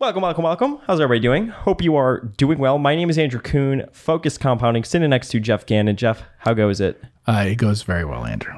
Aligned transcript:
Welcome, 0.00 0.22
welcome, 0.22 0.44
welcome. 0.44 0.78
How's 0.86 0.98
everybody 0.98 1.20
doing? 1.20 1.48
Hope 1.48 1.82
you 1.82 1.94
are 1.94 2.20
doing 2.38 2.58
well. 2.58 2.78
My 2.78 2.96
name 2.96 3.10
is 3.10 3.18
Andrew 3.18 3.38
Kuhn, 3.38 3.84
Focus 3.92 4.38
Compounding, 4.38 4.82
sitting 4.82 5.10
next 5.10 5.28
to 5.28 5.40
Geoff 5.40 5.66
Gannon. 5.66 5.94
Jeff, 5.94 6.22
how 6.38 6.54
goes 6.54 6.80
it? 6.80 7.04
Uh, 7.26 7.44
it 7.46 7.56
goes 7.56 7.82
very 7.82 8.06
well, 8.06 8.24
Andrew. 8.24 8.54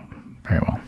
Very 0.47 0.61
well. 0.61 0.81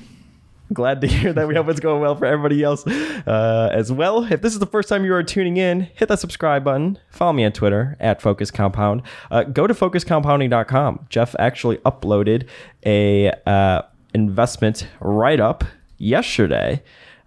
Glad 0.72 1.01
to 1.01 1.09
hear 1.09 1.32
that. 1.32 1.48
We 1.48 1.56
hope 1.56 1.69
it's 1.71 1.80
going 1.80 2.01
well 2.01 2.14
for 2.14 2.27
everybody 2.27 2.62
else 2.62 2.87
uh, 2.87 3.71
as 3.72 3.90
well. 3.90 4.32
If 4.32 4.43
this 4.43 4.53
is 4.53 4.61
the 4.61 4.67
first 4.67 4.88
time 4.88 5.04
you 5.04 5.12
are 5.14 5.25
tuning 5.25 5.56
in, 5.56 5.88
hit 5.96 6.06
that 6.06 6.21
subscribe 6.21 6.63
button. 6.63 7.01
Follow 7.11 7.33
me 7.33 7.45
on 7.45 7.51
Twitter 7.51 7.97
at 7.99 8.23
Focus 8.23 8.53
Compound. 8.53 9.03
Uh, 9.33 9.43
go 9.43 9.67
to 9.67 9.75
focuscompounding.com. 9.75 11.07
Jeff 11.11 11.35
actually 11.41 11.79
uploaded 11.79 12.47
a 12.87 13.33
uh, 13.45 13.83
investment 14.15 14.87
write 15.01 15.41
up 15.41 15.65
yesterday. 15.99 16.80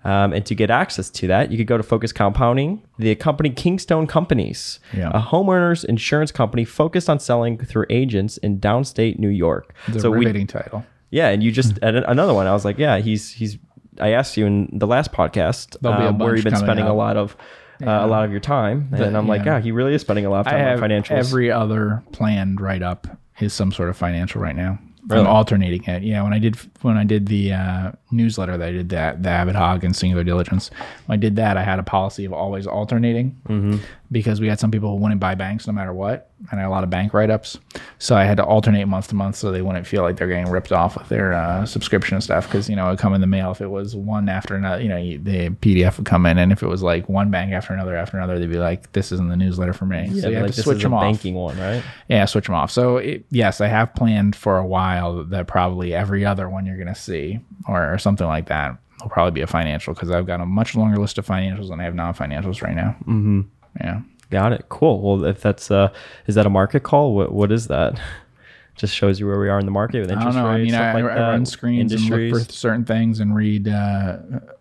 Um, 0.08 0.32
and 0.32 0.46
to 0.46 0.56
get 0.56 0.70
access 0.72 1.10
to 1.10 1.28
that, 1.28 1.52
you 1.52 1.58
could 1.58 1.68
go 1.68 1.76
to 1.76 1.84
Focus 1.84 2.14
Compounding, 2.14 2.82
the 2.98 3.14
company 3.16 3.50
Kingstone 3.50 4.08
Companies, 4.08 4.80
Yeah. 4.94 5.10
a 5.14 5.20
homeowners 5.20 5.84
insurance 5.84 6.32
company 6.32 6.64
focused 6.64 7.10
on 7.10 7.20
selling 7.20 7.58
through 7.58 7.88
agents 7.90 8.38
in 8.38 8.60
downstate 8.62 9.20
New 9.20 9.28
York. 9.28 9.74
A 9.94 10.00
so 10.00 10.10
we 10.12 10.20
riveting 10.20 10.48
title. 10.48 10.86
yeah, 11.12 11.28
and 11.28 11.44
you 11.44 11.52
just 11.52 11.78
another 11.82 12.34
one. 12.34 12.48
I 12.48 12.54
was 12.54 12.64
like, 12.64 12.78
yeah, 12.78 13.00
he's 13.00 13.32
he's. 13.34 13.58
I 14.00 14.12
asked 14.12 14.38
you 14.38 14.46
in 14.46 14.70
the 14.72 14.88
last 14.88 15.12
podcast 15.12 15.76
There'll 15.82 15.98
be 15.98 16.06
a 16.06 16.10
um, 16.10 16.20
where 16.20 16.36
you've 16.36 16.44
been 16.46 16.56
spending 16.56 16.86
a 16.86 16.94
lot 16.94 17.18
of 17.18 17.36
uh, 17.82 17.90
a 17.90 18.08
lot 18.08 18.24
of 18.24 18.32
your 18.32 18.40
time, 18.40 18.90
and 18.94 19.18
I'm 19.18 19.28
like, 19.28 19.44
yeah. 19.44 19.56
yeah, 19.58 19.62
he 19.62 19.72
really 19.74 19.94
is 19.94 20.02
spending 20.02 20.26
a 20.26 20.30
lot 20.30 20.42
of 20.42 20.48
I 20.48 20.52
time 20.52 20.60
have 20.62 20.84
on 20.84 20.90
financials. 20.90 21.12
every 21.18 21.52
other 21.52 22.02
planned 22.14 22.62
write 22.62 22.82
up 22.82 23.08
is 23.42 23.54
some 23.54 23.72
sort 23.74 23.90
of 23.90 23.98
financial 23.98 24.40
right 24.42 24.56
now. 24.56 24.80
Really? 25.08 25.22
I'm 25.22 25.28
alternating 25.28 25.84
it. 25.86 26.04
Yeah, 26.04 26.22
when 26.24 26.34
I 26.34 26.40
did 26.40 26.58
when 26.82 26.98
I 26.98 27.04
did 27.06 27.28
the 27.28 27.54
uh, 27.54 27.92
newsletter 28.12 28.58
that 28.58 28.68
I 28.68 28.72
did 28.72 28.90
that 28.90 29.24
the 29.24 29.30
Avid 29.30 29.56
Hog 29.56 29.84
and 29.84 29.96
Singular 29.96 30.24
Diligence, 30.24 30.70
when 31.06 31.18
I 31.18 31.20
did 31.20 31.36
that, 31.38 31.56
I 31.58 31.64
had 31.64 31.80
a 31.80 31.84
policy 31.84 32.26
of 32.26 32.34
always 32.34 32.68
alternating 32.68 33.36
Mm-hmm. 33.48 33.78
Because 34.12 34.40
we 34.40 34.48
had 34.48 34.60
some 34.60 34.72
people 34.72 34.90
who 34.90 35.02
wouldn't 35.02 35.20
buy 35.20 35.36
banks 35.36 35.68
no 35.68 35.74
matter 35.74 35.94
what, 35.94 36.32
and 36.52 36.60
I 36.60 36.64
had 36.64 36.68
a 36.68 36.72
lot 36.72 36.84
of 36.84 36.90
bank 36.90 37.14
write 37.14 37.30
ups. 37.30 37.58
So 38.00 38.16
I 38.16 38.24
had 38.24 38.38
to 38.38 38.46
alternate 38.46 38.86
month 38.86 39.10
to 39.10 39.16
month 39.16 39.36
so 39.36 39.52
they 39.52 39.62
wouldn't 39.62 39.86
feel 39.88 40.04
like 40.04 40.18
they're 40.18 40.28
getting 40.28 40.50
ripped 40.50 40.72
off 40.72 40.98
with 40.98 41.10
their 41.10 41.34
uh, 41.34 41.66
subscription 41.66 42.16
and 42.16 42.24
stuff. 42.24 42.48
Because 42.48 42.70
you 42.70 42.76
know 42.76 42.88
it 42.88 42.92
would 42.92 43.00
come 43.00 43.14
in 43.14 43.22
the 43.22 43.28
mail 43.28 43.52
if 43.52 43.62
it 43.62 43.68
was 43.68 43.96
one 43.96 44.30
after 44.30 44.56
another. 44.56 44.82
You 44.82 44.90
know 44.90 44.98
the 44.98 45.50
PDF 45.50 45.98
would 45.98 46.06
come 46.06 46.26
in, 46.26 46.38
and 46.38 46.52
if 46.52 46.64
it 46.64 46.68
was 46.68 46.84
like 46.84 47.10
one 47.10 47.32
bank 47.32 47.52
after 47.54 47.74
another 47.74 47.96
after 47.96 48.18
another, 48.18 48.40
they'd 48.40 48.50
be 48.50 48.58
like, 48.58 48.92
"This 48.94 49.12
isn't 49.12 49.30
the 49.30 49.38
newsletter 49.38 49.74
for 49.74 49.86
me." 49.86 50.08
yeah, 50.10 50.22
so 50.22 50.30
you 50.30 50.40
like 50.40 50.52
to 50.52 50.56
this 50.56 50.66
switch 50.66 50.78
is 50.78 50.84
them 50.84 50.94
a 50.94 50.98
off. 50.98 51.02
banking 51.02 51.36
one, 51.36 51.58
right? 51.60 51.84
Yeah, 52.08 52.26
switch 52.26 52.46
them 52.46 52.56
off. 52.56 52.72
So 52.72 52.98
it, 52.98 53.26
yes, 53.30 53.62
I 53.62 53.68
have 53.68 53.94
planned 53.96 54.36
for 54.36 54.58
a 54.58 54.66
while 54.66 55.24
that 55.24 55.48
probably 55.48 55.94
every 55.94 56.26
other 56.26 56.50
one 56.50 56.66
you're 56.66 56.78
going 56.78 56.88
to 56.88 56.96
see 56.96 57.40
or, 57.68 57.94
or 57.94 57.98
something 57.98 58.28
like 58.28 58.48
that 58.48 58.78
will 59.02 59.10
probably 59.10 59.32
be 59.32 59.42
a 59.42 59.48
financial 59.48 59.94
because 59.94 60.12
I've 60.12 60.26
got 60.26 60.42
a 60.42 60.46
much 60.46 60.76
longer 60.76 60.98
list 60.98 61.18
of 61.18 61.26
financials 61.26 61.70
than 61.70 61.80
I 61.80 61.84
have 61.84 61.96
non-financials 61.96 62.62
right 62.62 62.76
now. 62.76 62.96
Mm-hmm. 63.02 63.42
Yeah. 63.80 64.02
Got 64.30 64.52
it. 64.54 64.66
Cool. 64.70 65.02
Well, 65.02 65.26
if 65.26 65.42
that's 65.42 65.72
uh, 65.72 65.92
is 66.26 66.36
that 66.36 66.46
a 66.46 66.50
market 66.50 66.84
call? 66.84 67.16
What 67.16 67.32
what 67.34 67.52
is 67.52 67.68
that? 67.68 68.00
Just 68.76 68.94
shows 68.94 69.20
you 69.20 69.26
where 69.26 69.40
we 69.40 69.50
are 69.50 69.58
in 69.60 69.66
the 69.66 69.72
market 69.72 70.02
with 70.02 70.12
interest 70.12 70.38
I 70.38 70.42
don't 70.42 70.44
know. 70.44 70.50
I 70.52 70.56
rates, 70.58 70.72
mean, 70.72 70.80
I, 70.80 70.94
like 70.94 71.04
I 71.06 71.20
run 71.32 71.46
screens 71.48 71.92
and 71.94 72.02
look 72.10 72.30
for 72.46 72.52
certain 72.54 72.86
things 72.86 73.20
and 73.20 73.36
read 73.36 73.68
uh, 73.68 74.18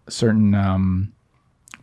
certain 0.08 0.54
um, 0.54 1.12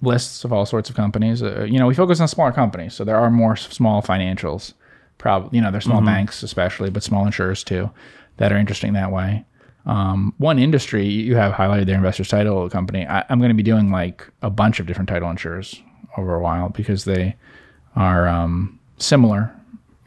lists 0.02 0.44
of 0.44 0.52
all 0.52 0.66
sorts 0.66 0.90
of 0.90 0.96
companies. 0.96 1.44
Uh, 1.44 1.64
you 1.66 1.78
know, 1.78 1.86
we 1.86 1.94
focus 1.94 2.20
on 2.20 2.28
smaller 2.28 2.52
companies, 2.52 2.96
so 2.96 3.04
there 3.04 3.18
are 3.18 3.30
more 3.30 3.56
small 3.56 4.02
financials. 4.02 4.74
Probably, 5.20 5.56
you 5.56 5.62
know, 5.64 5.70
there's 5.70 5.84
small 5.84 5.98
Mm-hmm. 5.98 6.08
banks, 6.08 6.42
especially, 6.42 6.90
but 6.90 7.04
small 7.04 7.24
insurers 7.26 7.64
too, 7.64 7.92
that 8.38 8.52
are 8.52 8.58
interesting 8.58 8.94
that 8.94 9.12
way. 9.12 9.46
Um, 9.86 10.34
one 10.40 10.58
industry 10.58 11.06
you 11.06 11.36
have 11.36 11.54
highlighted 11.54 11.86
their 11.86 11.98
investors 11.98 12.30
title 12.30 12.68
company. 12.70 13.06
I, 13.06 13.26
I'm 13.30 13.38
going 13.38 13.50
to 13.50 13.56
be 13.56 13.62
doing 13.64 13.92
like 13.92 14.28
a 14.42 14.50
bunch 14.50 14.80
of 14.80 14.88
different 14.88 15.08
title 15.10 15.30
insurers 15.30 15.80
over 16.18 16.36
a 16.36 16.40
while 16.42 16.70
because 16.70 17.06
they 17.06 17.36
are 17.96 18.28
um, 18.28 18.80
similar, 18.98 19.52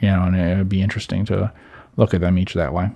you 0.00 0.08
know, 0.10 0.22
and 0.24 0.36
it 0.36 0.56
would 0.58 0.68
be 0.68 0.82
interesting 0.82 1.24
to 1.26 1.52
look 1.96 2.14
at 2.14 2.20
them 2.20 2.38
each 2.38 2.54
that 2.54 2.72
way. 2.72 2.90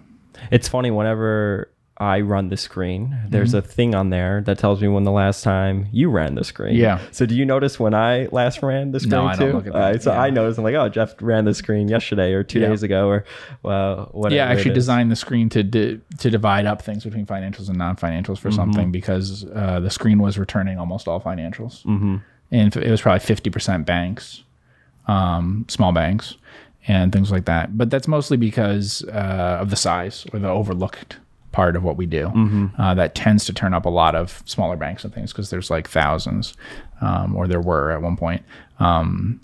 It's 0.50 0.69
funny 0.69 0.91
whenever 0.91 1.70
I 1.99 2.22
run 2.22 2.49
the 2.49 2.56
screen, 2.56 3.15
there's 3.28 3.50
Mm-hmm. 3.50 3.59
a 3.59 3.60
thing 3.62 3.94
on 3.94 4.09
there 4.09 4.41
that 4.47 4.59
tells 4.59 4.81
me 4.81 4.88
when 4.88 5.04
the 5.04 5.10
last 5.10 5.44
time 5.44 5.87
you 5.93 6.09
ran 6.09 6.34
the 6.34 6.44
screen. 6.44 6.75
Yeah. 6.76 6.99
So 7.10 7.26
do 7.26 7.34
you 7.34 7.44
notice 7.44 7.78
when 7.78 7.93
I 7.93 8.26
last 8.32 8.62
ran 8.62 8.93
the 8.93 9.00
screen 9.00 9.10
No, 9.10 9.26
I 9.26 9.34
too? 9.34 9.41
don't 9.47 9.54
look 9.54 9.66
at 9.66 9.75
that. 9.75 9.97
Uh, 9.97 9.99
so 9.99 10.12
Yeah. 10.12 10.22
I 10.22 10.31
noticed. 10.31 10.56
I'm 10.59 10.65
like, 10.65 10.75
oh, 10.76 10.88
Jeff 10.88 11.15
ran 11.20 11.44
the 11.44 11.53
screen 11.53 11.88
yesterday 11.88 12.32
or 12.32 12.43
two 12.43 12.60
Yeah. 12.60 12.69
days 12.69 12.82
ago 12.82 13.06
or 13.09 13.25
well, 13.62 14.09
whatever. 14.12 14.34
yeah, 14.37 14.49
I 14.49 14.53
actually 14.53 14.72
designed 14.75 15.10
the 15.10 15.16
screen 15.16 15.50
to 15.50 15.62
di- 15.62 16.00
to 16.20 16.31
divide 16.31 16.65
up 16.65 16.81
things 16.81 17.04
between 17.04 17.26
financials 17.26 17.69
and 17.69 17.76
non-financials 17.76 18.38
for 18.38 18.50
something 18.50 18.91
because 18.91 19.44
uh, 19.54 19.81
the 19.81 19.91
screen 19.91 20.20
was 20.22 20.38
returning 20.38 20.78
almost 20.78 21.06
all 21.06 21.20
financials, 21.20 21.84
mm-hmm. 21.84 22.16
And 22.50 22.75
it 22.77 22.91
was 22.91 23.00
probably 23.00 23.21
fifty 23.21 23.50
percent 23.50 23.87
banks, 23.87 24.43
um, 25.06 25.65
small 25.69 25.93
banks, 25.93 26.37
and 26.88 27.12
things 27.12 27.31
like 27.31 27.44
that. 27.47 27.77
But 27.77 27.91
that's 27.91 28.09
mostly 28.09 28.37
because 28.37 29.05
uh, 29.09 29.59
of 29.61 29.71
the 29.71 29.77
size 29.77 30.27
or 30.33 30.38
the 30.38 30.49
overlooked 30.49 31.19
part 31.53 31.75
of 31.77 31.83
what 31.83 31.97
we 31.97 32.06
do. 32.06 32.28
Uh, 32.78 32.94
that 32.94 33.15
tends 33.15 33.44
to 33.44 33.53
turn 33.53 33.75
up 33.75 33.84
a 33.84 33.91
lot 33.91 34.15
of 34.15 34.43
smaller 34.47 34.77
banks 34.77 35.05
and 35.05 35.12
things 35.12 35.33
because 35.33 35.50
there's 35.50 35.71
like 35.71 35.88
thousands, 35.88 36.55
um, 37.00 37.34
or 37.37 37.49
there 37.49 37.61
were 37.61 37.91
at 37.91 38.03
one 38.03 38.16
point. 38.16 38.43
Um, 38.78 39.41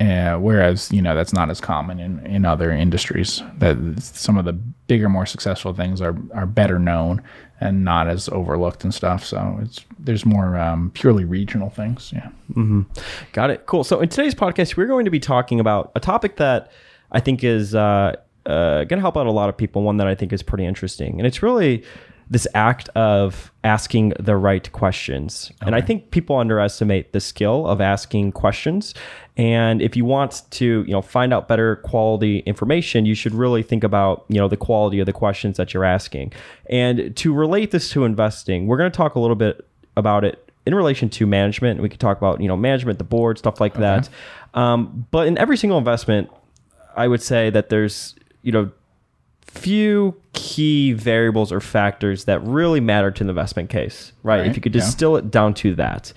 uh, 0.00 0.36
whereas 0.36 0.90
you 0.90 1.00
know 1.00 1.14
that's 1.14 1.32
not 1.32 1.50
as 1.50 1.60
common 1.60 2.00
in, 2.00 2.24
in 2.26 2.44
other 2.44 2.70
industries. 2.70 3.42
That 3.58 3.76
some 4.02 4.36
of 4.36 4.44
the 4.44 4.52
bigger, 4.52 5.08
more 5.08 5.26
successful 5.26 5.72
things 5.72 6.00
are 6.00 6.16
are 6.34 6.46
better 6.46 6.78
known 6.78 7.22
and 7.64 7.82
not 7.82 8.06
as 8.06 8.28
overlooked 8.28 8.84
and 8.84 8.94
stuff. 8.94 9.24
So 9.24 9.58
it's 9.62 9.84
there's 9.98 10.26
more 10.26 10.56
um, 10.58 10.90
purely 10.92 11.24
regional 11.24 11.70
things. 11.70 12.12
Yeah. 12.14 12.28
Mm-hmm. 12.50 12.82
Got 13.32 13.50
it. 13.50 13.64
Cool. 13.64 13.84
So 13.84 14.00
in 14.00 14.10
today's 14.10 14.34
podcast, 14.34 14.76
we're 14.76 14.86
going 14.86 15.06
to 15.06 15.10
be 15.10 15.18
talking 15.18 15.58
about 15.58 15.90
a 15.94 16.00
topic 16.00 16.36
that 16.36 16.70
I 17.10 17.20
think 17.20 17.42
is 17.42 17.74
uh, 17.74 18.16
uh, 18.44 18.84
going 18.84 18.98
to 18.98 19.00
help 19.00 19.16
out 19.16 19.26
a 19.26 19.32
lot 19.32 19.48
of 19.48 19.56
people. 19.56 19.82
One 19.82 19.96
that 19.96 20.06
I 20.06 20.14
think 20.14 20.32
is 20.32 20.42
pretty 20.42 20.66
interesting, 20.66 21.18
and 21.18 21.26
it's 21.26 21.42
really 21.42 21.82
this 22.30 22.46
act 22.54 22.88
of 22.90 23.52
asking 23.62 24.14
the 24.18 24.36
right 24.36 24.70
questions. 24.72 25.52
And 25.60 25.74
I 25.74 25.80
think 25.80 26.10
people 26.10 26.36
underestimate 26.36 27.12
the 27.12 27.20
skill 27.20 27.66
of 27.66 27.80
asking 27.80 28.32
questions. 28.32 28.94
And 29.36 29.82
if 29.82 29.96
you 29.96 30.04
want 30.04 30.42
to, 30.50 30.84
you 30.86 30.92
know, 30.92 31.02
find 31.02 31.32
out 31.32 31.48
better 31.48 31.76
quality 31.76 32.38
information, 32.40 33.04
you 33.04 33.14
should 33.14 33.34
really 33.34 33.62
think 33.62 33.84
about, 33.84 34.24
you 34.28 34.38
know, 34.38 34.48
the 34.48 34.56
quality 34.56 35.00
of 35.00 35.06
the 35.06 35.12
questions 35.12 35.56
that 35.56 35.74
you're 35.74 35.84
asking. 35.84 36.32
And 36.70 37.16
to 37.16 37.34
relate 37.34 37.70
this 37.70 37.90
to 37.90 38.04
investing, 38.04 38.66
we're 38.66 38.78
going 38.78 38.90
to 38.90 38.96
talk 38.96 39.14
a 39.16 39.20
little 39.20 39.36
bit 39.36 39.66
about 39.96 40.24
it 40.24 40.50
in 40.66 40.74
relation 40.74 41.10
to 41.10 41.26
management. 41.26 41.80
We 41.80 41.88
could 41.88 42.00
talk 42.00 42.16
about, 42.16 42.40
you 42.40 42.48
know, 42.48 42.56
management, 42.56 42.98
the 42.98 43.04
board, 43.04 43.38
stuff 43.38 43.60
like 43.60 43.74
that. 43.74 44.08
Um, 44.54 45.06
but 45.10 45.26
in 45.26 45.36
every 45.36 45.56
single 45.56 45.78
investment, 45.78 46.30
I 46.96 47.08
would 47.08 47.22
say 47.22 47.50
that 47.50 47.68
there's, 47.68 48.14
you 48.42 48.52
know, 48.52 48.70
few 49.54 50.20
key 50.32 50.92
variables 50.92 51.52
or 51.52 51.60
factors 51.60 52.24
that 52.24 52.42
really 52.42 52.80
matter 52.80 53.10
to 53.10 53.22
an 53.22 53.28
investment 53.28 53.70
case, 53.70 54.12
right? 54.22 54.38
Right, 54.38 54.46
If 54.46 54.56
you 54.56 54.62
could 54.62 54.74
yeah. 54.74 54.80
distill 54.80 55.16
it 55.16 55.30
down 55.30 55.54
to 55.54 55.74
that. 55.76 56.12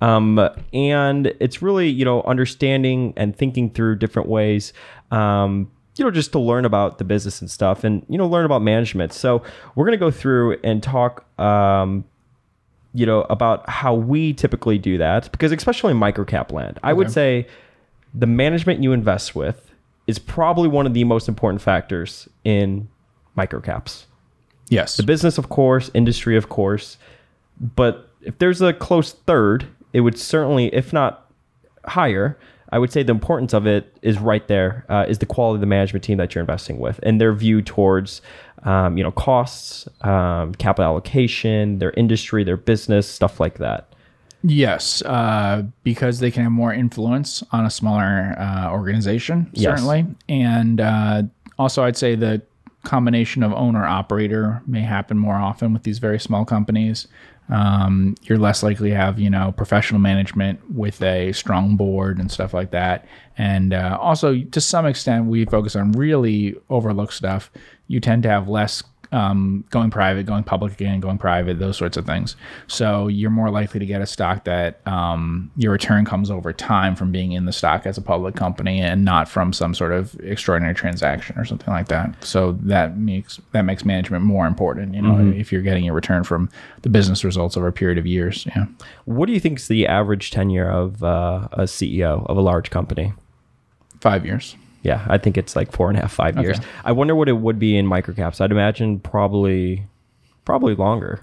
Um, 0.00 0.38
and 0.72 1.28
it's 1.40 1.62
really, 1.62 1.88
you 1.88 2.04
know, 2.04 2.22
understanding 2.22 3.14
and 3.16 3.34
thinking 3.36 3.70
through 3.70 3.96
different 3.96 4.28
ways, 4.28 4.72
um, 5.10 5.70
you 5.96 6.04
know, 6.04 6.10
just 6.10 6.32
to 6.32 6.38
learn 6.38 6.64
about 6.64 6.98
the 6.98 7.04
business 7.04 7.40
and 7.40 7.50
stuff 7.50 7.84
and, 7.84 8.04
you 8.08 8.18
know, 8.18 8.26
learn 8.26 8.44
about 8.44 8.62
management. 8.62 9.12
So 9.12 9.42
we're 9.74 9.84
going 9.84 9.98
to 9.98 10.04
go 10.04 10.10
through 10.10 10.58
and 10.64 10.82
talk, 10.82 11.24
um, 11.40 12.04
you 12.94 13.06
know, 13.06 13.22
about 13.30 13.68
how 13.68 13.94
we 13.94 14.32
typically 14.32 14.78
do 14.78 14.98
that 14.98 15.30
because 15.32 15.52
especially 15.52 15.92
in 15.92 15.98
microcap 15.98 16.52
land, 16.52 16.78
I 16.82 16.92
would 16.92 17.10
say 17.10 17.46
the 18.14 18.26
management 18.26 18.82
you 18.82 18.92
invest 18.92 19.34
with 19.34 19.71
is 20.06 20.18
probably 20.18 20.68
one 20.68 20.86
of 20.86 20.94
the 20.94 21.04
most 21.04 21.28
important 21.28 21.62
factors 21.62 22.28
in 22.44 22.88
microcaps. 23.36 24.04
Yes. 24.68 24.96
The 24.96 25.02
business, 25.02 25.38
of 25.38 25.48
course, 25.48 25.90
industry, 25.94 26.36
of 26.36 26.48
course, 26.48 26.98
but 27.60 28.10
if 28.22 28.38
there's 28.38 28.62
a 28.62 28.72
close 28.72 29.12
third, 29.12 29.66
it 29.92 30.00
would 30.00 30.18
certainly, 30.18 30.74
if 30.74 30.92
not 30.92 31.30
higher, 31.84 32.38
I 32.70 32.78
would 32.78 32.90
say 32.90 33.02
the 33.02 33.12
importance 33.12 33.52
of 33.52 33.66
it 33.66 33.94
is 34.00 34.18
right 34.18 34.46
there. 34.48 34.86
Uh, 34.88 35.04
is 35.06 35.18
the 35.18 35.26
quality 35.26 35.56
of 35.56 35.60
the 35.60 35.66
management 35.66 36.04
team 36.04 36.16
that 36.18 36.34
you're 36.34 36.40
investing 36.40 36.78
with 36.78 36.98
and 37.02 37.20
their 37.20 37.34
view 37.34 37.60
towards, 37.60 38.22
um, 38.62 38.96
you 38.96 39.04
know, 39.04 39.10
costs, 39.10 39.86
um, 40.00 40.54
capital 40.54 40.86
allocation, 40.90 41.78
their 41.78 41.90
industry, 41.92 42.44
their 42.44 42.56
business, 42.56 43.06
stuff 43.06 43.38
like 43.38 43.58
that. 43.58 43.91
Yes, 44.42 45.02
uh, 45.02 45.62
because 45.84 46.18
they 46.18 46.30
can 46.30 46.42
have 46.42 46.52
more 46.52 46.72
influence 46.72 47.42
on 47.52 47.64
a 47.64 47.70
smaller 47.70 48.34
uh, 48.38 48.70
organization, 48.70 49.48
Yes. 49.52 49.78
certainly. 49.78 50.06
And 50.28 50.80
uh, 50.80 51.22
also, 51.58 51.84
I'd 51.84 51.96
say 51.96 52.14
the 52.16 52.42
combination 52.82 53.44
of 53.44 53.52
owner 53.52 53.84
operator 53.84 54.60
may 54.66 54.80
happen 54.80 55.16
more 55.16 55.36
often 55.36 55.72
with 55.72 55.84
these 55.84 56.00
very 56.00 56.18
small 56.18 56.44
companies. 56.44 57.06
Um, 57.48 58.14
you're 58.22 58.38
less 58.38 58.62
likely 58.62 58.90
to 58.90 58.96
have, 58.96 59.18
you 59.18 59.28
know, 59.30 59.52
professional 59.56 60.00
management 60.00 60.58
with 60.74 61.00
a 61.02 61.32
strong 61.32 61.76
board 61.76 62.18
and 62.18 62.30
stuff 62.30 62.54
like 62.54 62.70
that. 62.70 63.04
And 63.38 63.72
uh, 63.72 63.98
also, 64.00 64.40
to 64.40 64.60
some 64.60 64.86
extent, 64.86 65.26
we 65.26 65.44
focus 65.44 65.76
on 65.76 65.92
really 65.92 66.56
overlooked 66.70 67.12
stuff. 67.14 67.50
You 67.88 68.00
tend 68.00 68.22
to 68.24 68.28
have 68.28 68.48
less 68.48 68.82
um, 69.12 69.64
going 69.70 69.90
private, 69.90 70.26
going 70.26 70.42
public 70.42 70.72
again, 70.72 71.00
going 71.00 71.18
private, 71.18 71.58
those 71.58 71.76
sorts 71.76 71.96
of 71.96 72.06
things. 72.06 72.34
So 72.66 73.08
you're 73.08 73.30
more 73.30 73.50
likely 73.50 73.78
to 73.78 73.86
get 73.86 74.00
a 74.00 74.06
stock 74.06 74.44
that 74.44 74.80
um, 74.86 75.50
your 75.56 75.72
return 75.72 76.04
comes 76.04 76.30
over 76.30 76.52
time 76.52 76.96
from 76.96 77.12
being 77.12 77.32
in 77.32 77.44
the 77.44 77.52
stock 77.52 77.86
as 77.86 77.98
a 77.98 78.02
public 78.02 78.34
company 78.34 78.80
and 78.80 79.04
not 79.04 79.28
from 79.28 79.52
some 79.52 79.74
sort 79.74 79.92
of 79.92 80.18
extraordinary 80.20 80.74
transaction 80.74 81.38
or 81.38 81.44
something 81.44 81.72
like 81.72 81.88
that. 81.88 82.24
So 82.24 82.52
that 82.62 82.96
makes 82.96 83.40
that 83.52 83.62
makes 83.62 83.84
management 83.84 84.24
more 84.24 84.46
important. 84.46 84.94
You 84.94 85.02
know, 85.02 85.12
mm-hmm. 85.12 85.38
if 85.38 85.52
you're 85.52 85.62
getting 85.62 85.84
your 85.84 85.94
return 85.94 86.24
from 86.24 86.48
the 86.80 86.88
business 86.88 87.24
results 87.24 87.56
over 87.56 87.68
a 87.68 87.72
period 87.72 87.98
of 87.98 88.06
years. 88.06 88.46
Yeah. 88.46 88.66
What 89.04 89.26
do 89.26 89.32
you 89.32 89.40
think 89.40 89.58
is 89.58 89.68
the 89.68 89.86
average 89.86 90.30
tenure 90.30 90.70
of 90.70 91.02
uh, 91.02 91.48
a 91.52 91.62
CEO 91.62 92.26
of 92.26 92.36
a 92.36 92.40
large 92.40 92.70
company? 92.70 93.12
Five 94.00 94.26
years. 94.26 94.56
Yeah, 94.82 95.04
I 95.08 95.18
think 95.18 95.38
it's 95.38 95.54
like 95.54 95.72
four 95.72 95.88
and 95.88 95.98
a 95.98 96.02
half, 96.02 96.12
five 96.12 96.36
years. 96.38 96.58
Okay. 96.58 96.68
I 96.84 96.92
wonder 96.92 97.14
what 97.14 97.28
it 97.28 97.34
would 97.34 97.58
be 97.58 97.76
in 97.76 97.86
microcaps. 97.86 98.40
I'd 98.40 98.50
imagine 98.50 98.98
probably, 98.98 99.86
probably 100.44 100.74
longer. 100.74 101.20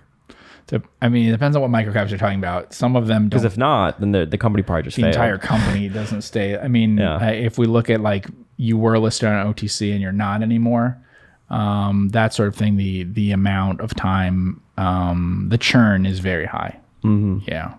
I 1.01 1.09
mean, 1.09 1.27
it 1.27 1.31
depends 1.31 1.55
on 1.55 1.61
what 1.61 1.71
microcaps 1.71 2.09
you're 2.09 2.19
talking 2.19 2.39
about. 2.39 2.73
Some 2.73 2.95
of 2.95 3.07
them 3.07 3.27
because 3.29 3.43
if 3.43 3.57
not, 3.57 3.99
then 3.99 4.11
the, 4.11 4.25
the 4.25 4.37
company 4.37 4.63
probably 4.63 4.83
just 4.83 4.97
the 4.97 5.03
failed. 5.03 5.15
entire 5.15 5.37
company 5.37 5.89
doesn't 5.89 6.21
stay. 6.21 6.57
I 6.57 6.67
mean, 6.67 6.97
yeah. 6.97 7.23
if 7.29 7.57
we 7.57 7.65
look 7.65 7.89
at 7.89 8.01
like 8.01 8.27
you 8.57 8.77
were 8.77 8.99
listed 8.99 9.29
on 9.29 9.53
OTC 9.53 9.91
and 9.91 10.01
you're 10.01 10.11
not 10.11 10.43
anymore, 10.43 11.01
um, 11.49 12.09
that 12.09 12.33
sort 12.33 12.47
of 12.49 12.55
thing. 12.55 12.77
The 12.77 13.03
the 13.03 13.31
amount 13.31 13.81
of 13.81 13.95
time, 13.95 14.61
um, 14.77 15.47
the 15.49 15.57
churn 15.57 16.05
is 16.05 16.19
very 16.19 16.45
high. 16.45 16.79
Mm-hmm. 17.03 17.49
Yeah. 17.49 17.75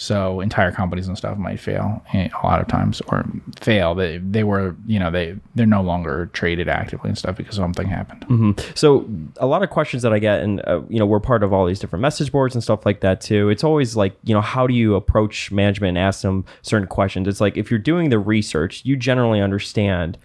So 0.00 0.40
entire 0.40 0.72
companies 0.72 1.08
and 1.08 1.18
stuff 1.18 1.36
might 1.36 1.60
fail 1.60 2.02
a 2.14 2.30
lot 2.42 2.58
of 2.58 2.68
times, 2.68 3.02
or 3.08 3.22
fail. 3.60 3.94
They 3.94 4.16
they 4.16 4.44
were 4.44 4.74
you 4.86 4.98
know 4.98 5.10
they 5.10 5.36
they're 5.54 5.66
no 5.66 5.82
longer 5.82 6.30
traded 6.32 6.70
actively 6.70 7.10
and 7.10 7.18
stuff 7.18 7.36
because 7.36 7.56
something 7.56 7.86
happened. 7.86 8.22
Mm-hmm. 8.22 8.70
So 8.74 9.06
a 9.36 9.46
lot 9.46 9.62
of 9.62 9.68
questions 9.68 10.02
that 10.02 10.14
I 10.14 10.18
get, 10.18 10.40
and 10.40 10.66
uh, 10.66 10.80
you 10.88 10.98
know 10.98 11.04
we're 11.04 11.20
part 11.20 11.42
of 11.42 11.52
all 11.52 11.66
these 11.66 11.78
different 11.78 12.00
message 12.00 12.32
boards 12.32 12.54
and 12.54 12.64
stuff 12.64 12.86
like 12.86 13.00
that 13.00 13.20
too. 13.20 13.50
It's 13.50 13.62
always 13.62 13.94
like 13.94 14.16
you 14.24 14.34
know 14.34 14.40
how 14.40 14.66
do 14.66 14.72
you 14.72 14.94
approach 14.94 15.52
management 15.52 15.90
and 15.90 15.98
ask 15.98 16.22
them 16.22 16.46
certain 16.62 16.88
questions? 16.88 17.28
It's 17.28 17.42
like 17.42 17.58
if 17.58 17.70
you're 17.70 17.78
doing 17.78 18.08
the 18.08 18.18
research, 18.18 18.80
you 18.86 18.96
generally 18.96 19.42
understand 19.42 20.16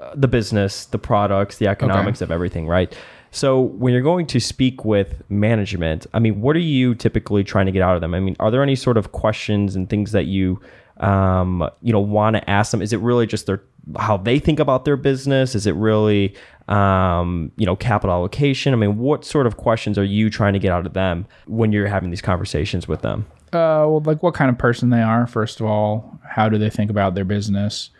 uh, 0.00 0.10
the 0.16 0.26
business, 0.26 0.86
the 0.86 0.98
products, 0.98 1.58
the 1.58 1.68
economics 1.68 2.18
okay. 2.18 2.24
of 2.24 2.32
everything, 2.32 2.66
right? 2.66 2.92
So 3.36 3.60
when 3.60 3.92
you're 3.92 4.00
going 4.00 4.26
to 4.28 4.40
speak 4.40 4.86
with 4.86 5.22
management, 5.28 6.06
I 6.14 6.20
mean, 6.20 6.40
what 6.40 6.56
are 6.56 6.58
you 6.58 6.94
typically 6.94 7.44
trying 7.44 7.66
to 7.66 7.72
get 7.72 7.82
out 7.82 7.94
of 7.94 8.00
them? 8.00 8.14
I 8.14 8.20
mean, 8.20 8.34
are 8.40 8.50
there 8.50 8.62
any 8.62 8.74
sort 8.74 8.96
of 8.96 9.12
questions 9.12 9.76
and 9.76 9.90
things 9.90 10.12
that 10.12 10.24
you 10.24 10.58
um, 11.00 11.68
you 11.82 11.92
know 11.92 12.00
want 12.00 12.36
to 12.36 12.50
ask 12.50 12.70
them? 12.70 12.80
Is 12.80 12.94
it 12.94 13.00
really 13.00 13.26
just 13.26 13.44
their 13.44 13.62
how 13.98 14.16
they 14.16 14.38
think 14.38 14.58
about 14.58 14.86
their 14.86 14.96
business? 14.96 15.54
Is 15.54 15.66
it 15.66 15.74
really 15.74 16.34
um, 16.68 17.52
you 17.58 17.66
know 17.66 17.76
capital 17.76 18.16
allocation? 18.16 18.72
I 18.72 18.76
mean, 18.76 18.96
what 18.96 19.22
sort 19.22 19.46
of 19.46 19.58
questions 19.58 19.98
are 19.98 20.04
you 20.04 20.30
trying 20.30 20.54
to 20.54 20.58
get 20.58 20.72
out 20.72 20.86
of 20.86 20.94
them 20.94 21.26
when 21.46 21.72
you're 21.72 21.88
having 21.88 22.08
these 22.08 22.22
conversations 22.22 22.88
with 22.88 23.02
them? 23.02 23.26
Uh, 23.48 23.84
well, 23.84 24.00
like 24.06 24.22
what 24.22 24.32
kind 24.32 24.48
of 24.48 24.56
person 24.56 24.88
they 24.88 25.02
are, 25.02 25.26
first 25.26 25.60
of 25.60 25.66
all. 25.66 26.18
How 26.26 26.48
do 26.48 26.56
they 26.56 26.70
think 26.70 26.90
about 26.90 27.14
their 27.14 27.26
business? 27.26 27.90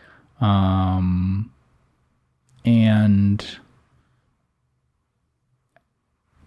Um, 0.40 1.52
and 2.64 3.46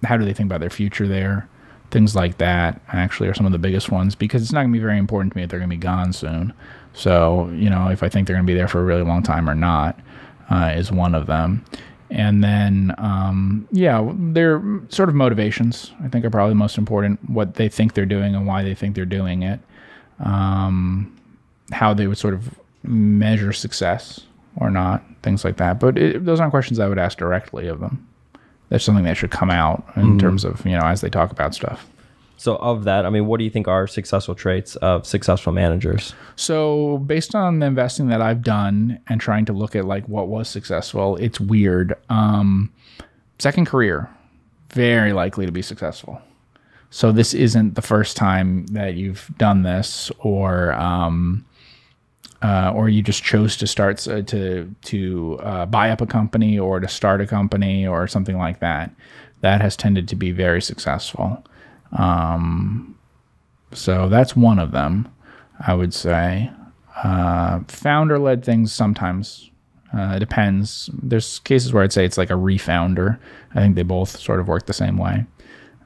how 0.03 0.17
do 0.17 0.25
they 0.25 0.33
think 0.33 0.47
about 0.47 0.61
their 0.61 0.69
future 0.69 1.07
there? 1.07 1.47
Things 1.91 2.15
like 2.15 2.37
that 2.37 2.81
actually 2.89 3.29
are 3.29 3.33
some 3.33 3.45
of 3.45 3.51
the 3.51 3.57
biggest 3.57 3.91
ones 3.91 4.15
because 4.15 4.41
it's 4.43 4.51
not 4.51 4.61
going 4.61 4.71
to 4.71 4.77
be 4.77 4.83
very 4.83 4.97
important 4.97 5.33
to 5.33 5.37
me 5.37 5.43
if 5.43 5.49
they're 5.49 5.59
going 5.59 5.69
to 5.69 5.75
be 5.75 5.79
gone 5.79 6.13
soon. 6.13 6.53
So, 6.93 7.49
you 7.53 7.69
know, 7.69 7.89
if 7.89 8.03
I 8.03 8.09
think 8.09 8.27
they're 8.27 8.35
going 8.35 8.45
to 8.45 8.51
be 8.51 8.57
there 8.57 8.67
for 8.67 8.79
a 8.79 8.83
really 8.83 9.03
long 9.03 9.23
time 9.23 9.49
or 9.49 9.55
not, 9.55 9.99
uh, 10.49 10.73
is 10.75 10.91
one 10.91 11.15
of 11.15 11.27
them. 11.27 11.63
And 12.11 12.43
then, 12.43 12.93
um, 12.97 13.67
yeah, 13.71 14.07
their 14.15 14.61
sort 14.89 15.09
of 15.09 15.15
motivations, 15.15 15.91
I 16.03 16.07
think, 16.07 16.25
are 16.25 16.29
probably 16.29 16.51
the 16.51 16.55
most 16.55 16.77
important. 16.77 17.19
What 17.29 17.55
they 17.55 17.69
think 17.69 17.93
they're 17.93 18.05
doing 18.05 18.35
and 18.35 18.47
why 18.47 18.63
they 18.63 18.73
think 18.73 18.95
they're 18.95 19.05
doing 19.05 19.43
it. 19.43 19.59
Um, 20.19 21.15
how 21.71 21.93
they 21.93 22.07
would 22.07 22.17
sort 22.17 22.33
of 22.33 22.59
measure 22.83 23.53
success 23.53 24.21
or 24.55 24.71
not, 24.71 25.03
things 25.21 25.45
like 25.45 25.57
that. 25.57 25.79
But 25.79 25.97
it, 25.97 26.25
those 26.25 26.39
aren't 26.39 26.51
questions 26.51 26.79
I 26.79 26.87
would 26.87 26.97
ask 26.97 27.17
directly 27.17 27.67
of 27.67 27.79
them 27.79 28.08
there's 28.69 28.83
something 28.83 29.03
that 29.03 29.17
should 29.17 29.31
come 29.31 29.51
out 29.51 29.83
in 29.95 30.03
mm-hmm. 30.03 30.17
terms 30.19 30.45
of 30.45 30.65
you 30.65 30.73
know 30.73 30.85
as 30.85 31.01
they 31.01 31.09
talk 31.09 31.31
about 31.31 31.53
stuff. 31.53 31.87
So 32.37 32.55
of 32.55 32.85
that, 32.85 33.05
I 33.05 33.09
mean, 33.09 33.27
what 33.27 33.37
do 33.37 33.43
you 33.43 33.49
think 33.49 33.67
are 33.67 33.85
successful 33.85 34.33
traits 34.33 34.77
of 34.77 35.05
successful 35.05 35.51
managers? 35.51 36.13
So 36.37 36.99
based 36.99 37.35
on 37.35 37.59
the 37.59 37.65
investing 37.65 38.07
that 38.07 38.21
I've 38.21 38.43
done 38.43 38.97
and 39.07 39.19
trying 39.19 39.43
to 39.45 39.53
look 39.53 39.75
at 39.75 39.83
like 39.83 40.07
what 40.07 40.29
was 40.29 40.47
successful, 40.47 41.17
it's 41.17 41.37
weird. 41.41 41.95
Um, 42.07 42.71
second 43.39 43.65
career, 43.65 44.09
very 44.69 45.11
likely 45.11 45.45
to 45.47 45.51
be 45.51 45.61
successful. 45.61 46.21
So 46.91 47.11
this 47.11 47.33
isn't 47.33 47.75
the 47.75 47.81
first 47.81 48.15
time 48.15 48.67
that 48.67 48.95
you've 48.95 49.29
done 49.37 49.63
this, 49.63 50.09
or 50.19 50.71
um, 50.73 51.45
uh, 52.41 52.71
or 52.75 52.87
you 52.89 53.01
just 53.01 53.23
chose 53.23 53.57
to 53.57 53.67
start 53.67 54.07
uh, 54.07 54.21
to 54.23 54.73
to 54.83 55.39
uh, 55.41 55.65
buy 55.65 55.89
up 55.89 56.01
a 56.01 56.05
company 56.05 56.57
or 56.57 56.79
to 56.79 56.87
start 56.87 57.21
a 57.21 57.27
company 57.27 57.85
or 57.85 58.07
something 58.07 58.37
like 58.37 58.59
that, 58.59 58.91
that 59.41 59.61
has 59.61 59.75
tended 59.75 60.07
to 60.07 60.15
be 60.15 60.31
very 60.31 60.61
successful. 60.61 61.43
Um, 61.97 62.97
so 63.73 64.09
that's 64.09 64.35
one 64.35 64.59
of 64.59 64.71
them, 64.71 65.11
I 65.65 65.73
would 65.73 65.93
say. 65.93 66.51
Uh, 67.03 67.61
founder 67.67 68.19
led 68.19 68.43
things 68.43 68.71
sometimes. 68.71 69.49
Uh, 69.93 70.13
it 70.15 70.19
depends. 70.19 70.89
There's 71.01 71.39
cases 71.39 71.73
where 71.73 71.83
I'd 71.83 71.93
say 71.93 72.05
it's 72.05 72.17
like 72.17 72.29
a 72.29 72.35
refounder. 72.35 73.19
I 73.55 73.59
think 73.59 73.75
they 73.75 73.83
both 73.83 74.19
sort 74.19 74.39
of 74.39 74.47
work 74.47 74.65
the 74.65 74.73
same 74.73 74.97
way. 74.97 75.25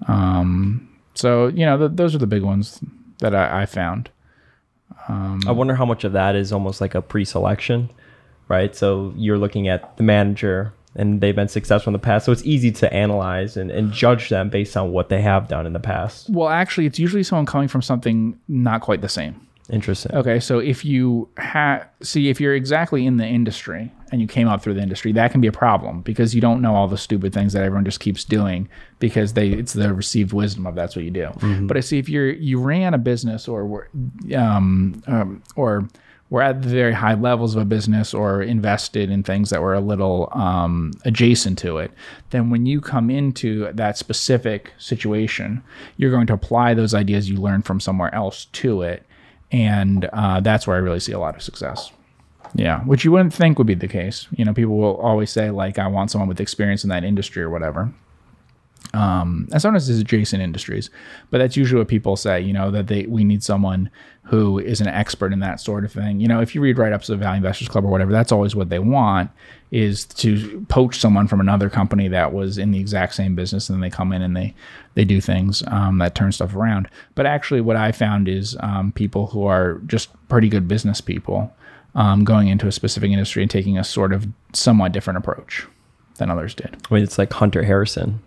Um, 0.07 0.89
so 1.13 1.47
you 1.47 1.65
know, 1.65 1.77
th- 1.77 1.91
those 1.93 2.13
are 2.13 2.19
the 2.19 2.27
big 2.27 2.43
ones 2.43 2.79
that 3.19 3.33
I, 3.33 3.61
I 3.61 3.65
found. 3.65 4.09
Um, 5.07 5.41
I 5.47 5.51
wonder 5.51 5.75
how 5.75 5.85
much 5.85 6.03
of 6.03 6.13
that 6.13 6.35
is 6.35 6.51
almost 6.51 6.81
like 6.81 6.95
a 6.95 7.01
pre-selection, 7.01 7.89
right? 8.47 8.75
So 8.75 9.13
you're 9.15 9.37
looking 9.37 9.67
at 9.67 9.97
the 9.97 10.03
manager 10.03 10.73
and 10.95 11.21
they've 11.21 11.35
been 11.35 11.47
successful 11.47 11.89
in 11.91 11.93
the 11.93 11.99
past. 11.99 12.25
So 12.25 12.31
it's 12.31 12.43
easy 12.43 12.71
to 12.71 12.93
analyze 12.93 13.57
and, 13.57 13.71
and 13.71 13.91
judge 13.91 14.29
them 14.29 14.49
based 14.49 14.77
on 14.77 14.91
what 14.91 15.09
they 15.09 15.21
have 15.21 15.47
done 15.47 15.65
in 15.65 15.73
the 15.73 15.79
past. 15.79 16.29
Well, 16.29 16.49
actually, 16.49 16.85
it's 16.85 16.99
usually 16.99 17.23
someone 17.23 17.45
coming 17.45 17.67
from 17.67 17.81
something 17.81 18.39
not 18.47 18.81
quite 18.81 19.01
the 19.01 19.09
same. 19.09 19.47
Interesting. 19.73 20.15
Okay, 20.15 20.39
so 20.39 20.59
if 20.59 20.85
you 20.85 21.27
have 21.37 21.87
see 22.03 22.29
if 22.29 22.39
you're 22.39 22.53
exactly 22.53 23.07
in 23.07 23.17
the 23.17 23.25
industry 23.25 23.91
and 24.11 24.21
you 24.21 24.27
came 24.27 24.47
up 24.47 24.61
through 24.61 24.75
the 24.75 24.83
industry, 24.83 25.11
that 25.13 25.31
can 25.31 25.41
be 25.41 25.47
a 25.47 25.51
problem 25.51 26.01
because 26.01 26.35
you 26.35 26.41
don't 26.41 26.61
know 26.61 26.75
all 26.75 26.87
the 26.87 26.97
stupid 26.97 27.33
things 27.33 27.53
that 27.53 27.63
everyone 27.63 27.83
just 27.83 27.99
keeps 27.99 28.23
doing 28.23 28.69
because 28.99 29.33
they 29.33 29.49
it's 29.49 29.73
the 29.73 29.91
received 29.91 30.31
wisdom 30.31 30.67
of 30.67 30.75
that's 30.75 30.95
what 30.95 31.03
you 31.03 31.09
do. 31.09 31.25
Mm-hmm. 31.25 31.65
But 31.65 31.77
I 31.77 31.79
see 31.79 31.97
if 31.97 32.07
you're 32.07 32.29
you 32.29 32.59
ran 32.59 32.93
a 32.93 32.99
business 32.99 33.47
or 33.47 33.65
were 33.65 33.89
um, 34.35 35.01
um, 35.07 35.41
or 35.55 35.89
were 36.29 36.43
at 36.43 36.61
the 36.61 36.69
very 36.69 36.93
high 36.93 37.15
levels 37.15 37.55
of 37.55 37.63
a 37.63 37.65
business 37.65 38.13
or 38.13 38.43
invested 38.43 39.09
in 39.09 39.23
things 39.23 39.49
that 39.49 39.61
were 39.61 39.73
a 39.73 39.81
little 39.81 40.29
um, 40.33 40.91
adjacent 41.03 41.57
to 41.59 41.79
it, 41.79 41.91
then 42.29 42.51
when 42.51 42.67
you 42.67 42.79
come 42.79 43.09
into 43.09 43.71
that 43.73 43.97
specific 43.97 44.71
situation, 44.77 45.63
you're 45.97 46.11
going 46.11 46.27
to 46.27 46.33
apply 46.33 46.75
those 46.75 46.93
ideas 46.93 47.27
you 47.27 47.37
learned 47.37 47.65
from 47.65 47.79
somewhere 47.79 48.13
else 48.13 48.45
to 48.45 48.83
it 48.83 49.03
and 49.53 50.05
uh, 50.11 50.41
that's 50.41 50.67
where 50.67 50.75
I 50.75 50.79
really 50.79 50.99
see 50.99 51.13
a 51.13 51.19
lot 51.19 51.35
of 51.35 51.41
success. 51.41 51.91
Yeah, 52.55 52.81
which 52.81 53.05
you 53.05 53.11
wouldn't 53.11 53.33
think 53.33 53.57
would 53.57 53.67
be 53.67 53.73
the 53.73 53.87
case. 53.87 54.27
You 54.31 54.45
know, 54.45 54.53
people 54.53 54.77
will 54.77 54.97
always 54.97 55.31
say 55.31 55.49
like, 55.49 55.79
"I 55.79 55.87
want 55.87 56.11
someone 56.11 56.27
with 56.27 56.41
experience 56.41 56.83
in 56.83 56.89
that 56.89 57.03
industry 57.03 57.41
or 57.41 57.49
whatever." 57.49 57.91
Um, 58.93 59.47
and 59.51 59.61
sometimes 59.61 59.89
it's 59.89 59.99
adjacent 59.99 60.43
industries, 60.43 60.89
but 61.31 61.39
that's 61.39 61.57
usually 61.57 61.79
what 61.79 61.87
people 61.87 62.15
say. 62.15 62.41
You 62.41 62.53
know, 62.53 62.69
that 62.71 62.87
they 62.87 63.05
we 63.05 63.23
need 63.23 63.43
someone 63.43 63.89
who 64.23 64.59
is 64.59 64.81
an 64.81 64.87
expert 64.87 65.33
in 65.33 65.39
that 65.39 65.59
sort 65.59 65.83
of 65.83 65.91
thing. 65.91 66.19
You 66.19 66.27
know, 66.27 66.41
if 66.41 66.53
you 66.53 66.61
read 66.61 66.77
write 66.77 66.93
ups 66.93 67.09
of 67.09 67.19
Value 67.19 67.37
Investors 67.37 67.67
Club 67.67 67.85
or 67.85 67.89
whatever, 67.89 68.11
that's 68.11 68.31
always 68.31 68.55
what 68.55 68.69
they 68.69 68.79
want 68.79 69.31
is 69.71 70.05
to 70.05 70.63
poach 70.69 70.99
someone 70.99 71.27
from 71.27 71.41
another 71.41 71.69
company 71.69 72.07
that 72.07 72.31
was 72.31 72.59
in 72.59 72.69
the 72.69 72.79
exact 72.79 73.15
same 73.15 73.33
business 73.33 73.69
and 73.69 73.75
then 73.75 73.81
they 73.81 73.89
come 73.89 74.13
in 74.13 74.21
and 74.21 74.37
they 74.37 74.53
they 74.93 75.03
do 75.03 75.19
things 75.19 75.63
um, 75.67 75.97
that 75.97 76.13
turn 76.13 76.31
stuff 76.31 76.55
around. 76.55 76.87
But 77.15 77.25
actually, 77.25 77.61
what 77.61 77.75
I 77.75 77.91
found 77.91 78.27
is 78.27 78.55
um, 78.59 78.91
people 78.91 79.27
who 79.27 79.45
are 79.45 79.81
just 79.87 80.09
pretty 80.29 80.49
good 80.49 80.67
business 80.67 81.01
people 81.01 81.51
um, 81.95 82.23
going 82.23 82.47
into 82.47 82.67
a 82.67 82.71
specific 82.71 83.11
industry 83.11 83.41
and 83.41 83.51
taking 83.51 83.77
a 83.77 83.83
sort 83.83 84.13
of 84.13 84.27
somewhat 84.53 84.91
different 84.91 85.17
approach 85.17 85.65
than 86.17 86.29
others 86.29 86.53
did. 86.53 86.77
I 86.89 86.93
mean, 86.93 87.03
it's 87.03 87.17
like 87.17 87.33
Hunter 87.33 87.63
Harrison 87.63 88.21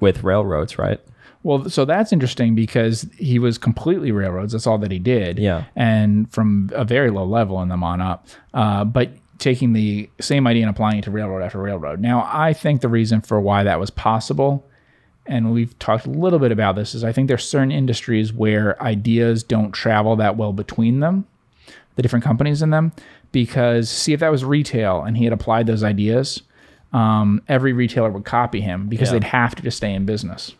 with 0.00 0.22
railroads, 0.22 0.78
right? 0.78 1.00
Well, 1.42 1.70
so 1.70 1.84
that's 1.84 2.12
interesting 2.12 2.54
because 2.54 3.06
he 3.16 3.38
was 3.38 3.58
completely 3.58 4.10
railroads. 4.10 4.52
That's 4.52 4.66
all 4.66 4.78
that 4.78 4.90
he 4.90 4.98
did. 4.98 5.38
Yeah. 5.38 5.64
And 5.76 6.30
from 6.32 6.70
a 6.72 6.84
very 6.84 7.10
low 7.10 7.24
level 7.24 7.60
and 7.60 7.70
them 7.70 7.84
on 7.84 8.00
up. 8.00 8.26
Uh, 8.52 8.84
but 8.84 9.10
taking 9.38 9.72
the 9.72 10.10
same 10.20 10.46
idea 10.46 10.62
and 10.62 10.70
applying 10.70 10.98
it 10.98 11.04
to 11.04 11.10
railroad 11.10 11.42
after 11.42 11.58
railroad. 11.58 12.00
Now, 12.00 12.28
I 12.32 12.52
think 12.52 12.80
the 12.80 12.88
reason 12.88 13.20
for 13.20 13.40
why 13.40 13.62
that 13.62 13.78
was 13.78 13.88
possible, 13.90 14.66
and 15.26 15.52
we've 15.52 15.78
talked 15.78 16.06
a 16.06 16.10
little 16.10 16.40
bit 16.40 16.50
about 16.50 16.74
this, 16.74 16.92
is 16.92 17.04
I 17.04 17.12
think 17.12 17.28
there's 17.28 17.48
certain 17.48 17.70
industries 17.70 18.32
where 18.32 18.80
ideas 18.82 19.44
don't 19.44 19.70
travel 19.70 20.16
that 20.16 20.36
well 20.36 20.52
between 20.52 20.98
them, 21.00 21.24
the 21.94 22.02
different 22.02 22.24
companies 22.24 22.62
in 22.62 22.70
them. 22.70 22.92
Because, 23.30 23.90
see, 23.90 24.12
if 24.12 24.20
that 24.20 24.32
was 24.32 24.44
retail 24.44 25.02
and 25.02 25.16
he 25.16 25.24
had 25.24 25.32
applied 25.32 25.66
those 25.66 25.84
ideas, 25.84 26.42
um, 26.92 27.42
every 27.48 27.72
retailer 27.72 28.10
would 28.10 28.24
copy 28.24 28.60
him 28.60 28.88
because 28.88 29.08
Yeah. 29.08 29.14
they'd 29.14 29.24
have 29.24 29.54
to 29.56 29.62
to 29.62 29.70
stay 29.70 29.92
in 29.94 30.06
business. 30.06 30.54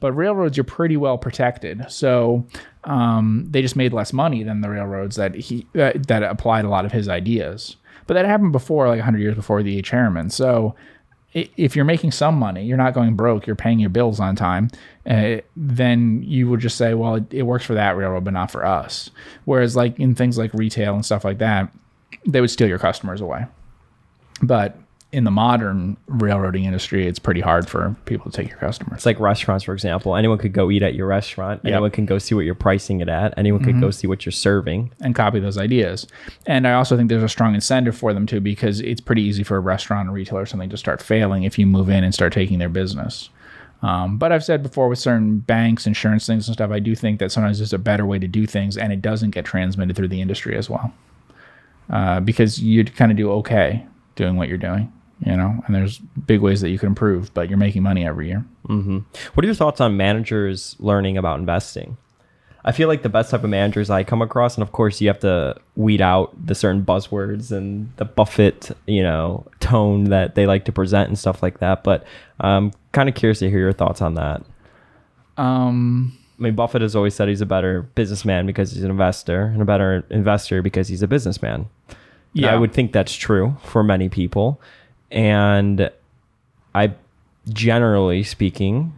But 0.00 0.12
railroads 0.12 0.56
you're 0.56 0.64
pretty 0.64 0.96
well 0.96 1.16
protected, 1.16 1.86
so 1.88 2.44
um, 2.84 3.46
they 3.48 3.62
just 3.62 3.76
made 3.76 3.92
less 3.92 4.12
money 4.12 4.42
than 4.42 4.60
the 4.60 4.68
railroads 4.68 5.14
that 5.16 5.34
he 5.36 5.66
uh, 5.78 5.92
that 6.08 6.22
applied 6.24 6.64
a 6.64 6.68
lot 6.68 6.84
of 6.84 6.90
his 6.92 7.08
ideas. 7.08 7.76
But 8.08 8.14
that 8.14 8.24
happened 8.26 8.50
before, 8.50 8.88
like 8.88 8.98
100 8.98 9.18
years 9.20 9.36
before 9.36 9.62
the 9.62 9.78
H. 9.78 9.90
Harriman. 9.90 10.28
So 10.30 10.74
if 11.34 11.74
you're 11.76 11.84
making 11.84 12.10
some 12.10 12.34
money, 12.34 12.64
you're 12.64 12.76
not 12.76 12.92
going 12.94 13.14
broke, 13.14 13.46
you're 13.46 13.56
paying 13.56 13.78
your 13.78 13.88
bills 13.90 14.18
on 14.20 14.36
time, 14.36 14.68
uh, 15.06 15.36
then 15.56 16.22
you 16.24 16.50
would 16.50 16.60
just 16.60 16.76
say, 16.76 16.92
well, 16.94 17.14
it, 17.14 17.24
it 17.32 17.42
works 17.44 17.64
for 17.64 17.72
that 17.74 17.96
railroad, 17.96 18.24
but 18.24 18.34
not 18.34 18.50
for 18.50 18.66
us. 18.66 19.08
Whereas, 19.46 19.74
like 19.76 19.98
in 20.00 20.14
things 20.16 20.36
like 20.36 20.52
retail 20.52 20.94
and 20.94 21.04
stuff 21.06 21.24
like 21.24 21.38
that, 21.38 21.72
they 22.26 22.40
would 22.42 22.50
steal 22.50 22.68
your 22.68 22.78
customers 22.80 23.20
away. 23.22 23.46
But 24.42 24.76
in 25.12 25.24
the 25.24 25.30
modern 25.30 25.98
railroading 26.06 26.64
industry, 26.64 27.06
it's 27.06 27.18
pretty 27.18 27.42
hard 27.42 27.68
for 27.68 27.94
people 28.06 28.30
to 28.30 28.36
take 28.36 28.48
your 28.48 28.58
customers. 28.58 28.96
It's 28.96 29.06
like 29.06 29.20
restaurants, 29.20 29.62
for 29.64 29.74
example. 29.74 30.16
Anyone 30.16 30.38
could 30.38 30.54
go 30.54 30.70
eat 30.70 30.82
at 30.82 30.94
your 30.94 31.06
restaurant. 31.06 31.60
Anyone 31.66 31.90
can 31.90 32.06
go 32.06 32.16
see 32.18 32.34
what 32.34 32.46
you're 32.46 32.54
pricing 32.54 33.00
it 33.00 33.10
at. 33.10 33.34
Anyone 33.36 33.62
could 33.62 33.78
go 33.80 33.90
see 33.90 34.06
what 34.06 34.24
you're 34.24 34.32
serving. 34.32 34.90
and 35.02 35.14
copy 35.14 35.38
those 35.38 35.58
ideas. 35.58 36.06
And 36.46 36.66
I 36.66 36.72
also 36.72 36.96
think 36.96 37.10
there's 37.10 37.22
a 37.22 37.28
strong 37.28 37.54
incentive 37.54 37.96
for 37.96 38.14
them 38.14 38.26
too, 38.26 38.40
because 38.40 38.80
it's 38.80 39.02
pretty 39.02 39.22
easy 39.22 39.42
for 39.42 39.56
a 39.58 39.60
restaurant 39.60 40.08
or 40.08 40.12
retailer 40.12 40.42
or 40.42 40.46
something 40.46 40.70
to 40.70 40.78
start 40.78 41.02
failing 41.02 41.42
if 41.44 41.58
you 41.58 41.66
move 41.66 41.90
in 41.90 42.04
and 42.04 42.14
start 42.14 42.32
taking 42.32 42.58
their 42.58 42.70
business. 42.70 43.28
Um, 43.82 44.16
but 44.16 44.32
I've 44.32 44.44
said 44.44 44.62
before 44.62 44.88
with 44.88 44.98
certain 44.98 45.40
banks, 45.40 45.86
insurance 45.86 46.26
things 46.26 46.48
and 46.48 46.54
stuff, 46.54 46.70
I 46.70 46.78
do 46.78 46.94
think 46.94 47.18
that 47.18 47.32
sometimes 47.32 47.58
there's 47.58 47.72
a 47.72 47.78
better 47.78 48.06
way 48.06 48.18
to 48.18 48.28
do 48.28 48.46
things 48.46 48.78
and 48.78 48.92
it 48.92 49.02
doesn't 49.02 49.32
get 49.32 49.44
transmitted 49.44 49.94
through 49.94 50.08
the 50.08 50.22
industry 50.22 50.56
as 50.56 50.70
well. 50.70 50.92
Uh, 51.90 52.20
because 52.20 52.60
you'd 52.62 52.94
kind 52.96 53.10
of 53.10 53.18
do 53.18 53.30
okay 53.30 53.84
doing 54.14 54.36
what 54.36 54.48
you're 54.48 54.56
doing, 54.56 54.90
you 55.24 55.36
know, 55.36 55.62
and 55.66 55.74
there's 55.74 55.98
big 55.98 56.40
ways 56.40 56.60
that 56.60 56.70
you 56.70 56.78
can 56.78 56.88
improve, 56.88 57.32
but 57.34 57.48
you're 57.48 57.58
making 57.58 57.82
money 57.82 58.04
every 58.06 58.28
year. 58.28 58.44
What 59.34 59.44
are 59.44 59.46
your 59.46 59.54
thoughts 59.54 59.80
on 59.80 59.96
managers 59.96 60.76
learning 60.78 61.16
about 61.16 61.38
investing? 61.38 61.96
I 62.64 62.70
feel 62.70 62.86
like 62.86 63.02
the 63.02 63.08
best 63.08 63.30
type 63.32 63.42
of 63.42 63.50
managers 63.50 63.90
I 63.90 64.04
come 64.04 64.22
across, 64.22 64.54
and 64.56 64.62
of 64.62 64.70
course 64.70 65.00
you 65.00 65.08
have 65.08 65.18
to 65.20 65.56
weed 65.74 66.00
out 66.00 66.34
the 66.46 66.54
certain 66.54 66.84
buzzwords 66.84 67.50
and 67.50 67.92
the 67.96 68.04
Buffett, 68.04 68.70
you 68.86 69.02
know, 69.02 69.44
tone 69.58 70.04
that 70.04 70.36
they 70.36 70.46
like 70.46 70.64
to 70.66 70.72
present 70.72 71.08
and 71.08 71.18
stuff 71.18 71.42
like 71.42 71.58
that. 71.58 71.82
But 71.82 72.04
I'm 72.38 72.72
kind 72.92 73.08
of 73.08 73.16
curious 73.16 73.40
to 73.40 73.50
hear 73.50 73.58
your 73.58 73.72
thoughts 73.72 74.00
on 74.00 74.14
that. 74.14 74.42
Um, 75.36 76.16
I 76.38 76.42
mean, 76.42 76.54
Buffett 76.54 76.82
has 76.82 76.94
always 76.94 77.14
said 77.14 77.28
he's 77.28 77.40
a 77.40 77.46
better 77.46 77.82
businessman 77.82 78.46
because 78.46 78.72
he's 78.72 78.84
an 78.84 78.90
investor, 78.90 79.46
and 79.46 79.60
a 79.60 79.64
better 79.64 80.04
investor 80.10 80.62
because 80.62 80.86
he's 80.86 81.02
a 81.02 81.08
businessman. 81.08 81.68
And 82.34 82.46
I 82.46 82.58
would 82.58 82.72
think 82.72 82.92
that's 82.92 83.14
true 83.14 83.56
for 83.64 83.82
many 83.82 84.08
people. 84.08 84.60
And 85.12 85.90
I 86.74 86.94
generally 87.48 88.22
speaking, 88.22 88.92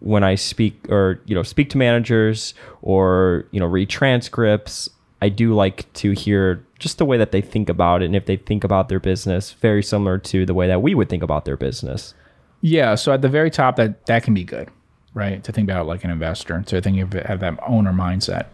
when 0.00 0.22
I 0.22 0.34
speak 0.34 0.86
or 0.90 1.20
you 1.24 1.34
know 1.34 1.42
speak 1.42 1.70
to 1.70 1.78
managers 1.78 2.54
or 2.82 3.46
you 3.50 3.58
know 3.58 3.66
read 3.66 3.88
transcripts, 3.88 4.88
I 5.22 5.30
do 5.30 5.54
like 5.54 5.90
to 5.94 6.12
hear 6.12 6.64
just 6.78 6.98
the 6.98 7.06
way 7.06 7.16
that 7.16 7.32
they 7.32 7.40
think 7.40 7.68
about 7.68 8.02
it 8.02 8.06
and 8.06 8.14
if 8.14 8.26
they 8.26 8.36
think 8.36 8.62
about 8.62 8.90
their 8.90 9.00
business 9.00 9.52
very 9.52 9.82
similar 9.82 10.18
to 10.18 10.44
the 10.44 10.52
way 10.52 10.68
that 10.68 10.82
we 10.82 10.94
would 10.94 11.08
think 11.08 11.22
about 11.22 11.46
their 11.46 11.56
business. 11.56 12.12
Yeah, 12.60 12.94
so 12.94 13.12
at 13.12 13.22
the 13.22 13.28
very 13.28 13.50
top, 13.50 13.76
that 13.76 14.06
that 14.06 14.22
can 14.22 14.34
be 14.34 14.44
good, 14.44 14.68
right? 15.14 15.42
To 15.44 15.52
think 15.52 15.70
about 15.70 15.86
like 15.86 16.04
an 16.04 16.10
investor, 16.10 16.62
to 16.62 16.80
think 16.80 17.00
of 17.00 17.12
have 17.24 17.40
that 17.40 17.58
owner 17.66 17.92
mindset. 17.92 18.46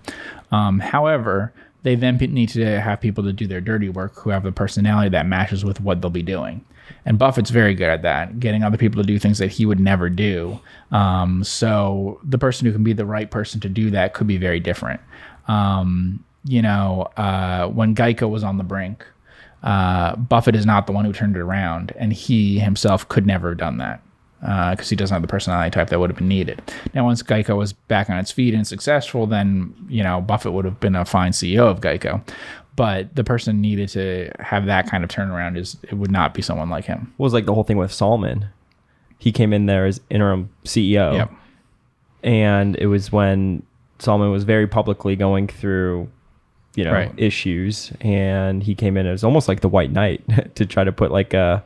Um, 0.52 0.80
however, 0.80 1.52
they 1.82 1.94
then 1.94 2.16
need 2.16 2.50
to 2.50 2.80
have 2.80 3.00
people 3.00 3.24
to 3.24 3.32
do 3.32 3.46
their 3.46 3.60
dirty 3.60 3.88
work 3.88 4.16
who 4.16 4.30
have 4.30 4.42
the 4.42 4.52
personality 4.52 5.08
that 5.10 5.26
matches 5.26 5.64
with 5.64 5.80
what 5.80 6.00
they'll 6.00 6.10
be 6.10 6.22
doing. 6.22 6.64
And 7.04 7.18
Buffett's 7.18 7.50
very 7.50 7.74
good 7.74 7.88
at 7.88 8.02
that, 8.02 8.40
getting 8.40 8.62
other 8.62 8.76
people 8.76 9.02
to 9.02 9.06
do 9.06 9.18
things 9.18 9.38
that 9.38 9.50
he 9.50 9.66
would 9.66 9.80
never 9.80 10.08
do. 10.08 10.60
Um, 10.90 11.44
so 11.44 12.20
the 12.22 12.38
person 12.38 12.66
who 12.66 12.72
can 12.72 12.84
be 12.84 12.92
the 12.92 13.06
right 13.06 13.30
person 13.30 13.60
to 13.60 13.68
do 13.68 13.90
that 13.90 14.14
could 14.14 14.26
be 14.26 14.36
very 14.36 14.60
different. 14.60 15.00
Um, 15.48 16.24
you 16.44 16.62
know, 16.62 17.08
uh, 17.16 17.68
when 17.68 17.94
Geico 17.94 18.28
was 18.28 18.44
on 18.44 18.58
the 18.58 18.64
brink, 18.64 19.04
uh, 19.62 20.16
Buffett 20.16 20.56
is 20.56 20.64
not 20.64 20.86
the 20.86 20.92
one 20.92 21.04
who 21.04 21.12
turned 21.12 21.36
it 21.36 21.40
around, 21.40 21.92
and 21.96 22.12
he 22.12 22.58
himself 22.58 23.08
could 23.08 23.26
never 23.26 23.50
have 23.50 23.58
done 23.58 23.78
that 23.78 24.02
because 24.40 24.88
he 24.88 24.96
doesn't 24.96 25.14
have 25.14 25.22
the 25.22 25.28
personality 25.28 25.70
type 25.70 25.90
that 25.90 26.00
would 26.00 26.08
have 26.08 26.16
been 26.16 26.28
needed. 26.28 26.62
Now, 26.94 27.04
once 27.04 27.22
Geico 27.22 27.58
was 27.58 27.74
back 27.74 28.08
on 28.08 28.18
its 28.18 28.32
feet 28.32 28.54
and 28.54 28.66
successful, 28.66 29.26
then 29.26 29.74
you 29.88 30.02
know 30.02 30.20
Buffett 30.20 30.52
would 30.52 30.64
have 30.64 30.80
been 30.80 30.96
a 30.96 31.04
fine 31.04 31.32
CEO 31.32 31.66
of 31.66 31.80
Geico. 31.80 32.22
But 32.76 33.14
the 33.14 33.24
person 33.24 33.60
needed 33.60 33.88
to 33.90 34.30
have 34.38 34.66
that 34.66 34.88
kind 34.88 35.04
of 35.04 35.10
turnaround 35.10 35.58
is 35.58 35.76
it 35.82 35.94
would 35.94 36.10
not 36.10 36.32
be 36.34 36.40
someone 36.42 36.70
like 36.70 36.84
him. 36.84 37.12
What 37.16 37.24
was 37.24 37.32
like 37.34 37.44
the 37.46 37.52
whole 37.54 37.64
thing 37.64 37.76
with 37.76 37.92
Salomon? 37.92 38.46
He 39.18 39.32
came 39.32 39.52
in 39.52 39.66
there 39.66 39.84
as 39.86 40.00
interim 40.08 40.48
CEO. 40.64 41.14
Yep. 41.14 41.30
and 42.22 42.76
it 42.76 42.86
was 42.86 43.10
when 43.12 43.62
Salomon 43.98 44.30
was 44.30 44.44
very 44.44 44.66
publicly 44.66 45.16
going 45.16 45.46
through, 45.48 46.08
you 46.74 46.84
know, 46.84 46.92
Right. 46.92 47.12
issues, 47.18 47.92
and 48.00 48.62
he 48.62 48.74
came 48.74 48.96
in 48.96 49.06
as 49.06 49.24
almost 49.24 49.48
like 49.48 49.60
the 49.60 49.68
White 49.68 49.90
Knight 49.92 50.22
to 50.54 50.64
try 50.64 50.84
to 50.84 50.92
put 50.92 51.10
like 51.10 51.34
a 51.34 51.62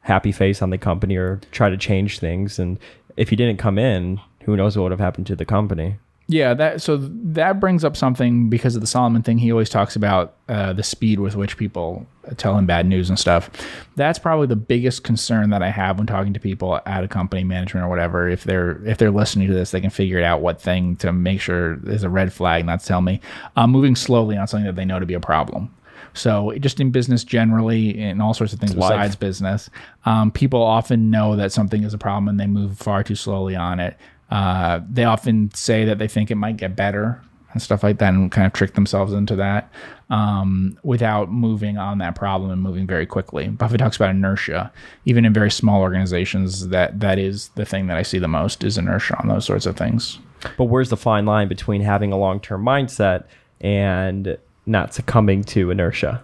happy 0.00 0.32
face 0.32 0.62
on 0.62 0.70
the 0.70 0.78
company 0.78 1.16
or 1.16 1.40
try 1.50 1.70
to 1.70 1.76
change 1.76 2.18
things. 2.18 2.58
And 2.58 2.78
if 3.16 3.30
he 3.30 3.36
didn't 3.36 3.58
come 3.58 3.78
in, 3.78 4.20
who 4.42 4.56
knows 4.56 4.76
what 4.76 4.82
would 4.84 4.92
have 4.92 5.00
happened 5.00 5.26
to 5.28 5.36
the 5.36 5.44
company? 5.44 5.96
Yeah, 6.32 6.54
that 6.54 6.80
so 6.80 6.96
that 6.96 7.60
brings 7.60 7.84
up 7.84 7.94
something 7.94 8.48
because 8.48 8.74
of 8.74 8.80
the 8.80 8.86
Salomon 8.86 9.22
thing. 9.22 9.36
He 9.36 9.52
always 9.52 9.68
talks 9.68 9.96
about 9.96 10.34
uh, 10.48 10.72
the 10.72 10.82
speed 10.82 11.20
with 11.20 11.36
which 11.36 11.58
people 11.58 12.06
tell 12.38 12.56
him 12.56 12.64
bad 12.64 12.86
news 12.86 13.10
and 13.10 13.18
stuff. 13.18 13.50
That's 13.96 14.18
probably 14.18 14.46
the 14.46 14.56
biggest 14.56 15.04
concern 15.04 15.50
that 15.50 15.62
I 15.62 15.68
have 15.68 15.98
when 15.98 16.06
talking 16.06 16.32
to 16.32 16.40
people 16.40 16.80
at 16.86 17.04
a 17.04 17.08
company 17.08 17.44
management 17.44 17.84
or 17.84 17.90
whatever. 17.90 18.30
If 18.30 18.44
they're 18.44 18.82
if 18.86 18.96
they're 18.96 19.10
listening 19.10 19.48
to 19.48 19.54
this, 19.54 19.72
they 19.72 19.80
can 19.82 19.90
figure 19.90 20.22
out 20.22 20.40
what 20.40 20.58
thing 20.58 20.96
to 20.96 21.12
make 21.12 21.40
sure 21.42 21.78
is 21.86 22.02
a 22.02 22.08
red 22.08 22.32
flag, 22.32 22.64
not 22.64 22.80
to 22.80 22.86
tell 22.86 23.02
me. 23.02 23.20
Uh, 23.54 23.66
moving 23.66 23.94
slowly 23.94 24.38
on 24.38 24.46
something 24.46 24.66
that 24.66 24.76
they 24.76 24.86
know 24.86 24.98
to 24.98 25.06
be 25.06 25.14
a 25.14 25.20
problem. 25.20 25.70
So 26.14 26.52
just 26.58 26.80
in 26.80 26.90
business 26.90 27.24
generally, 27.24 27.98
in 27.98 28.20
all 28.20 28.34
sorts 28.34 28.52
of 28.52 28.60
things 28.60 28.76
life. 28.76 28.90
besides 28.90 29.16
business, 29.16 29.70
um, 30.04 30.30
people 30.30 30.62
often 30.62 31.10
know 31.10 31.36
that 31.36 31.52
something 31.52 31.84
is 31.84 31.94
a 31.94 31.98
problem 31.98 32.28
and 32.28 32.38
they 32.38 32.46
move 32.46 32.78
far 32.78 33.02
too 33.02 33.14
slowly 33.14 33.56
on 33.56 33.80
it. 33.80 33.96
Uh, 34.32 34.80
they 34.90 35.04
often 35.04 35.52
say 35.54 35.84
that 35.84 35.98
they 35.98 36.08
think 36.08 36.30
it 36.30 36.36
might 36.36 36.56
get 36.56 36.74
better 36.74 37.20
and 37.52 37.60
stuff 37.60 37.82
like 37.82 37.98
that, 37.98 38.14
and 38.14 38.32
kind 38.32 38.46
of 38.46 38.52
trick 38.54 38.72
themselves 38.72 39.12
into 39.12 39.36
that 39.36 39.70
um, 40.08 40.78
without 40.82 41.30
moving 41.30 41.76
on 41.76 41.98
that 41.98 42.14
problem 42.14 42.50
and 42.50 42.62
moving 42.62 42.86
very 42.86 43.04
quickly. 43.04 43.48
Buffett 43.48 43.78
talks 43.78 43.96
about 43.96 44.08
inertia, 44.08 44.72
even 45.04 45.26
in 45.26 45.34
very 45.34 45.50
small 45.50 45.82
organizations. 45.82 46.68
That 46.68 47.00
that 47.00 47.18
is 47.18 47.48
the 47.56 47.66
thing 47.66 47.88
that 47.88 47.98
I 47.98 48.02
see 48.02 48.18
the 48.18 48.26
most 48.26 48.64
is 48.64 48.78
inertia 48.78 49.18
on 49.20 49.28
those 49.28 49.44
sorts 49.44 49.66
of 49.66 49.76
things. 49.76 50.18
But 50.56 50.64
where's 50.64 50.88
the 50.88 50.96
fine 50.96 51.26
line 51.26 51.48
between 51.48 51.82
having 51.82 52.10
a 52.10 52.16
long 52.16 52.40
term 52.40 52.64
mindset 52.64 53.24
and 53.60 54.38
not 54.64 54.94
succumbing 54.94 55.44
to 55.44 55.70
inertia 55.70 56.22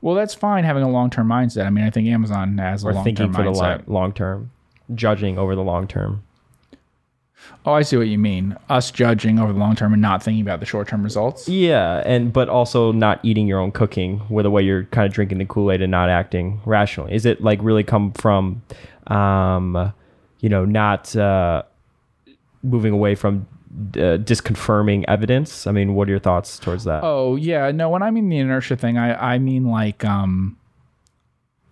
Well, 0.00 0.14
that's 0.14 0.34
fine 0.34 0.64
having 0.64 0.82
a 0.82 0.90
long 0.90 1.10
term 1.10 1.28
mindset. 1.28 1.66
I 1.66 1.70
mean, 1.70 1.84
I 1.84 1.90
think 1.90 2.08
Amazon 2.08 2.56
has 2.56 2.82
a 2.82 2.88
or 2.88 2.94
long 2.94 3.04
thinking 3.04 3.32
for 3.32 3.42
the 3.42 3.50
mindset. 3.50 3.88
long 3.88 4.12
term, 4.12 4.50
judging 4.94 5.36
over 5.36 5.54
the 5.54 5.62
long 5.62 5.86
term? 5.86 6.22
Oh, 7.64 7.72
I 7.72 7.82
see 7.82 7.96
what 7.96 8.08
you 8.08 8.18
mean. 8.18 8.56
Us 8.68 8.90
judging 8.90 9.38
over 9.38 9.52
the 9.52 9.58
long 9.58 9.76
term 9.76 9.92
and 9.92 10.02
not 10.02 10.22
thinking 10.22 10.42
about 10.42 10.60
the 10.60 10.66
short 10.66 10.88
term 10.88 11.02
results. 11.02 11.48
Yeah, 11.48 12.02
and 12.04 12.32
but 12.32 12.48
also 12.48 12.92
not 12.92 13.20
eating 13.22 13.46
your 13.46 13.60
own 13.60 13.70
cooking, 13.70 14.22
with 14.28 14.44
the 14.44 14.50
way 14.50 14.62
you're 14.62 14.84
kind 14.84 15.06
of 15.06 15.12
drinking 15.12 15.38
the 15.38 15.44
Kool 15.44 15.70
Aid 15.70 15.80
and 15.80 15.90
not 15.90 16.08
acting 16.08 16.60
rationally. 16.64 17.14
Is 17.14 17.24
it 17.24 17.42
like 17.42 17.60
really 17.62 17.84
come 17.84 18.12
from, 18.12 18.62
um, 19.06 19.92
you 20.40 20.48
know, 20.48 20.64
not 20.64 21.14
uh, 21.14 21.62
moving 22.62 22.92
away 22.92 23.14
from 23.14 23.46
uh, 23.94 24.18
disconfirming 24.18 25.04
evidence? 25.06 25.66
I 25.66 25.72
mean, 25.72 25.94
what 25.94 26.08
are 26.08 26.10
your 26.10 26.20
thoughts 26.20 26.58
towards 26.58 26.84
that? 26.84 27.04
Oh 27.04 27.36
yeah, 27.36 27.70
no. 27.70 27.88
When 27.90 28.02
I 28.02 28.10
mean 28.10 28.28
the 28.28 28.38
inertia 28.38 28.76
thing, 28.76 28.98
I 28.98 29.34
I 29.34 29.38
mean 29.38 29.66
like 29.66 30.04
um. 30.04 30.56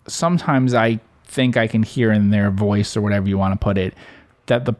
Sometimes 0.07 0.73
I 0.73 0.99
think 1.25 1.57
I 1.57 1.67
can 1.67 1.83
hear 1.83 2.11
in 2.11 2.31
their 2.31 2.49
voice 2.49 2.97
or 2.97 3.01
whatever 3.01 3.29
you 3.29 3.37
want 3.37 3.53
to 3.53 3.63
put 3.63 3.77
it 3.77 3.93
that 4.47 4.65
the 4.65 4.73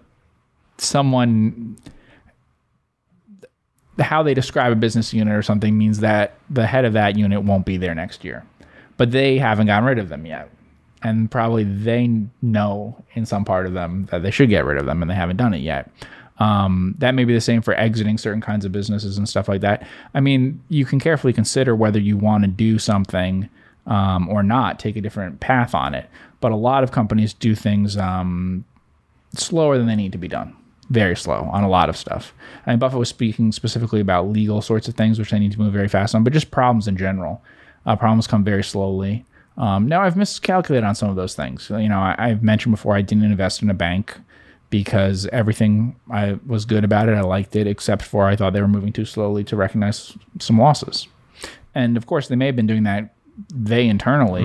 someone 0.84 1.78
how 4.00 4.24
they 4.24 4.34
describe 4.34 4.72
a 4.72 4.76
business 4.76 5.14
unit 5.14 5.34
or 5.34 5.42
something 5.42 5.78
means 5.78 6.00
that 6.00 6.36
the 6.50 6.66
head 6.66 6.86
of 6.86 6.94
that 6.94 7.18
unit 7.18 7.44
won't 7.44 7.66
be 7.66 7.78
there 7.78 7.94
next 7.94 8.24
year, 8.24 8.44
but 8.98 9.12
they 9.12 9.38
haven't 9.38 9.68
gotten 9.68 9.86
rid 9.86 10.00
of 10.00 10.10
them 10.10 10.26
yet. 10.26 10.50
And 11.04 11.30
probably 11.30 11.64
they 11.64 12.10
know 12.42 13.04
in 13.14 13.26
some 13.26 13.44
part 13.44 13.66
of 13.66 13.74
them 13.74 14.08
that 14.12 14.24
they 14.24 14.32
should 14.32 14.50
get 14.50 14.66
rid 14.66 14.78
of 14.78 14.86
them 14.86 15.02
and 15.02 15.10
they 15.10 15.16
haven't 15.16 15.38
done 15.38 15.54
it 15.54 15.60
yet. 15.60 15.90
Um, 16.38 16.96
that 17.00 17.14
may 17.14 17.24
be 17.24 17.34
the 17.34 17.42
same 17.42 17.62
for 17.62 17.74
exiting 17.76 18.18
certain 18.18 18.42
kinds 18.42 18.66
of 18.66 18.72
businesses 18.72 19.18
and 19.18 19.28
stuff 19.28 19.48
like 19.48 19.62
that. 19.62 19.88
I 20.14 20.22
mean, 20.22 20.64
you 20.70 20.86
can 20.86 21.00
carefully 21.00 21.34
consider 21.34 21.76
whether 21.76 22.00
you 22.00 22.18
want 22.18 22.44
to 22.44 22.48
do 22.48 22.80
something 22.80 23.50
um, 23.86 24.30
or 24.30 24.42
not, 24.42 24.80
take 24.80 24.96
a 24.96 25.02
different 25.02 25.40
path 25.40 25.76
on 25.76 25.94
it. 25.94 26.10
But 26.40 26.52
a 26.52 26.56
lot 26.56 26.84
of 26.84 26.92
companies 26.92 27.34
do 27.34 27.54
things 27.56 27.98
um, 27.98 28.66
slower 29.36 29.78
than 29.78 29.88
they 29.88 29.96
need 29.96 30.12
to 30.14 30.18
be 30.18 30.28
done. 30.28 30.56
Very 30.92 31.16
slow 31.16 31.50
on 31.52 31.64
a 31.64 31.70
lot 31.70 31.90
of 31.90 31.96
stuff. 31.96 32.34
I 32.66 32.72
mean, 32.72 32.80
Buffett 32.80 33.00
was 33.00 33.10
speaking 33.10 33.52
specifically 33.52 34.02
about 34.02 34.28
legal 34.28 34.62
sorts 34.62 34.88
of 34.88 34.96
things, 34.96 35.18
which 35.18 35.32
they 35.32 35.40
need 35.40 35.54
to 35.54 35.60
move 35.60 35.74
very 35.74 35.88
fast 35.88 36.14
on, 36.16 36.24
but 36.24 36.34
just 36.34 36.52
problems 36.52 36.88
in 36.88 36.98
general. 36.98 37.42
Uh, 37.86 37.96
problems 37.96 38.28
come 38.28 38.44
very 38.44 38.64
slowly. 38.64 39.26
Um, 39.58 39.88
now 39.88 40.02
I've 40.02 40.18
miscalculated 40.18 40.86
on 40.86 40.96
some 40.96 41.10
of 41.10 41.16
those 41.16 41.36
things. 41.36 41.70
You 41.70 41.90
know, 41.90 42.00
I, 42.00 42.16
I've 42.18 42.44
mentioned 42.44 42.74
before 42.74 42.96
I 42.96 43.02
didn't 43.02 43.24
invest 43.24 43.62
in 43.62 43.70
a 43.70 43.74
bank 43.74 44.18
because 44.70 45.28
everything 45.28 45.96
I 46.10 46.40
was 46.46 46.66
good 46.66 46.84
about 46.84 47.10
it. 47.10 47.16
I 47.16 47.22
liked 47.22 47.56
it, 47.56 47.68
except 47.68 48.02
for 48.02 48.26
I 48.28 48.36
thought 48.36 48.54
they 48.54 48.62
were 48.62 48.68
moving 48.68 48.94
too 48.94 49.06
slowly 49.06 49.44
to 49.46 49.56
recognize 49.56 50.18
some 50.40 50.58
losses. 50.58 51.08
And 51.76 51.98
of 51.98 52.06
course, 52.06 52.28
they 52.28 52.36
may 52.36 52.48
have 52.48 52.56
been 52.56 52.68
doing 52.68 52.84
that. 52.84 53.14
They 53.54 53.88
internally 53.88 54.44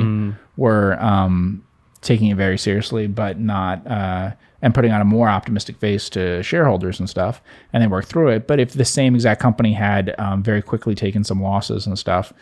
were 0.57 1.01
um, 1.03 1.65
taking 2.03 2.29
it 2.29 2.37
very 2.37 2.59
seriously, 2.59 3.07
but 3.07 3.39
not 3.39 3.87
uh, 3.87 4.33
and 4.63 4.75
putting 4.75 4.93
on 4.93 5.01
a 5.01 5.05
more 5.05 5.29
optimistic 5.29 5.77
face 5.79 6.09
to 6.11 6.43
shareholders 6.43 6.99
and 6.99 7.09
stuff, 7.09 7.43
and 7.73 7.83
they 7.83 7.87
worked 7.87 8.09
through 8.09 8.29
it. 8.29 8.47
But 8.47 8.61
if 8.61 8.73
the 8.73 8.85
same 8.85 9.15
exact 9.15 9.41
company 9.41 9.73
had 9.73 10.15
um, 10.19 10.43
very 10.43 10.63
quickly 10.63 10.95
taken 10.95 11.25
some 11.25 11.43
losses 11.43 11.87
and 11.87 11.99
stuff, 11.99 12.33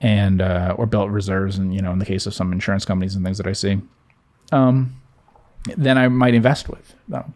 and 0.00 0.40
uh, 0.40 0.74
or 0.78 0.86
built 0.86 1.10
reserves, 1.10 1.58
and 1.58 1.74
you 1.74 1.82
know, 1.82 1.92
in 1.92 1.98
the 1.98 2.06
case 2.06 2.26
of 2.26 2.34
some 2.34 2.52
insurance 2.52 2.84
companies 2.84 3.14
and 3.14 3.24
things 3.24 3.38
that 3.38 3.46
I 3.46 3.52
see, 3.52 3.80
um, 4.52 5.00
then 5.76 5.98
I 5.98 6.08
might 6.08 6.34
invest 6.34 6.68
with 6.68 6.94
them. 7.08 7.34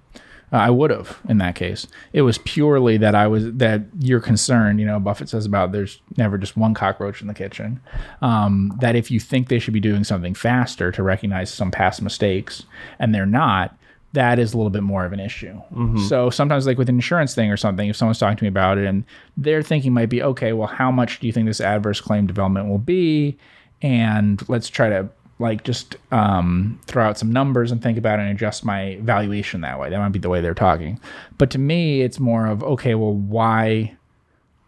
Uh, 0.52 0.58
I 0.58 0.70
would 0.70 0.90
have 0.90 1.18
in 1.28 1.38
that 1.38 1.56
case. 1.56 1.86
It 2.12 2.22
was 2.22 2.38
purely 2.38 2.96
that 2.98 3.14
I 3.14 3.26
was 3.26 3.52
that 3.54 3.82
you're 3.98 4.20
concerned. 4.20 4.78
You 4.78 4.86
know, 4.86 5.00
Buffett 5.00 5.28
says 5.28 5.46
about 5.46 5.72
there's 5.72 6.00
never 6.16 6.38
just 6.38 6.56
one 6.56 6.74
cockroach 6.74 7.20
in 7.20 7.26
the 7.26 7.34
kitchen. 7.34 7.80
Um, 8.22 8.72
that 8.80 8.94
if 8.94 9.10
you 9.10 9.20
think 9.20 9.48
they 9.48 9.58
should 9.58 9.74
be 9.74 9.80
doing 9.80 10.04
something 10.04 10.34
faster 10.34 10.92
to 10.92 11.02
recognize 11.02 11.52
some 11.52 11.70
past 11.70 12.02
mistakes 12.02 12.64
and 12.98 13.14
they're 13.14 13.26
not, 13.26 13.76
that 14.14 14.38
is 14.38 14.54
a 14.54 14.56
little 14.56 14.70
bit 14.70 14.82
more 14.82 15.04
of 15.04 15.12
an 15.12 15.20
issue. 15.20 15.60
So 16.08 16.30
sometimes, 16.30 16.66
like 16.66 16.78
with 16.78 16.88
an 16.88 16.94
insurance 16.94 17.34
thing 17.34 17.50
or 17.50 17.56
something, 17.56 17.88
if 17.88 17.96
someone's 17.96 18.18
talking 18.18 18.36
to 18.36 18.44
me 18.44 18.48
about 18.48 18.78
it 18.78 18.86
and 18.86 19.04
their 19.36 19.60
thinking 19.62 19.92
might 19.92 20.08
be, 20.08 20.22
okay, 20.22 20.52
well, 20.52 20.68
how 20.68 20.90
much 20.90 21.20
do 21.20 21.26
you 21.26 21.32
think 21.32 21.46
this 21.46 21.60
adverse 21.60 22.00
claim 22.00 22.26
development 22.26 22.68
will 22.68 22.78
be? 22.78 23.36
And 23.82 24.42
let's 24.48 24.68
try 24.68 24.88
to 24.88 25.08
like 25.40 25.64
just 25.64 25.96
um, 26.12 26.78
throw 26.86 27.04
out 27.04 27.18
some 27.18 27.32
numbers 27.32 27.72
and 27.72 27.82
think 27.82 27.98
about 27.98 28.20
it 28.20 28.22
and 28.22 28.30
adjust 28.30 28.64
my 28.64 28.98
valuation 29.02 29.62
that 29.62 29.80
way. 29.80 29.90
That 29.90 29.98
might 29.98 30.12
be 30.12 30.20
the 30.20 30.28
way 30.28 30.40
they're 30.40 30.54
talking. 30.54 31.00
But 31.36 31.50
to 31.50 31.58
me, 31.58 32.02
it's 32.02 32.20
more 32.20 32.46
of, 32.46 32.62
okay, 32.62 32.94
well, 32.94 33.14
why? 33.14 33.96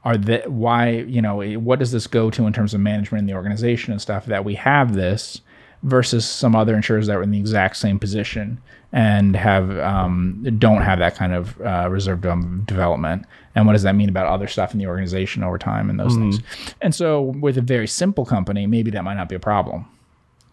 are 0.04 0.16
that 0.16 0.52
why 0.52 0.90
you 0.90 1.20
know 1.20 1.42
what 1.58 1.80
does 1.80 1.90
this 1.90 2.06
go 2.06 2.30
to 2.30 2.46
in 2.46 2.52
terms 2.52 2.72
of 2.72 2.80
management 2.80 3.22
in 3.22 3.26
the 3.26 3.34
organization 3.34 3.90
and 3.92 4.00
stuff 4.00 4.24
that 4.26 4.44
we 4.44 4.54
have 4.54 4.94
this 4.94 5.40
versus 5.82 6.28
some 6.28 6.56
other 6.56 6.74
insurers 6.74 7.06
that 7.06 7.16
were 7.16 7.22
in 7.22 7.30
the 7.30 7.38
exact 7.38 7.76
same 7.76 7.98
position 7.98 8.60
and 8.92 9.36
have 9.36 9.78
um, 9.80 10.44
don't 10.58 10.82
have 10.82 10.98
that 11.00 11.14
kind 11.16 11.34
of 11.34 11.60
uh, 11.60 11.88
reserve 11.90 12.20
development. 12.66 13.26
And 13.54 13.66
what 13.66 13.72
does 13.72 13.82
that 13.82 13.94
mean 13.94 14.08
about 14.08 14.26
other 14.26 14.46
stuff 14.48 14.72
in 14.72 14.78
the 14.78 14.86
organization 14.86 15.42
over 15.42 15.58
time 15.58 15.90
and 15.90 15.98
those 15.98 16.14
things? 16.14 16.40
And 16.80 16.94
so 16.94 17.20
with 17.22 17.58
a 17.58 17.62
very 17.62 17.86
simple 17.88 18.24
company 18.24 18.66
maybe 18.66 18.90
that 18.92 19.04
might 19.04 19.14
not 19.16 19.28
be 19.28 19.34
a 19.34 19.40
problem. 19.40 19.86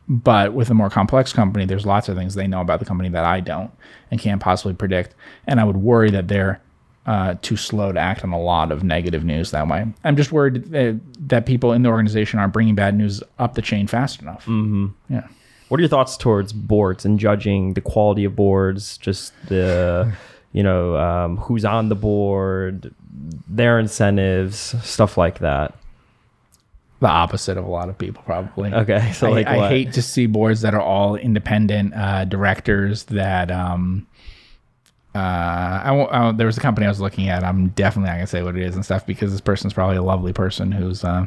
But 0.10 0.54
with 0.54 0.70
a 0.70 0.74
more 0.74 0.90
complex 0.90 1.32
company 1.32 1.66
there's 1.66 1.86
lots 1.86 2.10
of 2.10 2.18
things 2.18 2.36
they 2.36 2.48
know 2.48 2.62
about 2.62 2.80
the 2.80 2.86
company 2.86 3.10
that 3.10 3.24
i 3.24 3.40
don't 3.40 3.72
and 4.12 4.20
can't 4.20 4.42
possibly 4.42 4.74
predict. 4.74 5.16
And 5.48 5.60
i 5.60 5.64
would 5.64 5.78
worry 5.78 6.12
that 6.12 6.28
they're 6.28 6.62
uh, 7.06 7.36
too 7.42 7.58
slow 7.58 7.92
to 7.92 8.00
act 8.00 8.24
on 8.24 8.32
a 8.32 8.40
lot 8.40 8.72
of 8.72 8.84
negative 8.84 9.24
news 9.24 9.52
that 9.52 9.68
way. 9.68 9.86
I'm 10.04 10.16
just 10.16 10.32
worried 10.32 10.66
that, 10.72 11.00
that 11.28 11.46
people 11.46 11.74
in 11.74 11.84
the 11.84 11.90
organization 11.90 12.40
aren't 12.40 12.54
bringing 12.54 12.76
bad 12.76 12.96
news 12.96 13.22
up 13.40 13.56
the 13.56 13.62
chain 13.62 13.88
fast 13.88 14.22
enough. 14.22 14.46
Mm-hmm. 14.46 14.88
Yeah. 15.10 15.28
What 15.68 15.80
are 15.80 15.82
your 15.82 15.90
thoughts 15.90 16.16
towards 16.16 16.54
boards 16.54 17.04
and 17.04 17.20
judging 17.20 17.74
the 17.74 17.82
quality 17.82 18.26
of 18.26 18.36
boards, 18.36 18.98
just 18.98 19.34
the, 19.48 20.14
you 20.54 20.64
know, 20.64 20.96
um, 20.98 21.38
who's 21.38 21.66
on 21.66 21.90
the 21.90 21.96
board, 21.96 22.94
their 23.50 23.80
incentives, 23.80 24.58
stuff 24.86 25.18
like 25.18 25.40
that? 25.40 25.76
The 27.02 27.10
opposite 27.10 27.58
of 27.58 27.66
a 27.66 27.70
lot 27.70 27.90
of 27.90 27.98
people, 27.98 28.24
probably. 28.24 28.74
Okay, 28.74 29.12
so 29.14 29.28
I, 29.28 29.32
like 29.32 29.48
I 29.48 29.68
hate 29.68 29.92
to 29.94 30.02
see 30.02 30.26
boards 30.26 30.62
that 30.62 30.74
are 30.74 30.82
all 30.82 31.18
independent 31.18 31.94
uh, 31.94 32.24
directors 32.26 33.04
that. 33.06 33.52
Um, 33.52 34.08
uh, 35.16 35.82
I, 35.84 35.92
won't- 35.92 36.12
I, 36.12 36.32
there 36.32 36.48
was 36.48 36.58
a 36.58 36.62
company 36.62 36.86
I 36.88 36.90
was 36.90 37.00
looking 37.00 37.30
at. 37.30 37.44
I'm 37.44 37.70
definitely 37.70 38.10
not 38.10 38.16
gonna 38.16 38.28
say 38.28 38.42
what 38.44 38.56
it 38.58 38.64
is 38.64 38.76
and 38.76 38.84
stuff 38.84 39.06
because 39.06 39.32
this 39.32 39.42
person's 39.42 39.74
probably 39.74 39.98
a 39.98 40.02
lovely 40.04 40.34
person 40.34 40.72
who's 40.72 41.04
uh, 41.04 41.26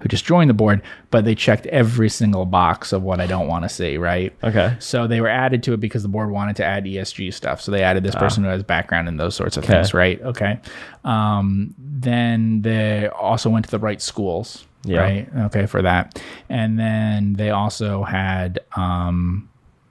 who 0.00 0.08
just 0.08 0.24
joined 0.24 0.50
the 0.50 0.54
board, 0.54 0.82
but 1.10 1.24
they 1.24 1.34
checked 1.34 1.66
every 1.66 2.08
single 2.08 2.46
box 2.46 2.92
of 2.92 3.02
what 3.02 3.20
I 3.20 3.26
don't 3.26 3.46
want 3.48 3.64
to 3.64 3.68
see. 3.68 3.96
Right. 3.96 4.34
Okay. 4.42 4.76
So 4.80 5.06
they 5.06 5.20
were 5.20 5.28
added 5.28 5.62
to 5.64 5.72
it 5.72 5.80
because 5.80 6.02
the 6.02 6.08
board 6.08 6.30
wanted 6.30 6.56
to 6.56 6.64
add 6.64 6.84
ESG 6.84 7.32
stuff. 7.34 7.60
So 7.60 7.70
they 7.70 7.82
added 7.82 8.02
this 8.04 8.14
person 8.14 8.44
who 8.44 8.50
has 8.50 8.62
background 8.62 9.08
in 9.08 9.16
those 9.16 9.34
sorts 9.36 9.56
of 9.56 9.64
things, 9.64 9.92
right? 9.94 10.20
Okay. 10.22 10.58
Um, 11.04 11.74
then 11.78 12.62
they 12.62 13.08
also 13.08 13.50
went 13.50 13.64
to 13.66 13.70
the 13.70 13.78
right 13.78 14.00
schools, 14.02 14.64
Yeah. 14.84 15.00
right? 15.00 15.28
Okay, 15.46 15.66
for 15.66 15.82
that. 15.82 16.20
And 16.48 16.78
then 16.78 17.32
they 17.34 17.50
also 17.50 18.02
had, 18.04 18.60
um, 18.76 19.48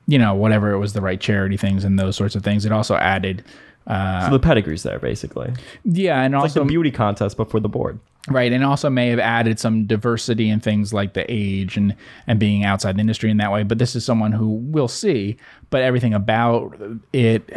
you 0.07 0.17
know, 0.17 0.33
whatever 0.33 0.71
it 0.71 0.77
was, 0.79 0.93
the 0.93 1.01
right 1.01 1.19
charity 1.19 1.57
things 1.57 1.83
and 1.83 1.99
those 1.99 2.15
sorts 2.15 2.35
of 2.35 2.43
things. 2.43 2.65
It 2.65 2.71
also 2.71 2.95
added, 2.95 3.43
uh, 3.87 4.25
So 4.27 4.31
the 4.31 4.39
pedigree's 4.39 4.83
there, 4.83 4.99
basically. 4.99 5.53
yeah, 5.83 6.21
and 6.21 6.33
Like 6.33 6.43
also 6.43 6.61
the 6.61 6.65
beauty 6.65 6.91
contest, 6.91 7.37
but 7.37 7.49
for 7.51 7.59
the 7.59 7.69
board. 7.69 7.99
Right, 8.29 8.51
and 8.51 8.61
also 8.65 8.89
may 8.89 9.07
have 9.07 9.19
added 9.19 9.57
some 9.57 9.85
diversity 9.85 10.49
in 10.49 10.59
things 10.59 10.93
like 10.93 11.13
the 11.13 11.23
age 11.29 11.77
and 11.77 11.95
and 12.27 12.37
being 12.37 12.65
outside 12.65 12.97
the 12.97 12.99
industry 12.99 13.31
in 13.31 13.37
that 13.37 13.53
way. 13.53 13.63
But 13.63 13.77
this 13.79 13.95
is 13.95 14.03
someone 14.03 14.33
who 14.33 14.49
we'll 14.49 14.89
see, 14.89 15.37
but 15.69 15.81
everything 15.81 16.13
about 16.13 16.77
it 17.13 17.49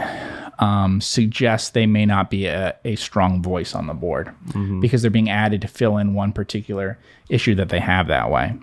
um, 0.60 1.00
suggests 1.00 1.70
they 1.70 1.86
may 1.86 2.06
not 2.06 2.30
be 2.30 2.46
a, 2.46 2.76
a 2.84 2.94
strong 2.94 3.42
voice 3.42 3.74
on 3.74 3.88
the 3.88 3.94
board 3.94 4.32
because 4.80 5.02
they're 5.02 5.10
being 5.10 5.28
added 5.30 5.60
to 5.62 5.66
fill 5.68 5.96
in 5.98 6.14
one 6.14 6.32
particular 6.32 6.98
issue 7.28 7.56
that 7.56 7.70
they 7.70 7.80
have 7.80 8.06
that 8.06 8.30
way. 8.30 8.54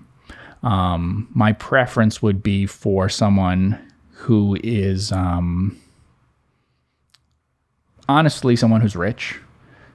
Um, 0.63 1.27
my 1.33 1.53
preference 1.53 2.21
would 2.21 2.41
be 2.43 2.65
for 2.65 3.09
someone 3.09 3.77
who 4.11 4.57
is 4.63 5.11
um, 5.11 5.77
honestly 8.09 8.55
someone 8.55 8.81
who's 8.81 8.95
rich 8.95 9.39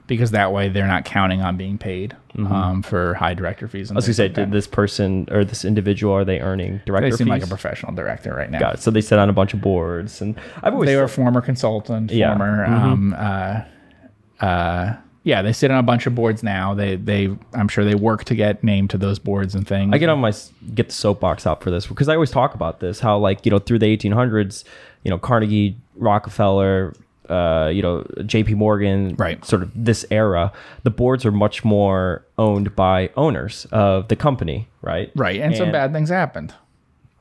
because 0.07 0.31
that 0.31 0.51
way 0.51 0.67
they're 0.69 0.87
not 0.87 1.05
counting 1.05 1.41
on 1.41 1.55
being 1.57 1.77
paid 1.77 2.15
um, 2.37 2.81
for 2.81 3.13
high 3.13 3.33
director 3.33 3.67
fees. 3.67 3.89
And 3.89 3.97
I 3.97 3.99
was 3.99 4.05
gonna 4.05 4.13
say, 4.15 4.27
did 4.27 4.51
this 4.51 4.67
person 4.67 5.27
or 5.31 5.45
this 5.45 5.63
individual 5.63 6.13
are 6.13 6.25
they 6.25 6.39
earning 6.41 6.81
director 6.85 7.09
they 7.09 7.15
seem 7.15 7.27
fees? 7.27 7.31
like 7.31 7.43
a 7.43 7.47
professional 7.47 7.93
director 7.93 8.33
right 8.33 8.49
now. 8.51 8.59
Got 8.59 8.75
it. 8.75 8.81
So 8.81 8.91
they 8.91 9.01
sit 9.01 9.17
on 9.17 9.29
a 9.29 9.33
bunch 9.33 9.53
of 9.53 9.61
boards, 9.61 10.21
and 10.21 10.35
I've 10.61 10.73
always 10.73 10.87
They 10.89 10.97
were 10.97 11.07
former 11.07 11.41
consultant, 11.41 12.11
Yeah. 12.11 12.35
former. 12.35 12.65
Mhm. 12.67 12.81
Um, 12.81 13.13
uh, 13.17 14.45
uh, 14.45 14.93
yeah, 15.23 15.41
they 15.41 15.53
sit 15.53 15.71
on 15.71 15.77
a 15.77 15.83
bunch 15.83 16.05
of 16.05 16.13
boards 16.15 16.43
now. 16.43 16.73
They, 16.73 16.97
they, 16.97 17.35
I'm 17.53 17.69
sure 17.69 17.85
they 17.85 17.95
work 17.95 18.25
to 18.25 18.35
get 18.35 18.63
named 18.63 18.89
to 18.89 18.97
those 18.97 19.19
boards 19.19 19.55
and 19.55 19.65
things. 19.65 19.91
I 19.93 19.97
get 19.97 20.09
on 20.09 20.19
my 20.19 20.33
get 20.75 20.89
the 20.89 20.93
soapbox 20.93 21.47
out 21.47 21.63
for 21.63 21.71
this 21.71 21.87
because 21.87 22.09
I 22.09 22.15
always 22.15 22.31
talk 22.31 22.53
about 22.53 22.81
this 22.81 22.99
how 22.99 23.17
like 23.17 23.45
you 23.45 23.49
know 23.51 23.59
through 23.59 23.79
the 23.79 23.97
1800s, 23.97 24.65
you 25.03 25.09
know 25.09 25.17
Carnegie, 25.17 25.77
Rockefeller, 25.95 26.93
uh, 27.29 27.71
you 27.73 27.81
know 27.81 28.05
J.P. 28.25 28.55
Morgan, 28.55 29.15
Right. 29.15 29.43
Sort 29.45 29.63
of 29.63 29.71
this 29.73 30.05
era, 30.11 30.51
the 30.83 30.91
boards 30.91 31.25
are 31.25 31.31
much 31.31 31.63
more 31.63 32.25
owned 32.37 32.75
by 32.75 33.09
owners 33.15 33.65
of 33.71 34.09
the 34.09 34.17
company, 34.17 34.67
right? 34.81 35.09
Right, 35.15 35.39
and, 35.39 35.55
some 35.55 35.71
bad 35.71 35.93
things 35.93 36.09
happened 36.09 36.53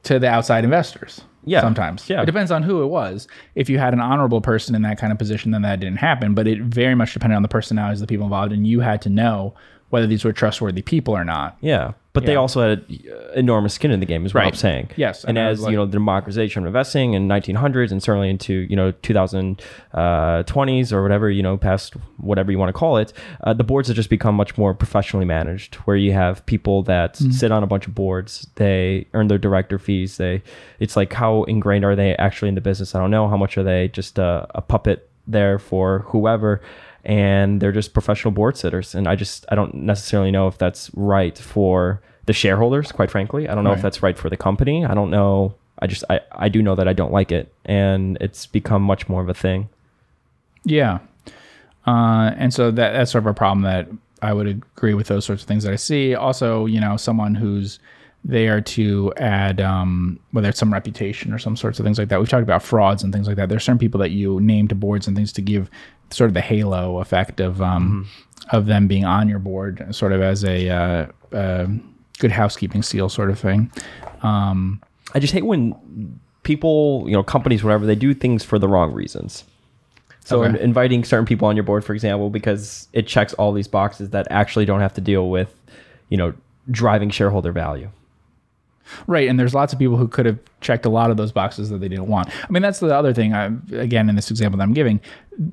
to 0.04 0.18
the 0.18 0.28
outside 0.28 0.64
investors. 0.64 1.20
Yeah, 1.44 1.61
sometimes. 1.61 2.09
yeah. 2.09 2.22
it 2.22 2.26
depends 2.26 2.50
on 2.50 2.62
who 2.62 2.83
it 2.83 2.87
was. 2.87 3.26
If 3.55 3.68
you 3.68 3.78
had 3.78 3.92
an 3.92 4.00
honorable 4.00 4.40
person 4.40 4.74
in 4.74 4.83
that 4.83 4.98
kind 4.98 5.12
of 5.12 5.18
position, 5.18 5.50
then 5.50 5.62
that 5.62 5.81
didn't 5.81 5.98
happen. 5.98 6.35
But 6.35 6.46
it 6.46 6.61
very 6.61 6.94
much 6.94 7.12
depended 7.12 7.37
on 7.37 7.42
the 7.42 7.48
personalities 7.48 8.00
of 8.00 8.07
the 8.07 8.12
people 8.12 8.26
involved, 8.26 8.52
and 8.52 8.66
you 8.66 8.81
had 8.81 9.02
to 9.02 9.11
know 9.11 9.55
whether 9.92 10.07
these 10.07 10.24
were 10.24 10.33
trustworthy 10.33 10.81
people 10.83 11.14
or 11.14 11.22
not. 11.24 11.57
Yeah, 11.61 11.92
but 12.14 12.24
they 12.26 12.35
also 12.37 12.61
had 12.66 12.85
uh, 13.11 13.33
enormous 13.33 13.74
skin 13.74 13.90
in 13.90 14.00
the 14.00 14.07
game, 14.07 14.24
is 14.26 14.33
what 14.35 14.44
I'm 14.46 14.55
saying. 14.55 14.90
Yes, 14.96 15.22
and 15.24 15.37
and 15.38 15.46
as 15.48 15.61
like- 15.61 15.70
you 15.70 15.76
know, 15.76 15.85
the 15.87 15.92
democratization 15.92 16.62
of 16.62 16.66
investing 16.68 17.12
in 17.14 17.28
1900s 17.28 17.90
and 17.92 18.02
certainly 18.02 18.28
into 18.31 18.66
you 18.70 18.76
know 18.76 18.92
2020s 18.92 20.92
or 20.92 21.02
whatever 21.02 21.31
you 21.31 21.42
know 21.42 21.57
past 21.57 21.94
whatever 22.18 22.50
you 22.52 22.59
want 22.59 22.68
to 22.68 22.72
call 22.72 22.96
it, 22.96 23.12
uh, 23.44 23.52
the 23.52 23.64
boards 23.64 23.88
have 23.88 23.96
just 23.96 24.11
become 24.11 24.35
much 24.35 24.57
more 24.59 24.74
professionally 24.74 25.24
managed, 25.26 25.76
where 25.87 25.96
you 25.96 26.12
have 26.12 26.44
people 26.46 26.83
that 26.85 27.14
Mm-hmm. 27.14 27.31
sit 27.33 27.52
on 27.52 27.62
a 27.62 27.66
bunch 27.66 27.87
of 27.87 27.94
boards, 27.94 28.46
they 28.57 29.07
earn 29.12 29.28
their 29.28 29.38
director 29.38 29.78
fees. 29.78 30.16
They, 30.16 30.42
it's 30.81 30.96
like 30.96 31.12
how 31.12 31.44
ingrained 31.44 31.85
are 31.85 31.94
they 31.94 32.16
actually 32.16 32.48
in 32.48 32.55
the 32.55 32.61
business? 32.61 32.94
I 32.94 32.98
don't 33.00 33.11
know. 33.11 33.28
How 33.28 33.37
much 33.37 33.59
are 33.59 33.62
they 33.62 33.88
just 33.88 34.18
a, 34.18 34.46
a 34.55 34.62
puppet 34.62 35.09
there 35.26 35.59
for 35.59 36.00
whoever? 36.09 36.61
And 37.04 37.60
they're 37.60 37.72
just 37.72 37.92
professional 37.92 38.32
board 38.32 38.56
sitters. 38.56 38.94
And 38.94 39.08
i 39.08 39.14
just 39.14 39.44
i 39.48 39.54
don't 39.54 39.74
necessarily 39.74 40.30
know 40.30 40.48
if 40.48 40.58
that's 40.58 40.90
right 40.94 41.36
for 41.36 42.00
the 42.26 42.32
shareholders 42.32 42.92
quite 42.92 43.10
frankly. 43.10 43.48
I 43.48 43.54
don't 43.54 43.64
know 43.64 43.72
if 43.72 43.82
that's 43.82 44.02
right 44.02 44.16
for 44.16 44.30
the 44.30 44.36
company. 44.36 44.84
I 44.84 44.94
don't 44.94 45.10
know. 45.10 45.54
I 45.78 45.86
just 45.86 46.04
i, 46.08 46.20
I 46.32 46.48
do 46.48 46.62
know 46.62 46.74
that 46.74 46.86
i 46.86 46.92
don't 46.92 47.12
like 47.12 47.32
it 47.32 47.52
and 47.64 48.16
it's 48.20 48.46
become 48.46 48.82
much 48.82 49.08
more 49.08 49.22
of 49.22 49.28
a 49.28 49.34
thing. 49.34 49.68
Yeah. 50.64 51.00
Uh, 51.86 52.30
and 52.36 52.54
so 52.54 52.70
that 52.70 52.92
that's 52.92 53.10
sort 53.10 53.24
of 53.24 53.26
a 53.26 53.34
problem 53.34 53.62
that 53.62 53.88
I 54.22 54.32
would 54.32 54.46
agree 54.46 54.94
with 54.94 55.08
those 55.08 55.24
sorts 55.24 55.42
of 55.42 55.48
things 55.48 55.64
that 55.64 55.72
I 55.72 55.76
see. 55.76 56.14
Also, 56.14 56.66
you 56.66 56.80
know, 56.80 56.96
someone 56.96 57.34
who's 57.34 57.80
there 58.24 58.61
to 58.61 59.12
add 59.16 59.61
um, 59.61 60.18
whether 60.30 60.48
it's 60.48 60.58
some 60.58 60.72
reputation 60.72 61.32
or 61.32 61.38
some 61.38 61.56
sorts 61.56 61.80
of 61.80 61.85
things 61.85 61.98
like 61.98 62.08
that. 62.08 62.20
We've 62.20 62.28
talked 62.28 62.42
about 62.44 62.62
frauds 62.62 63.02
and 63.02 63.12
things 63.12 63.26
like 63.26 63.37
that. 63.37 63.48
There's 63.48 63.64
certain 63.64 63.78
people 63.78 63.98
that 64.00 64.11
you 64.12 64.38
name 64.40 64.68
to 64.68 64.74
boards 64.76 65.06
and 65.08 65.16
things 65.16 65.32
to 65.32 65.42
give 65.42 65.68
sort 66.11 66.28
of 66.30 66.35
the 66.35 66.40
halo 66.40 66.98
effect 67.00 67.40
of 67.40 67.61
um, 67.61 68.08
of 68.52 68.66
them 68.66 68.87
being 68.87 69.04
on 69.04 69.28
your 69.28 69.38
board, 69.40 69.85
sort 69.94 70.12
of 70.12 70.20
as 70.20 70.44
a 70.44 70.68
uh, 70.68 71.06
uh, 71.37 71.66
good 72.18 72.30
housekeeping 72.30 72.82
seal 72.82 73.08
sort 73.08 73.30
of 73.30 73.38
thing. 73.38 73.70
Um, 74.22 74.80
I 75.14 75.18
just 75.18 75.32
hate 75.32 75.44
when 75.44 76.20
people, 76.44 77.04
you 77.06 77.12
know, 77.12 77.22
companies, 77.22 77.64
whatever, 77.64 77.87
they 77.87 77.94
do 77.96 78.14
things 78.14 78.44
for 78.44 78.58
the 78.58 78.68
wrong 78.68 78.92
reasons. 78.92 79.44
So 80.24 80.44
Okay. 80.44 80.50
in- 80.50 80.56
inviting 80.56 81.02
certain 81.04 81.26
people 81.26 81.48
on 81.48 81.56
your 81.56 81.64
board, 81.64 81.85
for 81.85 81.92
example, 81.94 82.30
because 82.30 82.87
it 82.92 83.06
checks 83.08 83.32
all 83.35 83.52
these 83.52 83.66
boxes 83.68 84.11
that 84.11 84.26
actually 84.30 84.64
don't 84.64 84.80
have 84.80 84.94
to 84.94 85.00
deal 85.00 85.28
with, 85.30 85.52
you 86.08 86.16
know, 86.16 86.32
driving 86.70 87.11
shareholder 87.11 87.50
value. 87.52 87.88
Right, 89.06 89.28
and 89.28 89.38
there's 89.38 89.54
lots 89.54 89.72
of 89.72 89.78
people 89.78 89.96
who 89.96 90.08
could 90.08 90.26
have 90.26 90.38
checked 90.60 90.84
a 90.84 90.90
lot 90.90 91.10
of 91.10 91.16
those 91.16 91.32
boxes 91.32 91.70
that 91.70 91.78
they 91.78 91.88
didn't 91.88 92.08
want. 92.08 92.28
I 92.28 92.50
mean, 92.50 92.62
that's 92.62 92.80
the 92.80 92.94
other 92.94 93.14
thing. 93.14 93.32
I, 93.32 93.46
again, 93.72 94.08
in 94.08 94.16
this 94.16 94.30
example 94.30 94.58
that 94.58 94.64
I'm 94.64 94.74
giving, 94.74 95.00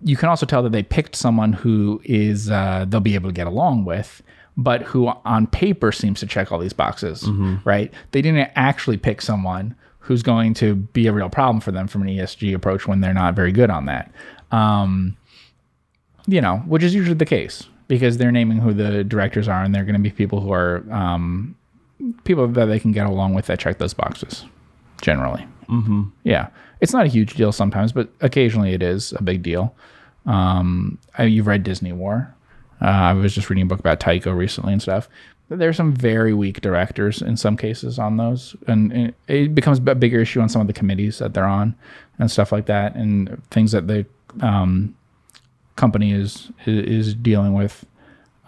you 0.03 0.17
can 0.17 0.29
also 0.29 0.45
tell 0.45 0.63
that 0.63 0.71
they 0.71 0.83
picked 0.83 1.15
someone 1.15 1.53
who 1.53 2.01
is 2.03 2.49
uh, 2.49 2.85
they'll 2.87 2.99
be 2.99 3.15
able 3.15 3.29
to 3.29 3.33
get 3.33 3.47
along 3.47 3.85
with, 3.85 4.21
but 4.57 4.81
who 4.81 5.07
on 5.07 5.47
paper 5.47 5.91
seems 5.91 6.19
to 6.19 6.27
check 6.27 6.51
all 6.51 6.59
these 6.59 6.73
boxes. 6.73 7.23
Right? 7.63 7.93
They 8.11 8.21
didn't 8.21 8.51
actually 8.55 8.97
pick 8.97 9.21
someone 9.21 9.75
who's 9.99 10.23
going 10.23 10.55
to 10.55 10.75
be 10.75 11.07
a 11.07 11.13
real 11.13 11.29
problem 11.29 11.61
for 11.61 11.71
them 11.71 11.87
from 11.87 12.01
an 12.01 12.07
ESG 12.07 12.53
approach 12.55 12.87
when 12.87 12.99
they're 12.99 13.13
not 13.13 13.35
very 13.35 13.51
good 13.51 13.69
on 13.69 13.85
that. 13.85 14.11
Um, 14.51 15.15
you 16.27 16.41
know, 16.41 16.57
which 16.67 16.83
is 16.83 16.95
usually 16.95 17.15
the 17.15 17.25
case 17.25 17.67
because 17.87 18.17
they're 18.17 18.31
naming 18.31 18.57
who 18.57 18.73
the 18.73 19.03
directors 19.03 19.47
are, 19.47 19.63
and 19.63 19.73
they're 19.73 19.83
going 19.83 19.95
to 19.95 20.01
be 20.01 20.11
people 20.11 20.41
who 20.41 20.51
are 20.51 20.83
um, 20.91 21.55
people 22.23 22.47
that 22.47 22.65
they 22.65 22.79
can 22.79 22.91
get 22.91 23.05
along 23.07 23.33
with 23.33 23.45
that 23.47 23.59
check 23.59 23.77
those 23.77 23.93
boxes 23.93 24.45
generally. 25.01 25.45
Mm-hmm. 25.67 26.03
Yeah. 26.23 26.47
It's 26.81 26.93
not 26.93 27.05
a 27.05 27.09
huge 27.09 27.33
deal 27.35 27.51
sometimes, 27.51 27.91
but 27.91 28.09
occasionally 28.21 28.73
it 28.73 28.81
is 28.81 29.13
a 29.13 29.23
big 29.23 29.43
deal. 29.43 29.75
Um, 30.25 30.97
I- 31.17 31.23
you've 31.23 31.47
read 31.47 31.63
Disney 31.63 31.91
War. 31.93 32.33
Uh, 32.81 32.85
I 32.85 33.13
was 33.13 33.35
just 33.35 33.49
reading 33.49 33.63
a 33.63 33.67
book 33.67 33.79
about 33.79 33.99
Tyco 33.99 34.35
recently 34.35 34.71
and 34.73 34.81
stuff. 34.81 35.09
There's 35.49 35.75
some 35.77 35.93
very 35.93 36.33
weak 36.33 36.61
directors 36.61 37.21
in 37.21 37.35
some 37.35 37.57
cases 37.57 37.97
on 37.97 38.17
those, 38.17 38.55
and 38.67 38.93
it, 38.93 39.15
it 39.27 39.55
becomes 39.55 39.79
a 39.79 39.95
bigger 39.95 40.21
issue 40.21 40.39
on 40.41 40.47
some 40.47 40.61
of 40.61 40.67
the 40.67 40.73
committees 40.73 41.17
that 41.19 41.33
they're 41.33 41.45
on 41.47 41.73
and 42.19 42.29
stuff 42.29 42.51
like 42.51 42.67
that, 42.67 42.95
and 42.95 43.41
things 43.49 43.71
that 43.71 43.87
the 43.87 44.05
um, 44.41 44.95
company 45.75 46.11
is 46.13 46.51
is 46.67 47.15
dealing 47.15 47.53
with 47.55 47.83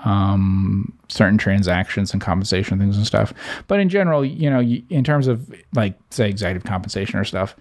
um, 0.05 0.91
certain 1.09 1.37
transactions 1.37 2.13
and 2.13 2.21
compensation 2.21 2.79
things 2.79 2.97
and 2.97 3.05
stuff. 3.05 3.33
But 3.67 3.79
in 3.79 3.89
general, 3.89 4.25
you 4.25 4.49
know, 4.49 4.61
in 4.61 5.03
terms 5.03 5.27
of 5.27 5.53
like 5.73 5.95
say 6.09 6.29
executive 6.29 6.63
compensation 6.63 7.19
or 7.19 7.25
stuff, 7.25 7.55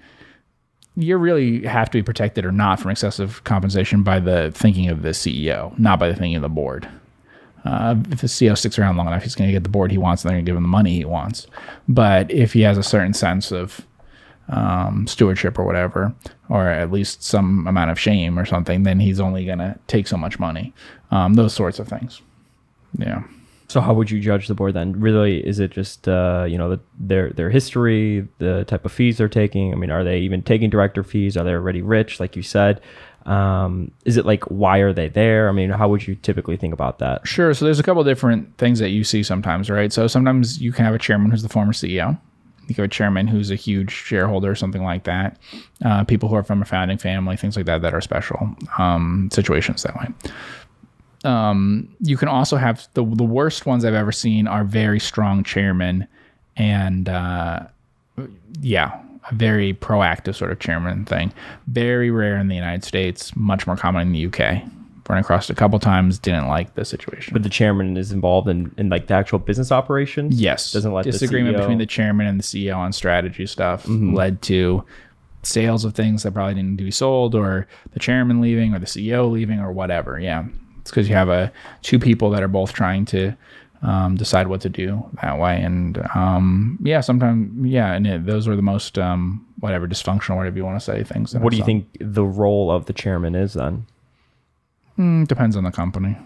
you 0.96 1.16
really 1.16 1.64
have 1.66 1.90
to 1.90 1.98
be 1.98 2.02
protected 2.02 2.44
or 2.44 2.52
not 2.52 2.80
from 2.80 2.90
excessive 2.90 3.42
compensation 3.44 4.02
by 4.02 4.20
the 4.20 4.50
thinking 4.54 4.88
of 4.88 5.02
the 5.02 5.10
CEO, 5.10 5.76
not 5.78 5.98
by 5.98 6.08
the 6.08 6.14
thinking 6.14 6.36
of 6.36 6.42
the 6.42 6.48
board. 6.48 6.88
Uh, 7.64 7.94
if 8.10 8.22
the 8.22 8.26
CEO 8.26 8.56
sticks 8.56 8.78
around 8.78 8.96
long 8.96 9.06
enough, 9.06 9.22
he's 9.22 9.34
going 9.34 9.48
to 9.48 9.52
get 9.52 9.62
the 9.62 9.68
board 9.68 9.90
he 9.90 9.98
wants, 9.98 10.22
and 10.24 10.30
they're 10.30 10.36
going 10.36 10.44
to 10.44 10.50
give 10.50 10.56
him 10.56 10.62
the 10.62 10.68
money 10.68 10.94
he 10.94 11.04
wants. 11.04 11.46
But 11.88 12.30
if 12.30 12.54
he 12.54 12.62
has 12.62 12.78
a 12.78 12.82
certain 12.82 13.12
sense 13.12 13.52
of 13.52 13.86
um, 14.48 15.06
stewardship 15.06 15.58
or 15.58 15.64
whatever, 15.64 16.14
or 16.48 16.68
at 16.68 16.90
least 16.90 17.22
some 17.22 17.66
amount 17.66 17.90
of 17.90 18.00
shame 18.00 18.38
or 18.38 18.46
something, 18.46 18.82
then 18.82 18.98
he's 18.98 19.20
only 19.20 19.44
going 19.44 19.58
to 19.58 19.78
take 19.86 20.08
so 20.08 20.16
much 20.16 20.38
money. 20.38 20.72
Um, 21.10 21.34
those 21.34 21.54
sorts 21.54 21.78
of 21.78 21.86
things. 21.86 22.22
Yeah. 22.98 23.22
So 23.68 23.80
how 23.80 23.94
would 23.94 24.10
you 24.10 24.18
judge 24.18 24.48
the 24.48 24.54
board 24.54 24.74
then? 24.74 24.98
Really, 24.98 25.46
is 25.46 25.60
it 25.60 25.70
just 25.70 26.08
uh, 26.08 26.44
you 26.48 26.58
know 26.58 26.70
the, 26.70 26.80
their 26.98 27.30
their 27.30 27.50
history, 27.50 28.26
the 28.38 28.64
type 28.64 28.84
of 28.84 28.90
fees 28.90 29.18
they're 29.18 29.28
taking? 29.28 29.72
I 29.72 29.76
mean, 29.76 29.90
are 29.90 30.02
they 30.02 30.18
even 30.20 30.42
taking 30.42 30.70
director 30.70 31.04
fees? 31.04 31.36
Are 31.36 31.44
they 31.44 31.52
already 31.52 31.80
rich, 31.80 32.18
like 32.18 32.34
you 32.34 32.42
said? 32.42 32.80
Um, 33.26 33.92
is 34.04 34.16
it 34.16 34.26
like 34.26 34.42
why 34.44 34.78
are 34.78 34.92
they 34.92 35.08
there? 35.08 35.48
I 35.48 35.52
mean, 35.52 35.70
how 35.70 35.88
would 35.88 36.04
you 36.04 36.16
typically 36.16 36.56
think 36.56 36.74
about 36.74 36.98
that? 36.98 37.26
Sure. 37.28 37.54
So 37.54 37.64
there's 37.64 37.78
a 37.78 37.84
couple 37.84 38.02
different 38.02 38.56
things 38.58 38.80
that 38.80 38.90
you 38.90 39.04
see 39.04 39.22
sometimes, 39.22 39.70
right? 39.70 39.92
So 39.92 40.08
sometimes 40.08 40.60
you 40.60 40.72
can 40.72 40.84
have 40.84 40.94
a 40.94 40.98
chairman 40.98 41.30
who's 41.30 41.42
the 41.42 41.48
former 41.48 41.72
CEO. 41.72 42.18
You 42.66 42.74
can 42.74 42.82
have 42.82 42.90
a 42.90 42.94
chairman 42.94 43.28
who's 43.28 43.50
a 43.50 43.56
huge 43.56 43.92
shareholder, 43.92 44.50
or 44.50 44.54
something 44.54 44.82
like 44.82 45.04
that. 45.04 45.38
Uh, 45.84 46.02
people 46.04 46.28
who 46.28 46.34
are 46.34 46.42
from 46.42 46.62
a 46.62 46.64
founding 46.64 46.98
family, 46.98 47.36
things 47.36 47.56
like 47.56 47.66
that, 47.66 47.82
that 47.82 47.94
are 47.94 48.00
special 48.00 48.54
um, 48.78 49.28
situations 49.32 49.82
that 49.82 49.96
way. 49.96 50.08
Um, 51.24 51.94
you 52.00 52.16
can 52.16 52.28
also 52.28 52.56
have 52.56 52.88
the 52.94 53.04
the 53.04 53.24
worst 53.24 53.66
ones 53.66 53.84
I've 53.84 53.94
ever 53.94 54.12
seen 54.12 54.46
are 54.46 54.64
very 54.64 55.00
strong 55.00 55.44
chairman, 55.44 56.06
and 56.56 57.08
uh, 57.08 57.60
yeah, 58.60 58.98
a 59.30 59.34
very 59.34 59.74
proactive 59.74 60.34
sort 60.34 60.50
of 60.52 60.58
chairman 60.60 61.04
thing. 61.04 61.32
Very 61.66 62.10
rare 62.10 62.38
in 62.38 62.48
the 62.48 62.54
United 62.54 62.84
States, 62.84 63.34
much 63.36 63.66
more 63.66 63.76
common 63.76 64.02
in 64.02 64.12
the 64.12 64.26
UK. 64.26 64.62
Run 65.08 65.18
across 65.18 65.50
a 65.50 65.54
couple 65.56 65.78
times, 65.80 66.20
didn't 66.20 66.46
like 66.46 66.74
the 66.76 66.84
situation. 66.84 67.32
But 67.32 67.42
the 67.42 67.48
chairman 67.48 67.96
is 67.96 68.12
involved 68.12 68.48
in, 68.48 68.72
in 68.78 68.88
like 68.90 69.08
the 69.08 69.14
actual 69.14 69.40
business 69.40 69.72
operations. 69.72 70.40
yes, 70.40 70.72
doesn't 70.72 70.92
let 70.92 71.04
the 71.04 71.10
disagreement 71.10 71.56
CEO 71.56 71.60
between 71.60 71.78
the 71.78 71.86
chairman 71.86 72.26
and 72.28 72.38
the 72.38 72.44
CEO 72.44 72.76
on 72.76 72.92
strategy 72.92 73.44
stuff 73.46 73.84
Mm-hmm. 73.86 74.14
led 74.14 74.40
to 74.42 74.84
sales 75.42 75.84
of 75.84 75.94
things 75.94 76.22
that 76.22 76.32
probably 76.32 76.54
didn't 76.54 76.70
need 76.70 76.78
to 76.78 76.84
be 76.84 76.90
sold, 76.92 77.34
or 77.34 77.66
the 77.92 77.98
chairman 77.98 78.40
leaving, 78.40 78.72
or 78.72 78.78
the 78.78 78.86
CEO 78.86 79.28
leaving, 79.30 79.58
or 79.58 79.72
whatever. 79.72 80.20
Yeah, 80.20 80.44
it's 80.80 80.90
because 80.90 81.08
you 81.08 81.14
have 81.14 81.28
a 81.28 81.52
two 81.82 81.98
people 81.98 82.30
that 82.30 82.42
are 82.42 82.48
both 82.48 82.72
trying 82.72 83.04
to 83.06 83.36
um, 83.82 84.16
decide 84.16 84.48
what 84.48 84.60
to 84.62 84.68
do 84.68 85.04
that 85.22 85.38
way, 85.38 85.60
and 85.60 85.98
um, 86.14 86.78
yeah, 86.82 87.00
sometimes 87.00 87.66
yeah, 87.66 87.92
and 87.92 88.06
it, 88.06 88.26
those 88.26 88.46
are 88.46 88.56
the 88.56 88.62
most 88.62 88.98
um, 88.98 89.46
whatever 89.60 89.86
dysfunctional, 89.86 90.36
whatever 90.36 90.56
you 90.56 90.64
want 90.64 90.78
to 90.78 90.84
say 90.84 91.02
things. 91.04 91.34
What 91.34 91.50
do 91.50 91.56
you 91.56 91.64
think 91.64 91.86
the 92.00 92.24
role 92.24 92.70
of 92.70 92.86
the 92.86 92.92
chairman 92.92 93.34
is 93.34 93.54
then? 93.54 93.86
Mm, 94.98 95.26
depends 95.26 95.56
on 95.56 95.64
the 95.64 95.70
company. 95.70 96.16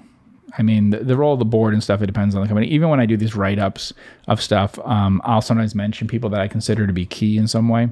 I 0.56 0.62
mean, 0.62 0.90
the, 0.90 0.98
the 0.98 1.16
role 1.16 1.32
of 1.32 1.38
the 1.40 1.44
board 1.44 1.74
and 1.74 1.82
stuff, 1.82 2.00
it 2.00 2.06
depends 2.06 2.34
on 2.34 2.40
the 2.40 2.48
company. 2.48 2.68
Even 2.68 2.88
when 2.88 3.00
I 3.00 3.06
do 3.06 3.16
these 3.16 3.34
write 3.34 3.58
ups 3.58 3.92
of 4.28 4.40
stuff, 4.40 4.78
um, 4.84 5.20
I'll 5.24 5.42
sometimes 5.42 5.74
mention 5.74 6.06
people 6.06 6.30
that 6.30 6.40
I 6.40 6.48
consider 6.48 6.86
to 6.86 6.92
be 6.92 7.06
key 7.06 7.36
in 7.36 7.48
some 7.48 7.68
way. 7.68 7.88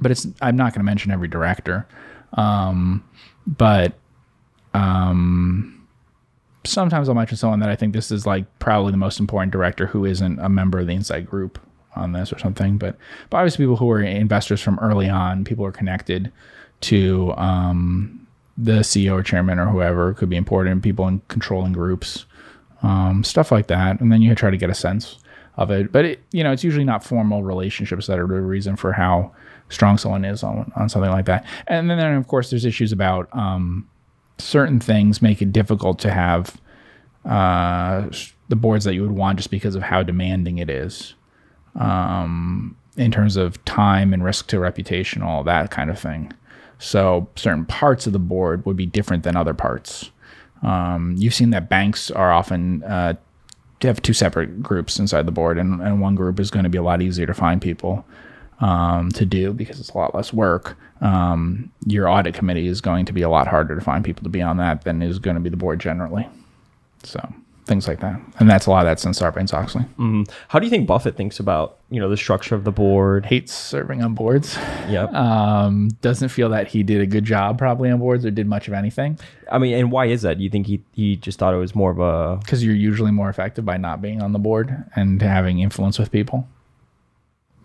But 0.00 0.10
it's 0.10 0.26
I'm 0.40 0.56
not 0.56 0.72
going 0.72 0.80
to 0.80 0.84
mention 0.84 1.10
every 1.10 1.28
director. 1.28 1.86
Um, 2.34 3.04
but 3.46 3.98
um, 4.74 5.86
sometimes 6.64 7.08
I'll 7.08 7.14
mention 7.14 7.36
someone 7.36 7.60
that 7.60 7.70
I 7.70 7.76
think 7.76 7.92
this 7.92 8.10
is 8.10 8.26
like 8.26 8.46
probably 8.58 8.92
the 8.92 8.98
most 8.98 9.20
important 9.20 9.52
director 9.52 9.86
who 9.86 10.04
isn't 10.04 10.38
a 10.38 10.48
member 10.48 10.78
of 10.78 10.86
the 10.86 10.94
inside 10.94 11.26
group 11.26 11.58
on 11.96 12.12
this 12.12 12.32
or 12.32 12.38
something. 12.38 12.78
But, 12.78 12.96
but 13.30 13.38
obviously, 13.38 13.64
people 13.64 13.76
who 13.76 13.90
are 13.90 14.00
investors 14.00 14.60
from 14.60 14.78
early 14.80 15.08
on, 15.08 15.44
people 15.44 15.64
are 15.64 15.72
connected 15.72 16.32
to 16.82 17.32
um, 17.36 18.26
the 18.56 18.80
CEO 18.80 19.12
or 19.12 19.22
chairman 19.22 19.58
or 19.58 19.66
whoever 19.66 20.14
could 20.14 20.28
be 20.28 20.36
important. 20.36 20.82
People 20.82 21.08
in 21.08 21.20
controlling 21.28 21.72
groups, 21.72 22.26
um, 22.82 23.24
stuff 23.24 23.50
like 23.50 23.66
that, 23.68 24.00
and 24.00 24.12
then 24.12 24.22
you 24.22 24.34
try 24.34 24.50
to 24.50 24.56
get 24.56 24.70
a 24.70 24.74
sense 24.74 25.18
of 25.56 25.70
it. 25.70 25.92
But 25.92 26.04
it, 26.04 26.22
you 26.32 26.44
know, 26.44 26.52
it's 26.52 26.64
usually 26.64 26.84
not 26.84 27.04
formal 27.04 27.42
relationships 27.42 28.06
that 28.06 28.18
are 28.18 28.26
the 28.26 28.40
reason 28.40 28.76
for 28.76 28.92
how 28.92 29.32
strong 29.68 29.98
someone 29.98 30.24
is 30.24 30.42
on 30.42 30.70
on 30.76 30.88
something 30.88 31.10
like 31.10 31.26
that. 31.26 31.46
And 31.66 31.90
then 31.90 32.14
of 32.14 32.26
course, 32.28 32.50
there's 32.50 32.64
issues 32.64 32.92
about 32.92 33.28
um, 33.36 33.88
certain 34.42 34.80
things 34.80 35.22
make 35.22 35.40
it 35.42 35.52
difficult 35.52 35.98
to 36.00 36.10
have 36.10 36.60
uh, 37.24 38.08
the 38.48 38.56
boards 38.56 38.84
that 38.84 38.94
you 38.94 39.02
would 39.02 39.12
want 39.12 39.38
just 39.38 39.50
because 39.50 39.74
of 39.74 39.82
how 39.82 40.02
demanding 40.02 40.58
it 40.58 40.70
is 40.70 41.14
um, 41.76 42.76
in 42.96 43.10
terms 43.12 43.36
of 43.36 43.62
time 43.64 44.12
and 44.12 44.24
risk 44.24 44.48
to 44.48 44.58
reputation, 44.58 45.22
all 45.22 45.44
that 45.44 45.70
kind 45.70 45.90
of 45.90 45.98
thing. 45.98 46.32
So 46.78 47.28
certain 47.36 47.66
parts 47.66 48.06
of 48.06 48.12
the 48.12 48.18
board 48.18 48.64
would 48.64 48.76
be 48.76 48.86
different 48.86 49.22
than 49.22 49.36
other 49.36 49.54
parts. 49.54 50.10
Um, 50.62 51.14
you've 51.18 51.34
seen 51.34 51.50
that 51.50 51.68
banks 51.68 52.10
are 52.10 52.32
often 52.32 52.82
uh, 52.84 53.14
have 53.82 54.02
two 54.02 54.12
separate 54.12 54.62
groups 54.62 54.98
inside 54.98 55.26
the 55.26 55.32
board, 55.32 55.58
and, 55.58 55.80
and 55.80 56.00
one 56.00 56.14
group 56.14 56.40
is 56.40 56.50
going 56.50 56.64
to 56.64 56.70
be 56.70 56.78
a 56.78 56.82
lot 56.82 57.00
easier 57.00 57.26
to 57.26 57.34
find 57.34 57.62
people 57.62 58.04
um, 58.60 59.10
to 59.12 59.24
do 59.24 59.52
because 59.52 59.80
it's 59.80 59.90
a 59.90 59.98
lot 59.98 60.14
less 60.14 60.32
work. 60.32 60.76
Um, 61.00 61.72
your 61.86 62.08
audit 62.08 62.34
committee 62.34 62.66
is 62.66 62.80
going 62.80 63.06
to 63.06 63.12
be 63.12 63.22
a 63.22 63.28
lot 63.28 63.48
harder 63.48 63.74
to 63.74 63.80
find 63.80 64.04
people 64.04 64.22
to 64.22 64.28
be 64.28 64.42
on 64.42 64.58
that 64.58 64.84
than 64.84 65.02
is 65.02 65.18
going 65.18 65.36
to 65.36 65.40
be 65.40 65.48
the 65.48 65.56
board 65.56 65.80
generally. 65.80 66.28
So 67.02 67.26
things 67.64 67.86
like 67.86 68.00
that, 68.00 68.20
and 68.38 68.50
that's 68.50 68.66
a 68.66 68.70
lot 68.70 68.80
of 68.80 68.86
that 68.86 69.00
since 69.00 69.20
Sarbanes 69.20 69.54
Oxley. 69.54 69.84
How 70.48 70.58
do 70.58 70.66
you 70.66 70.70
think 70.70 70.86
Buffett 70.86 71.16
thinks 71.16 71.40
about 71.40 71.78
you 71.90 72.00
know 72.00 72.10
the 72.10 72.16
structure 72.16 72.54
of 72.54 72.64
the 72.64 72.72
board? 72.72 73.24
Hates 73.24 73.54
serving 73.54 74.02
on 74.02 74.14
boards. 74.14 74.56
Yep. 74.88 75.14
Um, 75.14 75.88
doesn't 76.02 76.28
feel 76.28 76.50
that 76.50 76.68
he 76.68 76.82
did 76.82 77.00
a 77.00 77.06
good 77.06 77.24
job 77.24 77.56
probably 77.58 77.90
on 77.90 77.98
boards 77.98 78.26
or 78.26 78.30
did 78.30 78.46
much 78.46 78.68
of 78.68 78.74
anything 78.74 79.18
I 79.50 79.58
mean, 79.58 79.74
and 79.74 79.90
why 79.90 80.06
is 80.06 80.22
that? 80.22 80.38
Do 80.38 80.44
you 80.44 80.50
think 80.50 80.66
he 80.66 80.82
he 80.92 81.16
just 81.16 81.38
thought 81.38 81.52
it 81.52 81.58
was 81.58 81.74
more 81.74 81.90
of 81.90 81.98
a 81.98 82.36
because 82.36 82.64
you're 82.64 82.74
usually 82.74 83.10
more 83.10 83.28
effective 83.28 83.64
by 83.64 83.76
not 83.76 84.00
being 84.00 84.22
on 84.22 84.32
the 84.32 84.38
board 84.38 84.84
and 84.94 85.20
having 85.20 85.60
influence 85.60 85.98
with 85.98 86.12
people. 86.12 86.48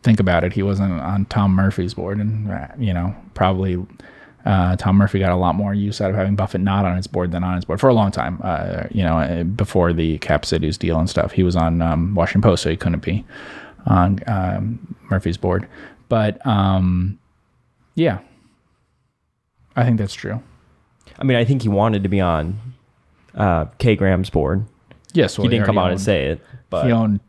Think 0.05 0.19
about 0.19 0.43
it. 0.43 0.53
He 0.53 0.61
wasn't 0.61 1.01
on 1.01 1.25
Tom 1.25 1.51
Murphy's 1.51 1.95
board, 1.95 2.19
and 2.19 2.51
uh, 2.51 2.67
you 2.77 2.93
know 2.93 3.15
probably 3.33 3.83
uh, 4.45 4.75
Tom 4.75 4.97
Murphy 4.97 5.17
got 5.17 5.31
a 5.31 5.35
lot 5.35 5.55
more 5.55 5.73
use 5.73 5.99
out 5.99 6.11
of 6.11 6.15
having 6.15 6.35
Buffett 6.35 6.61
not 6.61 6.85
on 6.85 6.95
his 6.95 7.07
board 7.07 7.31
than 7.31 7.43
on 7.43 7.55
his 7.55 7.65
board 7.65 7.79
for 7.79 7.89
a 7.89 7.93
long 7.95 8.11
time. 8.11 8.39
Uh, 8.43 8.83
you 8.91 9.01
know, 9.01 9.17
uh, 9.17 9.41
before 9.41 9.93
the 9.93 10.19
Cap 10.19 10.45
Cities 10.45 10.77
deal 10.77 10.99
and 10.99 11.09
stuff, 11.09 11.31
he 11.31 11.41
was 11.41 11.55
on 11.55 11.81
um, 11.81 12.13
Washington 12.13 12.47
Post, 12.47 12.61
so 12.61 12.69
he 12.69 12.77
couldn't 12.77 13.03
be 13.03 13.25
on 13.87 14.19
um, 14.27 14.95
Murphy's 15.09 15.37
board. 15.37 15.67
But 16.07 16.45
um, 16.45 17.17
yeah, 17.95 18.19
I 19.75 19.85
think 19.85 19.97
that's 19.97 20.13
true. 20.13 20.39
I 21.17 21.23
mean, 21.23 21.37
I 21.37 21.45
think 21.45 21.63
he 21.63 21.69
wanted 21.69 22.03
to 22.03 22.09
be 22.09 22.21
on 22.21 22.59
uh, 23.33 23.65
Kay 23.79 23.95
Graham's 23.95 24.29
board. 24.29 24.65
Yes, 25.13 25.39
well, 25.39 25.45
he 25.45 25.49
didn't 25.49 25.65
come 25.65 25.79
out 25.79 25.89
and 25.89 25.99
say 25.99 26.25
it, 26.27 26.41
but 26.69 26.85
he 26.85 26.91
owned 26.91 27.21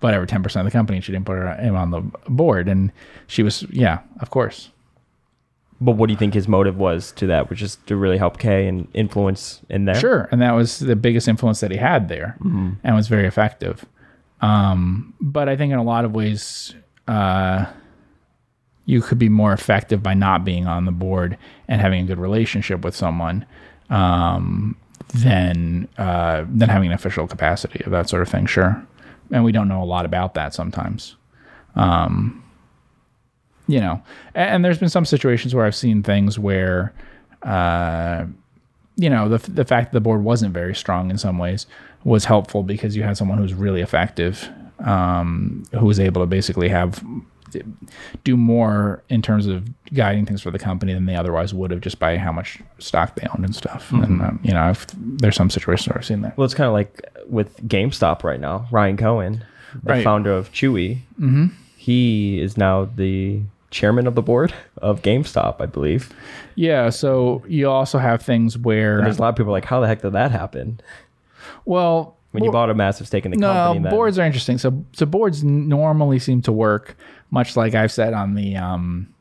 whatever 0.00 0.26
ten 0.26 0.42
percent 0.42 0.66
of 0.66 0.72
the 0.72 0.76
company. 0.76 0.96
and 0.98 1.04
She 1.04 1.12
didn't 1.12 1.26
put 1.26 1.36
her, 1.36 1.54
him 1.54 1.76
on 1.76 1.90
the 1.90 2.00
board, 2.28 2.68
and 2.68 2.92
she 3.26 3.42
was 3.42 3.62
yeah, 3.70 4.00
of 4.20 4.30
course. 4.30 4.70
But 5.80 5.92
what 5.92 6.06
do 6.06 6.12
you 6.12 6.18
think 6.18 6.34
his 6.34 6.46
motive 6.46 6.76
was 6.76 7.10
to 7.12 7.26
that? 7.26 7.50
Which 7.50 7.60
is 7.60 7.76
to 7.86 7.96
really 7.96 8.16
help 8.18 8.38
Kay 8.38 8.68
and 8.68 8.86
influence 8.94 9.60
in 9.68 9.84
there. 9.84 9.96
Sure, 9.96 10.28
and 10.30 10.40
that 10.40 10.52
was 10.52 10.78
the 10.78 10.94
biggest 10.94 11.26
influence 11.26 11.58
that 11.60 11.70
he 11.72 11.76
had 11.76 12.08
there, 12.08 12.36
and 12.40 12.94
was 12.94 13.08
very 13.08 13.26
effective. 13.26 13.84
Um, 14.40 15.14
but 15.20 15.48
I 15.48 15.56
think 15.56 15.72
in 15.72 15.78
a 15.78 15.84
lot 15.84 16.04
of 16.04 16.14
ways, 16.14 16.74
uh, 17.08 17.66
you 18.84 19.00
could 19.00 19.18
be 19.18 19.28
more 19.28 19.52
effective 19.52 20.02
by 20.02 20.14
not 20.14 20.44
being 20.44 20.66
on 20.66 20.84
the 20.84 20.92
board 20.92 21.36
and 21.68 21.80
having 21.80 22.04
a 22.04 22.06
good 22.06 22.18
relationship 22.18 22.84
with 22.84 22.94
someone 22.96 23.44
um, 23.90 24.76
than 25.14 25.88
uh, 25.98 26.44
than 26.48 26.68
having 26.68 26.88
an 26.88 26.94
official 26.94 27.26
capacity 27.26 27.82
of 27.84 27.90
that 27.90 28.08
sort 28.08 28.22
of 28.22 28.28
thing. 28.28 28.46
Sure, 28.46 28.84
and 29.30 29.44
we 29.44 29.52
don't 29.52 29.68
know 29.68 29.82
a 29.82 29.84
lot 29.84 30.04
about 30.04 30.34
that 30.34 30.54
sometimes. 30.54 31.16
Um, 31.76 32.44
you 33.68 33.80
know, 33.80 34.02
and, 34.34 34.50
and 34.50 34.64
there's 34.64 34.78
been 34.78 34.88
some 34.88 35.04
situations 35.04 35.54
where 35.54 35.64
I've 35.64 35.76
seen 35.76 36.02
things 36.02 36.38
where. 36.38 36.92
Uh, 37.42 38.26
you 38.96 39.08
know 39.08 39.28
the 39.28 39.38
the 39.50 39.64
fact 39.64 39.90
that 39.90 39.96
the 39.96 40.00
board 40.00 40.22
wasn't 40.22 40.52
very 40.52 40.74
strong 40.74 41.10
in 41.10 41.18
some 41.18 41.38
ways 41.38 41.66
was 42.04 42.24
helpful 42.24 42.62
because 42.62 42.96
you 42.96 43.02
had 43.02 43.16
someone 43.16 43.38
who 43.38 43.42
was 43.42 43.54
really 43.54 43.80
effective, 43.80 44.50
um, 44.80 45.64
who 45.72 45.86
was 45.86 46.00
able 46.00 46.20
to 46.20 46.26
basically 46.26 46.68
have 46.68 47.04
do 48.24 48.36
more 48.36 49.02
in 49.08 49.22
terms 49.22 49.46
of 49.46 49.68
guiding 49.94 50.26
things 50.26 50.42
for 50.42 50.50
the 50.50 50.58
company 50.58 50.94
than 50.94 51.06
they 51.06 51.16
otherwise 51.16 51.52
would 51.54 51.70
have 51.70 51.80
just 51.80 51.98
by 51.98 52.16
how 52.16 52.32
much 52.32 52.60
stock 52.78 53.14
they 53.16 53.26
owned 53.34 53.44
and 53.44 53.54
stuff. 53.54 53.90
And 53.92 54.22
um, 54.22 54.40
you 54.42 54.52
know, 54.52 54.62
I've, 54.62 54.86
there's 55.18 55.36
some 55.36 55.50
situations 55.50 55.88
where 55.88 55.98
I've 55.98 56.04
seen 56.06 56.22
that. 56.22 56.36
Well, 56.36 56.44
it's 56.44 56.54
kind 56.54 56.66
of 56.68 56.72
like 56.72 57.02
with 57.28 57.56
GameStop 57.68 58.22
right 58.24 58.40
now. 58.40 58.66
Ryan 58.70 58.96
Cohen, 58.96 59.44
the 59.82 59.92
Right. 59.94 60.04
founder 60.04 60.32
of 60.32 60.52
Chewy, 60.52 60.98
mm-hmm. 61.20 61.46
he 61.76 62.40
is 62.40 62.56
now 62.56 62.84
the 62.84 63.40
chairman 63.70 64.06
of 64.06 64.14
the 64.14 64.22
board 64.22 64.52
of 64.78 65.00
GameStop, 65.02 65.60
I 65.60 65.66
believe. 65.66 66.12
Yeah. 66.56 66.90
So 66.90 67.42
you 67.48 67.70
also 67.70 67.98
have 67.98 68.20
things 68.22 68.58
where, 68.58 69.00
There's 69.02 69.18
a 69.18 69.22
lot 69.22 69.28
of 69.30 69.36
people 69.36 69.52
like, 69.52 69.64
how 69.64 69.80
the 69.80 69.86
heck 69.86 70.02
did 70.02 70.12
that 70.12 70.30
happen? 70.30 70.78
well, 71.64 72.16
When 72.32 72.44
you 72.44 72.50
bo- 72.50 72.54
bought 72.54 72.70
a 72.70 72.74
massive 72.74 73.06
stake 73.06 73.24
in 73.24 73.30
the 73.30 73.36
no, 73.38 73.52
company, 73.52 73.84
then 73.84 73.90
boards 73.90 74.18
are 74.18 74.24
interesting. 74.26 74.58
So, 74.58 74.84
so 74.92 75.06
boards 75.06 75.42
normally 75.44 76.18
seem 76.18 76.42
to 76.42 76.52
work 76.52 76.96
much 77.32 77.56
like 77.56 77.74
I've 77.74 77.90
said 77.90 78.14
on 78.14 78.34
the, 78.34 78.56
um, 78.56 79.12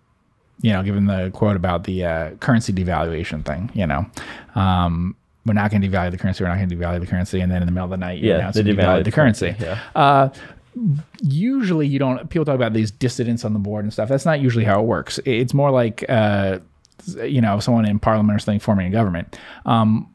you 0.62 0.71
know, 0.71 0.84
given 0.84 1.08
the 1.08 1.32
quote 1.34 1.56
about 1.56 1.86
the 1.86 2.06
uh, 2.06 2.32
currency 2.36 2.71
devaluation 2.71 3.43
thing. 3.43 3.71
You 3.74 3.88
know, 3.88 4.06
um, 4.54 5.15
we're 5.45 5.54
not 5.54 5.71
going 5.71 5.82
to 5.82 5.88
devalue 5.88 6.12
the 6.12 6.19
currency. 6.19 6.43
We're 6.43 6.50
not 6.50 6.58
going 6.58 6.69
to 6.69 6.76
devalue 6.76 7.00
the 7.00 7.08
currency, 7.08 7.39
and 7.39 7.52
then 7.52 7.63
in 7.63 7.65
the 7.65 7.71
middle 7.71 7.86
of 7.86 7.89
the 7.89 7.97
night, 7.97 8.19
you 8.19 8.30
Yeah, 8.30 8.36
announce 8.36 8.56
they 8.56 8.63
devalued 8.63 9.06
the 9.06 9.12
currency. 9.12 9.56
Yeah. 9.60 9.80
Uh, 9.95 10.30
usually, 11.24 11.88
you 11.88 11.97
don't. 11.97 12.30
People 12.30 12.45
talk 12.45 12.56
about 12.56 12.74
these 12.74 12.91
dissidents 12.91 13.43
on 13.43 13.54
the 13.54 13.60
board 13.60 13.84
and 13.84 13.91
stuff. 13.91 14.08
That's 14.08 14.26
not 14.26 14.39
usually 14.39 14.65
how 14.65 14.80
it 14.80 14.86
works. 14.86 15.19
It's 15.26 15.54
more 15.54 15.71
like, 15.71 16.06
uh, 16.08 16.60
you 17.24 17.41
know, 17.41 17.60
someone 17.60 17.86
in 17.86 17.97
parliament 17.97 18.36
or 18.36 18.39
something 18.39 18.60
forming 18.60 18.88
a 18.88 18.91
government. 18.91 19.38
Um, 19.65 20.13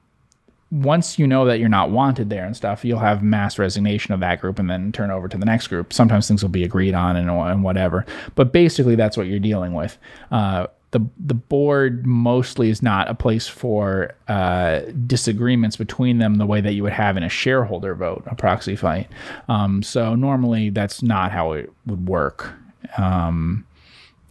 once 0.71 1.19
you 1.19 1.27
know 1.27 1.45
that 1.45 1.61
you're 1.61 1.69
not 1.69 1.91
wanted 1.91 2.29
there 2.29 2.45
and 2.45 2.57
stuff, 2.57 2.85
you'll 2.85 2.99
have 2.99 3.23
mass 3.23 3.59
resignation 3.59 4.13
of 4.13 4.21
that 4.21 4.41
group 4.41 4.59
and 4.59 4.69
then 4.69 4.91
turn 4.93 5.11
over 5.11 5.29
to 5.29 5.39
the 5.39 5.47
next 5.47 5.69
group. 5.69 5.93
Sometimes 5.93 6.27
things 6.27 6.43
will 6.43 6.51
be 6.51 6.65
agreed 6.65 6.95
on 6.95 7.17
and, 7.17 7.31
and 7.31 7.63
whatever. 7.63 8.05
But 8.35 8.53
basically, 8.53 8.97
that's 8.97 9.17
what 9.17 9.27
you're 9.27 9.39
dealing 9.39 9.75
with. 9.75 9.97
Uh, 10.31 10.67
the 10.93 11.01
the 11.19 11.35
board 11.35 12.07
mostly 12.07 12.71
is 12.71 12.83
not 12.83 13.09
a 13.09 13.15
place 13.15 13.47
for 13.47 14.15
uh, 14.29 14.81
disagreements 15.07 15.77
between 15.77 16.19
them 16.19 16.37
the 16.37 16.47
way 16.47 16.61
that 16.61 16.73
you 16.73 16.83
would 16.83 16.93
have 16.93 17.17
in 17.17 17.23
a 17.23 17.29
shareholder 17.29 17.95
vote, 17.95 18.23
a 18.27 18.35
proxy 18.35 18.77
fight. 18.77 19.09
Um, 19.49 19.83
so 19.83 20.15
normally, 20.15 20.71
that's 20.71 21.03
not 21.03 21.33
how 21.33 21.53
it 21.53 21.73
would 21.87 22.09
work. 22.09 22.53
Um, 22.99 23.67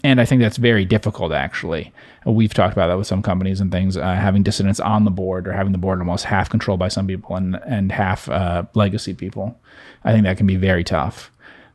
and 0.06 0.22
I 0.22 0.26
think 0.26 0.40
that's 0.40 0.58
very 0.58 0.86
difficult, 0.86 1.34
actually. 1.34 1.92
We've 2.28 2.54
talked 2.54 2.74
about 2.74 2.88
that 2.88 2.98
with 2.98 3.08
some 3.08 3.24
companies 3.24 3.60
and 3.60 3.72
things, 3.72 3.98
uh, 3.98 4.04
having 4.14 4.44
dissidents 4.44 4.80
on 4.80 5.04
the 5.04 5.10
board 5.10 5.48
or 5.48 5.54
having 5.54 5.72
the 5.72 5.80
board 5.80 5.98
almost 5.98 6.26
half 6.26 6.48
controlled 6.48 6.80
by 6.80 6.90
some 6.90 7.08
people 7.08 7.36
and, 7.36 7.56
and 7.66 7.92
half 7.92 8.30
uh, 8.30 8.66
legacy 8.76 9.16
people. 9.16 9.60
I 10.04 10.12
think 10.12 10.24
that 10.26 10.38
can 10.38 10.46
be 10.46 10.58
very 10.58 10.84
tough 10.84 11.32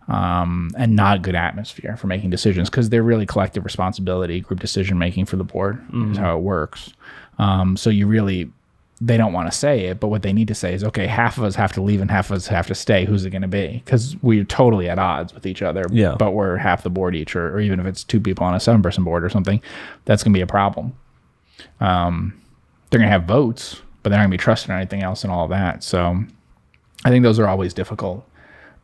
um, 0.06 0.70
and 0.76 0.94
not 0.94 1.16
a 1.16 1.20
good 1.20 1.34
atmosphere 1.34 1.96
for 1.96 2.06
making 2.06 2.30
decisions 2.30 2.70
because 2.70 2.88
they're 2.88 3.02
really 3.02 3.26
collective 3.26 3.64
responsibility, 3.64 4.40
group 4.40 4.60
decision 4.60 4.96
making 4.96 5.26
for 5.26 5.36
the 5.36 5.44
board 5.44 5.84
is 6.12 6.18
how 6.18 6.36
it 6.36 6.40
works. 6.40 6.92
Um, 7.40 7.76
so 7.76 7.90
you 7.90 8.06
really, 8.06 8.52
they 9.00 9.16
don't 9.16 9.32
want 9.32 9.50
to 9.50 9.56
say 9.56 9.86
it, 9.86 9.98
but 9.98 10.08
what 10.08 10.22
they 10.22 10.32
need 10.32 10.48
to 10.48 10.54
say 10.54 10.74
is, 10.74 10.84
okay, 10.84 11.06
half 11.06 11.38
of 11.38 11.44
us 11.44 11.54
have 11.54 11.72
to 11.72 11.80
leave 11.80 12.02
and 12.02 12.10
half 12.10 12.30
of 12.30 12.36
us 12.36 12.48
have 12.48 12.66
to 12.66 12.74
stay. 12.74 13.06
Who's 13.06 13.24
it 13.24 13.30
going 13.30 13.42
to 13.42 13.48
be? 13.48 13.82
Because 13.84 14.14
we're 14.20 14.44
totally 14.44 14.90
at 14.90 14.98
odds 14.98 15.32
with 15.32 15.46
each 15.46 15.62
other. 15.62 15.86
Yeah. 15.90 16.16
But 16.18 16.32
we're 16.32 16.58
half 16.58 16.82
the 16.82 16.90
board 16.90 17.16
each, 17.16 17.34
or, 17.34 17.54
or 17.54 17.60
even 17.60 17.80
if 17.80 17.86
it's 17.86 18.04
two 18.04 18.20
people 18.20 18.44
on 18.44 18.54
a 18.54 18.60
seven 18.60 18.82
person 18.82 19.02
board 19.02 19.24
or 19.24 19.30
something, 19.30 19.62
that's 20.04 20.22
going 20.22 20.34
to 20.34 20.36
be 20.36 20.42
a 20.42 20.46
problem. 20.46 20.92
Um, 21.80 22.38
they're 22.90 22.98
going 22.98 23.08
to 23.08 23.12
have 23.12 23.24
votes, 23.24 23.80
but 24.02 24.10
they're 24.10 24.18
not 24.18 24.24
going 24.24 24.32
to 24.32 24.38
be 24.38 24.42
trusted 24.42 24.70
or 24.70 24.74
anything 24.74 25.02
else 25.02 25.24
and 25.24 25.32
all 25.32 25.48
that. 25.48 25.82
So 25.82 26.22
I 27.04 27.08
think 27.08 27.22
those 27.22 27.38
are 27.38 27.48
always 27.48 27.72
difficult. 27.72 28.26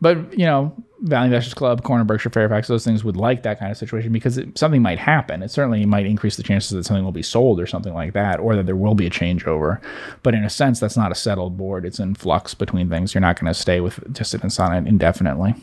But 0.00 0.38
you 0.38 0.44
know, 0.44 0.74
Value 1.00 1.26
Investors 1.26 1.54
Club, 1.54 1.82
Corner, 1.82 2.04
Berkshire, 2.04 2.30
Fairfax, 2.30 2.68
those 2.68 2.84
things 2.84 3.04
would 3.04 3.16
like 3.16 3.42
that 3.42 3.58
kind 3.58 3.70
of 3.70 3.78
situation 3.78 4.12
because 4.12 4.38
it, 4.38 4.56
something 4.56 4.82
might 4.82 4.98
happen. 4.98 5.42
It 5.42 5.50
certainly 5.50 5.84
might 5.86 6.06
increase 6.06 6.36
the 6.36 6.42
chances 6.42 6.70
that 6.70 6.84
something 6.84 7.04
will 7.04 7.12
be 7.12 7.22
sold 7.22 7.60
or 7.60 7.66
something 7.66 7.94
like 7.94 8.12
that, 8.14 8.40
or 8.40 8.56
that 8.56 8.66
there 8.66 8.76
will 8.76 8.94
be 8.94 9.06
a 9.06 9.10
changeover. 9.10 9.80
But 10.22 10.34
in 10.34 10.44
a 10.44 10.50
sense, 10.50 10.80
that's 10.80 10.96
not 10.96 11.12
a 11.12 11.14
settled 11.14 11.56
board. 11.56 11.84
It's 11.84 11.98
in 11.98 12.14
flux 12.14 12.54
between 12.54 12.88
things. 12.88 13.14
You're 13.14 13.20
not 13.20 13.38
going 13.40 13.52
to 13.52 13.58
stay 13.58 13.80
with 13.80 14.00
dissidents 14.12 14.58
on 14.58 14.74
it 14.74 14.88
indefinitely. 14.88 15.54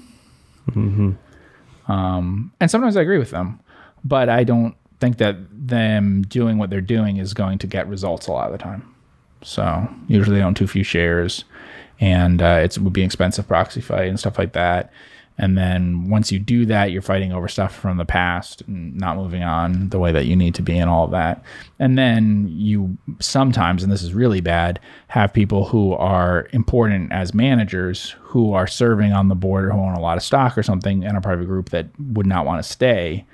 Um, 1.88 2.52
and 2.60 2.72
sometimes 2.72 2.96
I 2.96 3.02
agree 3.02 3.18
with 3.18 3.32
them, 3.32 3.60
but 4.04 4.30
I 4.30 4.44
don't 4.44 4.76
think 5.00 5.18
that 5.18 5.36
them 5.52 6.22
doing 6.24 6.58
what 6.58 6.70
they're 6.70 6.80
doing 6.80 7.18
is 7.18 7.34
going 7.34 7.58
to 7.60 7.68
get 7.68 7.88
results 7.90 8.28
a 8.28 8.32
lot 8.32 8.46
of 8.46 8.52
the 8.54 8.58
time. 8.58 8.88
So 9.42 9.86
usually 10.08 10.38
they 10.38 10.44
own 10.44 10.54
too 10.54 10.68
few 10.68 10.84
shares, 10.84 11.44
and 12.00 12.42
uh, 12.42 12.60
it 12.64 12.78
would 12.78 12.94
be 12.94 13.02
an 13.02 13.06
expensive 13.06 13.48
proxy 13.48 13.82
fight 13.82 14.08
and 14.08 14.20
stuff 14.20 14.38
like 14.38 14.54
that. 14.54 14.92
And 15.38 15.58
then 15.58 16.10
once 16.10 16.32
you 16.32 16.38
do 16.38 16.66
that, 16.68 16.92
you're 16.92 17.02
fighting 17.02 17.34
over 17.34 17.48
stuff 17.48 17.76
from 17.76 17.98
the 17.98 18.06
past 18.06 18.62
and 18.68 18.96
not 18.96 19.18
moving 19.18 19.42
on 19.42 19.90
the 19.90 19.98
way 19.98 20.12
that 20.12 20.26
you 20.26 20.36
need 20.36 20.54
to 20.56 20.62
be 20.62 20.78
and 20.78 20.90
all 20.90 21.06
of 21.06 21.12
that. 21.12 21.44
And 21.80 21.98
then 21.98 22.48
you 22.50 22.98
sometimes, 23.20 23.82
and 23.82 23.92
this 23.92 24.04
is 24.04 24.14
really 24.14 24.42
bad, 24.42 24.80
have 25.08 25.34
people 25.34 25.66
who 25.66 25.94
are 25.94 26.48
important 26.54 27.12
as 27.12 27.34
managers 27.34 28.16
who 28.22 28.54
are 28.54 28.68
serving 28.68 29.12
on 29.12 29.28
the 29.28 29.36
board 29.36 29.66
or 29.66 29.72
who 29.72 29.80
own 29.80 29.96
a 29.96 30.00
lot 30.00 30.18
of 30.18 30.24
stock 30.24 30.56
or 30.56 30.64
something 30.64 31.02
in 31.02 31.16
a 31.16 31.22
private 31.22 31.46
group 31.46 31.70
that 31.70 31.88
would 32.00 32.28
not 32.28 32.46
want 32.46 32.64
to 32.64 32.70
stay 32.70 33.26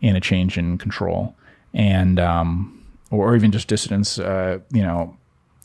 in 0.00 0.16
a 0.16 0.20
change 0.20 0.58
in 0.58 0.76
control. 0.76 1.36
And, 1.72 2.18
um, 2.18 2.84
or 3.10 3.36
even 3.36 3.52
just 3.52 3.68
dissidents, 3.68 4.18
uh, 4.18 4.58
you 4.72 4.82
know, 4.82 5.16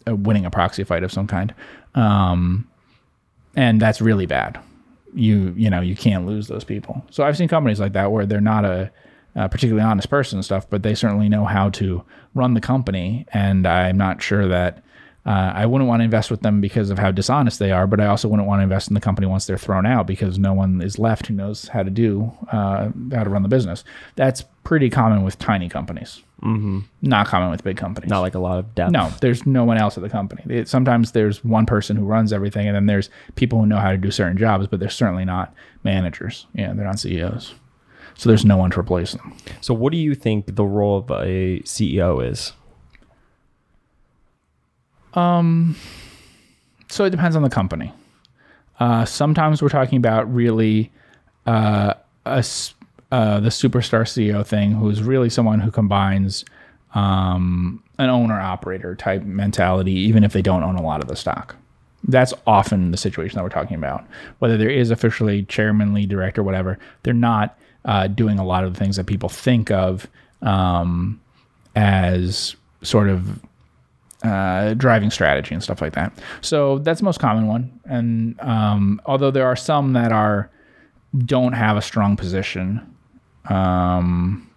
uh, 0.08 0.16
winning 0.16 0.46
a 0.46 0.52
proxy 0.52 0.84
fight 0.84 1.04
of 1.04 1.12
some 1.12 1.28
kind. 1.28 1.54
Um, 1.96 2.68
and 3.56 3.82
that's 3.82 4.02
really 4.02 4.26
bad. 4.26 4.60
You 5.14 5.54
you 5.58 5.70
know 5.70 5.82
you 5.82 5.96
can't 5.96 6.28
lose 6.28 6.48
those 6.48 6.64
people. 6.64 7.04
So 7.10 7.24
I've 7.24 7.36
seen 7.36 7.48
companies 7.48 7.80
like 7.80 7.94
that 7.94 8.12
where 8.12 8.26
they're 8.26 8.42
not 8.42 8.64
a, 8.64 8.92
a 9.36 9.50
particularly 9.50 9.84
honest 9.84 10.10
person 10.10 10.38
and 10.38 10.46
stuff, 10.46 10.70
but 10.70 10.84
they 10.84 10.94
certainly 10.94 11.30
know 11.30 11.46
how 11.46 11.70
to 11.72 12.04
run 12.36 12.54
the 12.54 12.62
company. 12.62 13.26
And 13.34 13.66
I'm 13.66 13.98
not 13.98 14.22
sure 14.22 14.48
that 14.48 14.84
uh, 15.26 15.52
I 15.54 15.66
wouldn't 15.66 15.88
want 15.88 16.00
to 16.00 16.06
invest 16.06 16.32
with 16.32 16.42
them 16.42 16.62
because 16.62 16.90
of 16.90 17.00
how 17.00 17.12
dishonest 17.12 17.60
they 17.60 17.72
are, 17.72 17.86
but 17.88 18.00
I 18.00 18.08
also 18.08 18.28
wouldn't 18.28 18.48
want 18.48 18.60
to 18.60 18.64
invest 18.64 18.88
in 18.88 18.94
the 18.94 19.02
company 19.02 19.28
once 19.28 19.46
they're 19.46 19.58
thrown 19.58 19.86
out 19.86 20.08
because 20.08 20.40
no 20.40 20.54
one 20.54 20.82
is 20.82 20.98
left 20.98 21.28
who 21.28 21.34
knows 21.34 21.68
how 21.68 21.84
to 21.84 21.90
do 21.90 22.32
uh, 22.52 22.90
how 23.12 23.24
to 23.24 23.30
run 23.30 23.44
the 23.44 23.50
business. 23.50 23.84
That's 24.16 24.44
pretty 24.64 24.90
common 24.90 25.24
with 25.24 25.38
tiny 25.38 25.70
companies. 25.70 26.24
Mm-hmm. 26.42 26.80
Not 27.02 27.28
common 27.28 27.50
with 27.50 27.64
big 27.64 27.76
companies. 27.76 28.10
Not 28.10 28.22
like 28.22 28.36
a 28.36 28.40
lot 28.40 28.60
of 28.60 28.74
depth. 28.74 28.92
No, 28.92 29.12
there's 29.20 29.46
no 29.46 29.66
one 29.66 29.78
else 29.78 29.98
at 29.98 30.04
the 30.04 30.10
company. 30.10 30.44
It, 30.48 30.70
sometimes 30.70 31.12
there's 31.12 31.44
one 31.44 31.66
person 31.66 31.98
who 31.98 32.06
runs 32.06 32.32
everything, 32.32 32.68
and 32.68 32.76
then 32.76 32.86
there's 32.86 33.10
people 33.36 33.60
who 33.60 33.66
know 33.66 33.78
how 33.78 33.92
to 33.92 33.98
do 33.98 34.10
certain 34.10 34.38
jobs, 34.38 34.68
but 34.68 34.80
they're 34.80 34.90
certainly 34.90 35.26
not 35.26 35.54
managers. 35.84 36.48
Yeah, 36.54 36.74
they're 36.74 36.86
not 36.86 37.00
CEOs. 37.00 37.56
So 38.16 38.30
there's 38.30 38.46
no 38.46 38.58
one 38.58 38.72
to 38.72 38.80
replace 38.80 39.14
them. 39.14 39.36
So, 39.62 39.74
what 39.74 39.92
do 39.92 39.98
you 39.98 40.16
think 40.16 40.56
the 40.56 40.66
role 40.66 40.98
of 40.98 41.10
a 41.10 41.62
CEO 41.62 42.26
is? 42.26 42.54
Um, 45.14 45.76
so 46.90 47.06
it 47.06 47.10
depends 47.12 47.36
on 47.36 47.44
the 47.44 47.50
company. 47.50 47.94
Uh, 48.80 49.06
sometimes 49.06 49.62
we're 49.62 49.70
talking 49.70 49.98
about 49.98 50.34
really 50.34 50.92
uh, 51.46 51.94
a 52.26 52.38
s 52.38 52.74
uh, 53.12 53.40
the 53.40 53.50
superstar 53.50 54.02
CEO 54.02 54.46
thing, 54.46 54.72
who's 54.74 55.02
really 55.02 55.30
someone 55.30 55.60
who 55.60 55.72
combines 55.72 56.46
um, 56.94 57.84
an 57.98 58.10
owner 58.10 58.40
operator 58.40 58.96
type 58.96 59.24
mentality, 59.24 59.94
even 59.94 60.24
if 60.24 60.34
they 60.34 60.42
don't 60.42 60.64
own 60.64 60.76
a 60.76 60.82
lot 60.82 61.02
of 61.02 61.08
the 61.08 61.16
stock. 61.16 61.56
That's 62.04 62.34
often 62.48 62.92
the 62.92 62.98
situation 62.98 63.38
that 63.38 63.44
we're 63.44 63.50
talking 63.50 63.76
about. 63.76 64.06
Whether 64.40 64.58
there 64.58 64.70
is 64.70 64.90
officially 64.90 65.44
chairman, 65.44 65.94
lead 65.94 66.10
director, 66.10 66.44
whatever, 66.44 66.80
they're 67.04 67.14
not 67.14 67.58
uh, 67.86 68.08
doing 68.08 68.40
a 68.40 68.46
lot 68.46 68.64
of 68.64 68.74
the 68.74 68.80
things 68.80 68.96
that 68.96 69.06
people 69.06 69.30
think 69.30 69.70
of 69.72 70.08
um, 70.42 71.20
as 71.76 72.56
sort 72.82 73.10
of 73.10 73.40
uh, 74.24 74.74
driving 74.76 75.10
strategy 75.10 75.54
and 75.54 75.64
stuff 75.64 75.82
like 75.82 75.94
that. 75.94 76.14
So 76.42 76.80
that's 76.80 77.00
the 77.00 77.06
most 77.06 77.20
common 77.20 77.48
one. 77.48 77.80
And 77.86 78.40
um, 78.42 79.02
although 79.06 79.32
there 79.32 79.48
are 79.48 79.56
some 79.56 79.94
that 79.94 80.12
are 80.12 80.50
don't 81.26 81.54
have 81.54 81.76
a 81.76 81.82
strong 81.82 82.16
position 82.16 82.96
um, 83.50 84.50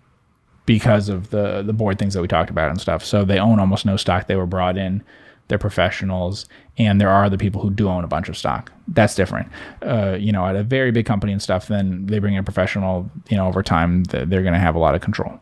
because 0.67 1.09
of 1.09 1.31
the 1.31 1.63
the 1.63 1.73
board 1.73 1.99
things 1.99 2.15
that 2.15 2.23
we 2.23 2.29
talked 2.29 2.51
about 2.51 2.71
and 2.71 2.81
stuff. 2.81 3.05
So 3.05 3.25
they 3.25 3.39
own 3.39 3.59
almost 3.59 3.85
no 3.85 3.97
stock. 3.97 4.27
They 4.27 4.37
were 4.37 4.47
brought 4.47 4.77
in. 4.77 5.03
They're 5.49 5.59
professionals, 5.59 6.47
and 6.79 7.01
there 7.01 7.11
are 7.11 7.29
the 7.29 7.37
people 7.37 7.61
who 7.61 7.71
do 7.71 7.89
own 7.89 8.05
a 8.05 8.07
bunch 8.07 8.29
of 8.29 8.39
stock. 8.39 8.73
That's 8.89 9.15
different. 9.15 9.51
Uh, 9.83 10.17
you 10.19 10.33
know, 10.33 10.47
at 10.47 10.57
a 10.57 10.63
very 10.63 10.93
big 10.93 11.05
company 11.05 11.33
and 11.33 11.43
stuff, 11.43 11.67
then 11.69 12.07
they 12.07 12.21
bring 12.21 12.35
in 12.35 12.41
a 12.41 12.45
professional. 12.45 13.11
You 13.29 13.37
know, 13.37 13.49
over 13.49 13.63
time, 13.63 14.05
they're 14.05 14.25
going 14.25 14.53
to 14.55 14.59
have 14.59 14.75
a 14.75 14.79
lot 14.79 14.95
of 14.95 15.01
control. 15.01 15.39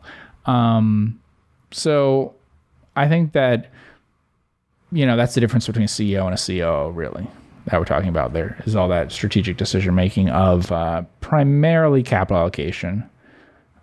Um, 0.47 1.21
so 1.71 2.33
I 2.95 3.07
think 3.07 3.33
that 3.33 3.71
you 4.91 5.05
know 5.05 5.15
that's 5.15 5.33
the 5.33 5.41
difference 5.41 5.67
between 5.67 5.85
a 5.85 5.87
CEO 5.87 6.25
and 6.25 6.33
a 6.33 6.37
COO, 6.37 6.91
really. 6.91 7.27
That 7.65 7.79
we're 7.79 7.85
talking 7.85 8.09
about 8.09 8.33
there 8.33 8.61
is 8.65 8.75
all 8.75 8.87
that 8.89 9.11
strategic 9.11 9.57
decision 9.57 9.93
making 9.93 10.29
of 10.29 10.71
uh, 10.71 11.03
primarily 11.21 12.01
capital 12.01 12.37
allocation, 12.37 13.07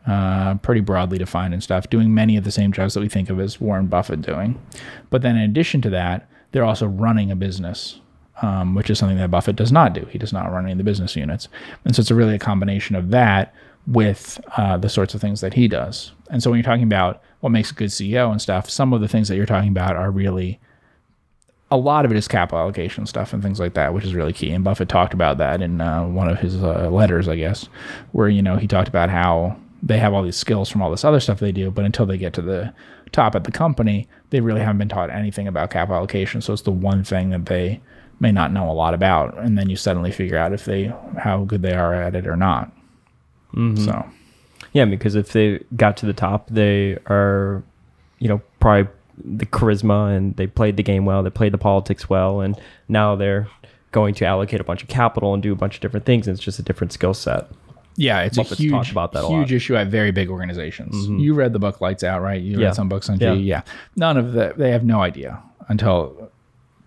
uh, 0.08 0.54
pretty 0.56 0.80
broadly 0.80 1.18
defined 1.18 1.52
and 1.52 1.62
stuff, 1.62 1.90
doing 1.90 2.14
many 2.14 2.36
of 2.36 2.44
the 2.44 2.50
same 2.50 2.72
jobs 2.72 2.94
that 2.94 3.00
we 3.00 3.08
think 3.08 3.28
of 3.28 3.38
as 3.38 3.60
Warren 3.60 3.86
Buffett 3.88 4.22
doing. 4.22 4.58
But 5.10 5.22
then 5.22 5.36
in 5.36 5.42
addition 5.42 5.82
to 5.82 5.90
that, 5.90 6.28
they're 6.52 6.64
also 6.64 6.86
running 6.86 7.30
a 7.30 7.36
business, 7.36 8.00
um, 8.40 8.74
which 8.74 8.88
is 8.88 8.98
something 8.98 9.18
that 9.18 9.30
Buffett 9.30 9.56
does 9.56 9.70
not 9.70 9.92
do. 9.92 10.06
He 10.06 10.18
does 10.18 10.32
not 10.32 10.50
run 10.50 10.64
any 10.64 10.72
of 10.72 10.78
the 10.78 10.84
business 10.84 11.14
units. 11.14 11.48
And 11.84 11.94
so 11.94 12.00
it's 12.00 12.10
a 12.10 12.14
really 12.14 12.34
a 12.34 12.38
combination 12.38 12.96
of 12.96 13.10
that 13.10 13.54
with 13.86 14.40
uh, 14.56 14.78
the 14.78 14.88
sorts 14.88 15.14
of 15.14 15.20
things 15.20 15.42
that 15.42 15.54
he 15.54 15.68
does. 15.68 16.12
And 16.30 16.42
so 16.42 16.50
when 16.50 16.58
you're 16.58 16.64
talking 16.64 16.84
about 16.84 17.22
what 17.40 17.50
makes 17.50 17.70
a 17.70 17.74
good 17.74 17.90
CEO 17.90 18.30
and 18.30 18.40
stuff, 18.40 18.70
some 18.70 18.94
of 18.94 19.02
the 19.02 19.08
things 19.08 19.28
that 19.28 19.36
you're 19.36 19.46
talking 19.46 19.70
about 19.70 19.94
are 19.94 20.10
really 20.10 20.58
a 21.70 21.76
lot 21.76 22.06
of 22.06 22.10
it 22.10 22.16
is 22.16 22.26
capital 22.26 22.60
allocation 22.60 23.04
stuff 23.04 23.34
and 23.34 23.42
things 23.42 23.60
like 23.60 23.74
that, 23.74 23.92
which 23.92 24.04
is 24.04 24.14
really 24.14 24.32
key. 24.32 24.50
And 24.52 24.64
Buffett 24.64 24.88
talked 24.88 25.12
about 25.12 25.36
that 25.36 25.60
in 25.60 25.82
uh, 25.82 26.06
one 26.06 26.28
of 26.28 26.38
his 26.38 26.62
uh, 26.62 26.88
letters, 26.88 27.28
I 27.28 27.36
guess, 27.36 27.68
where 28.12 28.28
you 28.28 28.40
know 28.40 28.56
he 28.56 28.66
talked 28.66 28.88
about 28.88 29.10
how 29.10 29.58
they 29.82 29.98
have 29.98 30.12
all 30.12 30.22
these 30.22 30.36
skills 30.36 30.68
from 30.68 30.82
all 30.82 30.90
this 30.90 31.04
other 31.04 31.20
stuff 31.20 31.38
they 31.38 31.52
do, 31.52 31.70
but 31.70 31.84
until 31.84 32.06
they 32.06 32.18
get 32.18 32.32
to 32.34 32.42
the 32.42 32.72
top 33.12 33.34
at 33.34 33.44
the 33.44 33.52
company, 33.52 34.08
they 34.30 34.40
really 34.40 34.60
haven't 34.60 34.78
been 34.78 34.88
taught 34.88 35.10
anything 35.10 35.46
about 35.46 35.70
capital 35.70 35.96
allocation. 35.96 36.40
So 36.40 36.52
it's 36.52 36.62
the 36.62 36.72
one 36.72 37.04
thing 37.04 37.30
that 37.30 37.46
they 37.46 37.80
may 38.20 38.32
not 38.32 38.52
know 38.52 38.68
a 38.70 38.72
lot 38.72 38.94
about, 38.94 39.38
and 39.38 39.56
then 39.56 39.70
you 39.70 39.76
suddenly 39.76 40.10
figure 40.10 40.36
out 40.36 40.52
if 40.52 40.64
they 40.64 40.92
how 41.18 41.44
good 41.44 41.62
they 41.62 41.74
are 41.74 41.94
at 41.94 42.14
it 42.14 42.26
or 42.26 42.36
not. 42.36 42.72
Mm-hmm. 43.54 43.84
So, 43.84 44.04
yeah, 44.72 44.84
because 44.84 45.14
if 45.14 45.32
they 45.32 45.62
got 45.76 45.96
to 45.98 46.06
the 46.06 46.12
top, 46.12 46.48
they 46.48 46.98
are, 47.06 47.62
you 48.18 48.28
know, 48.28 48.42
probably 48.60 48.92
the 49.24 49.46
charisma 49.46 50.16
and 50.16 50.36
they 50.36 50.46
played 50.46 50.76
the 50.76 50.82
game 50.82 51.04
well, 51.04 51.22
they 51.22 51.30
played 51.30 51.52
the 51.52 51.58
politics 51.58 52.08
well, 52.08 52.40
and 52.40 52.60
now 52.88 53.14
they're 53.14 53.48
going 53.92 54.14
to 54.14 54.26
allocate 54.26 54.60
a 54.60 54.64
bunch 54.64 54.82
of 54.82 54.88
capital 54.88 55.32
and 55.32 55.42
do 55.42 55.52
a 55.52 55.56
bunch 55.56 55.76
of 55.76 55.80
different 55.80 56.04
things. 56.04 56.26
And 56.26 56.36
it's 56.36 56.44
just 56.44 56.58
a 56.58 56.62
different 56.62 56.92
skill 56.92 57.14
set. 57.14 57.48
Yeah, 58.00 58.20
it's 58.22 58.38
a 58.38 58.44
huge, 58.44 58.90
about 58.92 59.10
that 59.12 59.24
a 59.24 59.28
huge. 59.28 59.48
Mm-hmm. 59.48 59.56
issue 59.56 59.76
at 59.76 59.88
very 59.88 60.12
big 60.12 60.30
organizations. 60.30 61.08
You 61.08 61.34
read 61.34 61.52
the 61.52 61.58
book 61.58 61.80
Lights 61.80 62.04
Out, 62.04 62.22
right? 62.22 62.40
You 62.40 62.58
Yeah. 62.58 62.66
read 62.66 62.74
some 62.76 62.88
books 62.88 63.10
on 63.10 63.18
Yeah. 63.18 63.34
GE. 63.34 63.40
Yeah, 63.40 63.62
none 63.96 64.16
of 64.16 64.32
that. 64.34 64.56
They 64.56 64.70
have 64.70 64.84
no 64.84 65.02
idea 65.02 65.42
until 65.68 66.30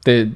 the. 0.06 0.32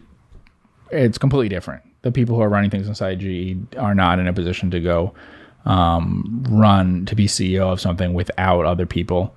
It's 0.91 1.17
completely 1.17 1.49
different. 1.49 1.81
The 2.03 2.11
people 2.11 2.35
who 2.35 2.41
are 2.41 2.49
running 2.49 2.69
things 2.69 2.87
inside 2.87 3.19
GE 3.19 3.57
are 3.77 3.95
not 3.95 4.19
in 4.19 4.27
a 4.27 4.33
position 4.33 4.69
to 4.71 4.79
go 4.79 5.13
um, 5.65 6.43
run 6.49 7.05
to 7.07 7.15
be 7.15 7.25
CEO 7.25 7.71
of 7.71 7.79
something 7.81 8.13
without 8.13 8.65
other 8.65 8.85
people 8.85 9.33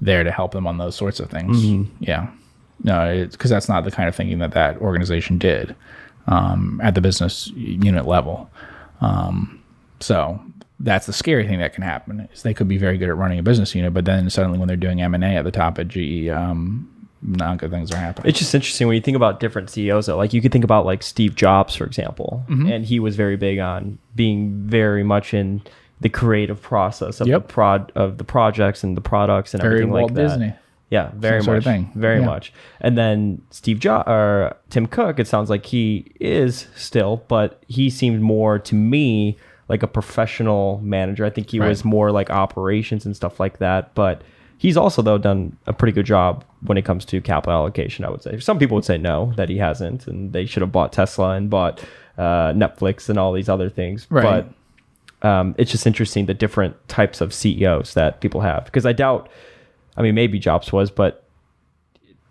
there 0.00 0.24
to 0.24 0.30
help 0.30 0.52
them 0.52 0.66
on 0.66 0.78
those 0.78 0.94
sorts 0.94 1.20
of 1.20 1.28
things. 1.30 1.62
Mm-hmm. 1.62 1.92
Yeah, 2.04 2.28
no, 2.84 3.04
it's 3.10 3.36
because 3.36 3.50
that's 3.50 3.68
not 3.68 3.84
the 3.84 3.90
kind 3.90 4.08
of 4.08 4.14
thinking 4.14 4.38
that 4.38 4.52
that 4.52 4.78
organization 4.78 5.36
did 5.38 5.74
um, 6.28 6.80
at 6.82 6.94
the 6.94 7.00
business 7.00 7.48
unit 7.56 8.06
level. 8.06 8.48
Um, 9.00 9.62
so 10.00 10.40
that's 10.80 11.06
the 11.06 11.12
scary 11.12 11.46
thing 11.46 11.58
that 11.60 11.72
can 11.72 11.82
happen 11.82 12.28
is 12.32 12.42
they 12.42 12.52
could 12.54 12.68
be 12.68 12.76
very 12.78 12.98
good 12.98 13.08
at 13.08 13.16
running 13.16 13.38
a 13.38 13.42
business 13.42 13.74
unit, 13.74 13.94
but 13.94 14.04
then 14.04 14.28
suddenly 14.30 14.58
when 14.58 14.68
they're 14.68 14.76
doing 14.76 15.00
M 15.00 15.14
and 15.14 15.24
A 15.24 15.28
at 15.28 15.44
the 15.44 15.50
top 15.50 15.78
at 15.78 15.88
GE, 15.88 16.28
um, 16.28 16.90
not 17.22 17.58
good 17.58 17.70
things 17.70 17.90
are 17.92 17.96
happening. 17.96 18.28
It's 18.28 18.38
just 18.38 18.54
interesting 18.54 18.86
when 18.86 18.94
you 18.94 19.00
think 19.02 19.16
about 19.16 19.40
different 19.40 19.70
CEOs. 19.70 20.06
Though. 20.06 20.16
Like 20.18 20.32
you 20.34 20.42
could 20.42 20.52
think 20.52 20.64
about 20.64 20.84
like 20.84 21.02
Steve 21.02 21.34
Jobs, 21.34 21.74
for 21.74 21.84
example, 21.84 22.44
Mm-hmm. 22.48 22.66
and 22.70 22.84
he 22.84 23.00
was 23.00 23.16
very 23.16 23.36
big 23.36 23.58
on 23.58 23.98
being 24.14 24.52
very 24.66 25.02
much 25.02 25.32
in 25.32 25.62
the 26.00 26.10
creative 26.10 26.60
process 26.60 27.20
of 27.22 27.26
Yep. 27.26 27.48
the 27.48 27.52
prod 27.54 27.92
of 27.94 28.18
the 28.18 28.24
projects 28.24 28.84
and 28.84 28.96
the 28.96 29.00
products 29.00 29.54
and 29.54 29.62
Very 29.62 29.76
everything 29.76 29.92
Walt 29.92 30.10
like 30.10 30.14
that. 30.14 30.22
Disney. 30.28 30.54
Yeah, 30.90 31.10
very 31.16 31.42
sort 31.42 31.56
much, 31.56 31.66
of 31.66 31.72
thing. 31.72 31.90
very 31.94 32.20
Yeah. 32.20 32.26
much. 32.26 32.52
And 32.82 32.98
then 32.98 33.40
Steve 33.50 33.80
Jobs 33.80 34.04
or 34.06 34.54
Tim 34.70 34.86
Cook, 34.86 35.18
it 35.18 35.26
sounds 35.26 35.48
like 35.48 35.64
he 35.66 36.12
is 36.20 36.66
still, 36.76 37.24
but 37.28 37.62
he 37.66 37.88
seemed 37.90 38.20
more 38.20 38.58
to 38.58 38.74
me 38.74 39.36
like 39.68 39.82
a 39.82 39.86
professional 39.86 40.80
manager. 40.82 41.24
I 41.24 41.30
think 41.30 41.50
he 41.50 41.58
Right. 41.60 41.68
was 41.68 41.84
more 41.84 42.10
like 42.12 42.30
operations 42.30 43.04
and 43.06 43.16
stuff 43.16 43.40
like 43.40 43.58
that. 43.58 43.94
But 43.94 44.22
he's 44.58 44.76
also 44.76 45.02
though 45.02 45.18
done 45.18 45.56
a 45.66 45.72
pretty 45.72 45.92
good 45.92 46.06
job 46.06 46.44
when 46.62 46.78
it 46.78 46.84
comes 46.84 47.04
to 47.06 47.20
capital 47.20 47.52
allocation. 47.52 48.04
I 48.04 48.10
would 48.10 48.22
say 48.22 48.38
some 48.38 48.58
people 48.58 48.76
would 48.76 48.84
say 48.84 48.98
no 48.98 49.32
that 49.36 49.48
he 49.48 49.58
hasn't, 49.58 50.06
and 50.06 50.32
they 50.32 50.46
should 50.46 50.62
have 50.62 50.72
bought 50.72 50.92
Tesla 50.92 51.30
and 51.32 51.50
bought 51.50 51.82
uh, 52.16 52.52
Netflix 52.52 53.08
and 53.08 53.18
all 53.18 53.32
these 53.32 53.48
other 53.48 53.68
things. 53.68 54.06
Right. 54.08 54.46
But 55.22 55.28
um, 55.28 55.54
it's 55.58 55.70
just 55.70 55.86
interesting 55.86 56.26
the 56.26 56.34
different 56.34 56.76
types 56.88 57.20
of 57.20 57.32
CEOs 57.34 57.94
that 57.94 58.20
people 58.20 58.40
have 58.42 58.64
because 58.66 58.86
I 58.86 58.92
doubt. 58.92 59.28
I 59.98 60.02
mean, 60.02 60.14
maybe 60.14 60.38
Jobs 60.38 60.72
was, 60.72 60.90
but 60.90 61.24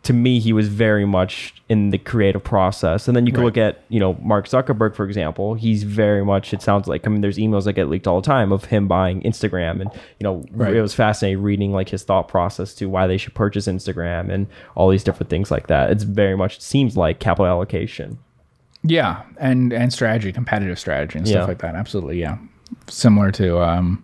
to 0.05 0.13
me, 0.13 0.39
he 0.39 0.53
was 0.53 0.67
very 0.67 1.05
much 1.05 1.53
in 1.67 1.89
the 1.89 1.97
creative 1.97 2.43
process. 2.43 3.07
And 3.07 3.15
then 3.17 3.25
you 3.25 3.31
can 3.31 3.41
Right. 3.41 3.45
look 3.45 3.57
at, 3.57 3.81
you 3.89 3.99
know, 3.99 4.15
Mark 4.21 4.47
Zuckerberg, 4.47 4.95
for 4.95 5.03
example. 5.05 5.55
He's 5.55 5.83
very 5.83 6.23
much, 6.23 6.53
it 6.53 6.61
sounds 6.61 6.87
like, 6.87 7.05
I 7.05 7.09
mean, 7.09 7.21
there's 7.21 7.37
emails 7.37 7.63
that 7.65 7.73
get 7.73 7.89
leaked 7.89 8.05
all 8.07 8.21
the 8.21 8.25
time 8.25 8.51
of 8.51 8.65
him 8.65 8.87
buying 8.87 9.21
Instagram. 9.23 9.81
And, 9.81 9.89
you 10.19 10.23
know, 10.23 10.43
Right. 10.51 10.75
it 10.75 10.81
was 10.81 10.93
fascinating 10.93 11.41
reading 11.43 11.71
like 11.73 11.89
his 11.89 12.03
thought 12.03 12.27
process 12.27 12.73
to 12.75 12.85
why 12.87 13.07
they 13.07 13.17
should 13.17 13.33
purchase 13.33 13.67
Instagram 13.67 14.29
and 14.29 14.47
all 14.75 14.89
these 14.89 15.03
different 15.03 15.29
things 15.29 15.49
like 15.51 15.67
that. 15.67 15.89
It's 15.91 16.03
very 16.03 16.37
much, 16.37 16.57
it 16.57 16.61
seems 16.61 16.95
like 16.95 17.19
capital 17.19 17.47
allocation. 17.47 18.17
Yeah, 18.83 19.23
and 19.39 19.73
and 19.73 19.91
strategy, 19.91 20.31
competitive 20.31 20.77
strategy, 20.77 21.17
and 21.17 21.27
stuff 21.27 21.39
Yeah. 21.41 21.45
like 21.45 21.57
that. 21.59 21.73
Absolutely, 21.73 22.19
yeah. 22.19 22.37
Similar 22.87 23.31
to 23.31 23.59
um, 23.59 24.03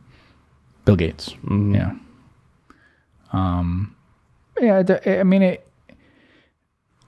Bill 0.86 0.96
Gates. 0.96 1.30
Mm-hmm. 1.46 1.76
Yeah. 1.76 1.92
Um, 3.34 3.96
yeah. 4.60 4.84
I 5.06 5.24
mean, 5.24 5.42
it. 5.44 5.68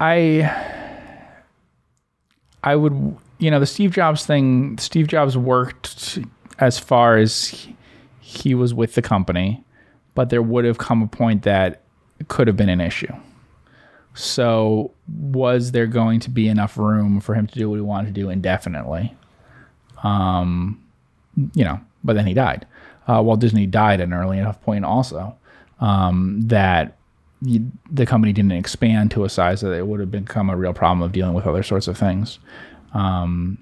I. 0.03 0.69
I 2.65 2.75
would, 2.77 3.17
you 3.39 3.51
know, 3.51 3.59
the 3.59 3.65
Steve 3.65 3.91
Jobs 3.91 4.25
thing. 4.25 4.77
Steve 4.77 5.07
Jobs 5.07 5.37
worked 5.37 6.19
as 6.59 6.79
far 6.79 7.17
as 7.17 7.47
he, 7.47 7.75
he 8.21 8.55
was 8.55 8.73
with 8.73 8.95
the 8.95 9.01
company, 9.01 9.63
but 10.15 10.29
there 10.29 10.41
would 10.41 10.63
have 10.63 10.77
come 10.77 11.01
a 11.01 11.07
point 11.07 11.43
that 11.43 11.81
could 12.29 12.47
have 12.47 12.55
been 12.55 12.69
an 12.69 12.79
issue. 12.79 13.13
So, 14.13 14.91
was 15.07 15.71
there 15.71 15.87
going 15.87 16.19
to 16.21 16.29
be 16.29 16.47
enough 16.47 16.77
room 16.77 17.19
for 17.19 17.33
him 17.35 17.47
to 17.47 17.55
do 17.59 17.69
what 17.69 17.75
he 17.75 17.81
wanted 17.81 18.13
to 18.13 18.21
do 18.21 18.29
indefinitely? 18.29 19.13
Um, 20.03 20.81
you 21.53 21.63
know, 21.63 21.81
but 22.03 22.15
then 22.15 22.27
he 22.27 22.33
died. 22.33 22.65
Uh, 23.07 23.21
Walt 23.21 23.39
Disney 23.39 23.65
died 23.65 23.99
at 23.99 24.07
an 24.07 24.13
early 24.13 24.37
enough 24.37 24.61
point, 24.61 24.85
also, 24.85 25.35
um, 25.79 26.41
that 26.43 26.97
you, 27.43 27.71
the 27.91 28.05
company 28.05 28.33
didn't 28.33 28.53
expand 28.53 29.11
to 29.11 29.25
a 29.25 29.29
size 29.29 29.61
that 29.61 29.73
it 29.73 29.87
would 29.87 29.99
have 29.99 30.11
become 30.11 30.49
a 30.49 30.55
real 30.55 30.73
problem 30.73 31.01
of 31.01 31.11
dealing 31.11 31.33
with 31.33 31.45
other 31.45 31.63
sorts 31.63 31.87
of 31.87 31.97
things. 31.97 32.39
Um, 32.93 33.57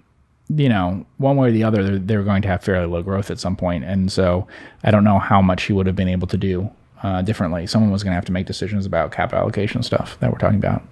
you 0.50 0.70
know, 0.70 1.06
one 1.18 1.38
way 1.38 1.50
or 1.50 1.52
the 1.52 1.64
other, 1.64 1.84
they're, 1.84 2.00
they're 2.00 2.24
going 2.24 2.42
to 2.42 2.48
have 2.48 2.64
fairly 2.64 2.86
low 2.86 3.02
growth 3.02 3.32
at 3.32 3.40
some 3.40 3.56
point, 3.56 3.84
and 3.86 4.12
so 4.12 4.48
I 4.84 4.92
don't 4.92 5.04
know 5.04 5.20
how 5.20 5.42
much 5.42 5.64
he 5.64 5.74
would 5.74 5.88
have 5.88 5.96
been 5.96 6.10
able 6.10 6.28
to 6.28 6.38
do 6.38 6.70
uh, 7.04 7.22
differently. 7.22 7.66
Someone 7.68 7.92
was 7.92 8.04
going 8.04 8.12
to 8.12 8.16
have 8.16 8.26
to 8.26 8.32
make 8.32 8.46
decisions 8.46 8.86
about 8.86 9.12
capital 9.12 9.40
allocation 9.40 9.82
stuff 9.82 10.20
that 10.20 10.32
we're 10.32 10.38
talking 10.38 10.60
about. 10.60 10.84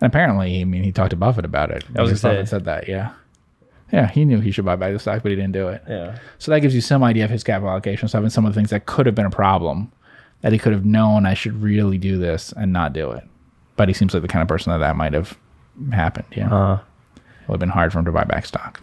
And 0.00 0.08
apparently, 0.08 0.60
I 0.60 0.64
mean, 0.64 0.84
he 0.84 0.92
talked 0.92 1.10
to 1.10 1.16
Buffett 1.16 1.44
about 1.44 1.70
it. 1.70 1.84
I 1.96 2.02
was 2.02 2.22
Buffett 2.22 2.48
said 2.48 2.64
that, 2.64 2.88
yeah. 2.88 3.12
Yeah, 3.92 4.06
he 4.06 4.24
knew 4.24 4.40
he 4.40 4.50
should 4.50 4.66
buy 4.66 4.76
back 4.76 4.92
the 4.92 4.98
stock, 4.98 5.22
but 5.22 5.30
he 5.30 5.36
didn't 5.36 5.52
do 5.52 5.68
it. 5.68 5.82
Yeah. 5.88 6.18
So 6.38 6.52
that 6.52 6.60
gives 6.60 6.74
you 6.74 6.80
some 6.80 7.02
idea 7.02 7.24
of 7.24 7.30
his 7.30 7.42
capital 7.42 7.70
allocation 7.70 8.06
stuff 8.06 8.22
and 8.22 8.32
some 8.32 8.44
of 8.44 8.54
the 8.54 8.58
things 8.58 8.70
that 8.70 8.86
could 8.86 9.06
have 9.06 9.14
been 9.14 9.26
a 9.26 9.30
problem 9.30 9.90
that 10.42 10.52
he 10.52 10.58
could 10.58 10.72
have 10.72 10.84
known 10.84 11.26
I 11.26 11.34
should 11.34 11.60
really 11.62 11.98
do 11.98 12.18
this 12.18 12.52
and 12.56 12.72
not 12.72 12.92
do 12.92 13.10
it. 13.10 13.24
But 13.76 13.88
he 13.88 13.94
seems 13.94 14.12
like 14.14 14.22
the 14.22 14.28
kind 14.28 14.42
of 14.42 14.48
person 14.48 14.72
that 14.72 14.78
that 14.78 14.96
might 14.96 15.12
have 15.12 15.36
happened. 15.92 16.26
Yeah. 16.36 16.52
Uh, 16.52 16.74
it 17.16 17.48
would 17.48 17.54
have 17.54 17.60
been 17.60 17.68
hard 17.68 17.92
for 17.92 17.98
him 18.00 18.04
to 18.06 18.12
buy 18.12 18.24
back 18.24 18.46
stock. 18.46 18.80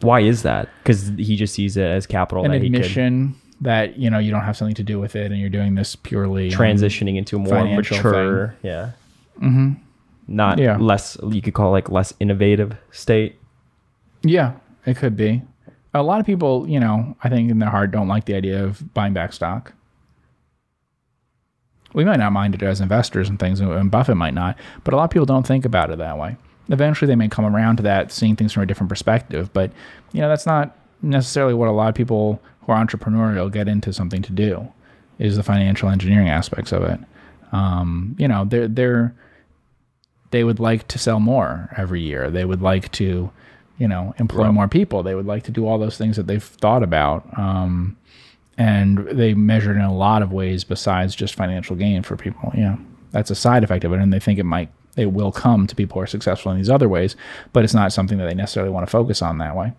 why 0.00 0.20
is 0.20 0.42
that? 0.42 0.68
Because 0.82 1.08
he 1.16 1.36
just 1.36 1.54
sees 1.54 1.76
it 1.76 1.86
as 1.86 2.06
capital 2.06 2.44
An 2.44 2.50
that 2.50 2.62
he 2.62 2.68
could 2.70 2.80
admission 2.80 3.34
that, 3.62 3.96
you 3.98 4.10
know, 4.10 4.18
you 4.18 4.30
don't 4.30 4.42
have 4.42 4.56
something 4.56 4.74
to 4.74 4.82
do 4.82 5.00
with 5.00 5.16
it 5.16 5.32
and 5.32 5.40
you're 5.40 5.48
doing 5.48 5.74
this 5.76 5.96
purely 5.96 6.50
transitioning 6.50 7.16
into 7.16 7.36
a 7.36 7.38
more 7.38 7.64
mature, 7.64 8.54
yeah, 8.62 8.90
mm-hmm. 9.40 9.72
not 10.28 10.58
Yeah. 10.58 10.76
less. 10.76 11.16
You 11.26 11.40
could 11.40 11.54
call 11.54 11.68
it 11.68 11.72
like 11.72 11.90
less 11.90 12.12
innovative 12.20 12.76
state. 12.90 13.38
Yeah, 14.22 14.52
it 14.84 14.96
could 14.98 15.16
be. 15.16 15.42
A 15.94 16.02
lot 16.02 16.20
of 16.20 16.26
people, 16.26 16.68
you 16.68 16.78
know, 16.78 17.16
I 17.24 17.30
think 17.30 17.50
in 17.50 17.58
their 17.58 17.70
heart 17.70 17.90
don't 17.92 18.08
like 18.08 18.26
the 18.26 18.34
idea 18.34 18.62
of 18.62 18.92
buying 18.92 19.14
back 19.14 19.32
stock. 19.32 19.72
We 21.92 22.04
might 22.04 22.18
not 22.18 22.32
mind 22.32 22.54
it 22.54 22.62
as 22.62 22.80
investors 22.80 23.28
and 23.28 23.38
things, 23.38 23.60
and 23.60 23.90
Buffett 23.90 24.16
might 24.16 24.34
not, 24.34 24.58
but 24.84 24.92
a 24.92 24.96
lot 24.96 25.04
of 25.04 25.10
people 25.10 25.26
don't 25.26 25.46
think 25.46 25.64
about 25.64 25.90
it 25.90 25.98
that 25.98 26.18
way. 26.18 26.36
Eventually, 26.68 27.06
they 27.06 27.16
may 27.16 27.28
come 27.28 27.44
around 27.44 27.76
to 27.76 27.82
that, 27.84 28.10
seeing 28.10 28.36
things 28.36 28.52
from 28.52 28.62
a 28.62 28.66
different 28.66 28.88
perspective. 28.88 29.52
But 29.52 29.70
you 30.12 30.20
know, 30.20 30.28
that's 30.28 30.46
not 30.46 30.76
necessarily 31.02 31.54
what 31.54 31.68
a 31.68 31.72
lot 31.72 31.88
of 31.88 31.94
people 31.94 32.42
who 32.62 32.72
are 32.72 32.84
entrepreneurial 32.84 33.50
get 33.52 33.68
into 33.68 33.92
something 33.92 34.22
to 34.22 34.32
do. 34.32 34.68
Is 35.18 35.36
the 35.36 35.42
financial 35.42 35.88
engineering 35.88 36.28
aspects 36.28 36.72
of 36.72 36.82
it. 36.82 37.00
Um, 37.52 38.16
you 38.18 38.28
know, 38.28 38.44
they're 38.44 38.68
they're 38.68 39.14
they 40.30 40.44
would 40.44 40.60
like 40.60 40.86
to 40.88 40.98
sell 40.98 41.20
more 41.20 41.70
every 41.76 42.02
year. 42.02 42.30
They 42.30 42.44
would 42.44 42.60
like 42.60 42.92
to, 42.92 43.30
you 43.78 43.88
know, 43.88 44.14
employ 44.18 44.44
right. 44.44 44.52
more 44.52 44.68
people. 44.68 45.02
They 45.02 45.14
would 45.14 45.26
like 45.26 45.44
to 45.44 45.50
do 45.50 45.66
all 45.66 45.78
those 45.78 45.96
things 45.96 46.16
that 46.16 46.26
they've 46.26 46.42
thought 46.42 46.82
about. 46.82 47.26
Um, 47.38 47.96
and 48.58 48.98
they 49.08 49.34
measure 49.34 49.72
it 49.72 49.76
in 49.76 49.82
a 49.82 49.94
lot 49.94 50.22
of 50.22 50.32
ways 50.32 50.64
besides 50.64 51.14
just 51.14 51.34
financial 51.34 51.76
gain 51.76 52.02
for 52.02 52.16
people. 52.16 52.52
Yeah, 52.56 52.76
that's 53.10 53.30
a 53.30 53.34
side 53.34 53.64
effect 53.64 53.84
of 53.84 53.92
it, 53.92 54.00
and 54.00 54.12
they 54.12 54.20
think 54.20 54.38
it 54.38 54.44
might, 54.44 54.70
it 54.96 55.12
will 55.12 55.32
come 55.32 55.66
to 55.66 55.76
people 55.76 55.96
who 55.96 56.02
are 56.02 56.06
successful 56.06 56.52
in 56.52 56.58
these 56.58 56.70
other 56.70 56.88
ways, 56.88 57.16
but 57.52 57.64
it's 57.64 57.74
not 57.74 57.92
something 57.92 58.18
that 58.18 58.26
they 58.26 58.34
necessarily 58.34 58.72
want 58.72 58.86
to 58.86 58.90
focus 58.90 59.22
on 59.22 59.38
that 59.38 59.56
way. 59.56 59.72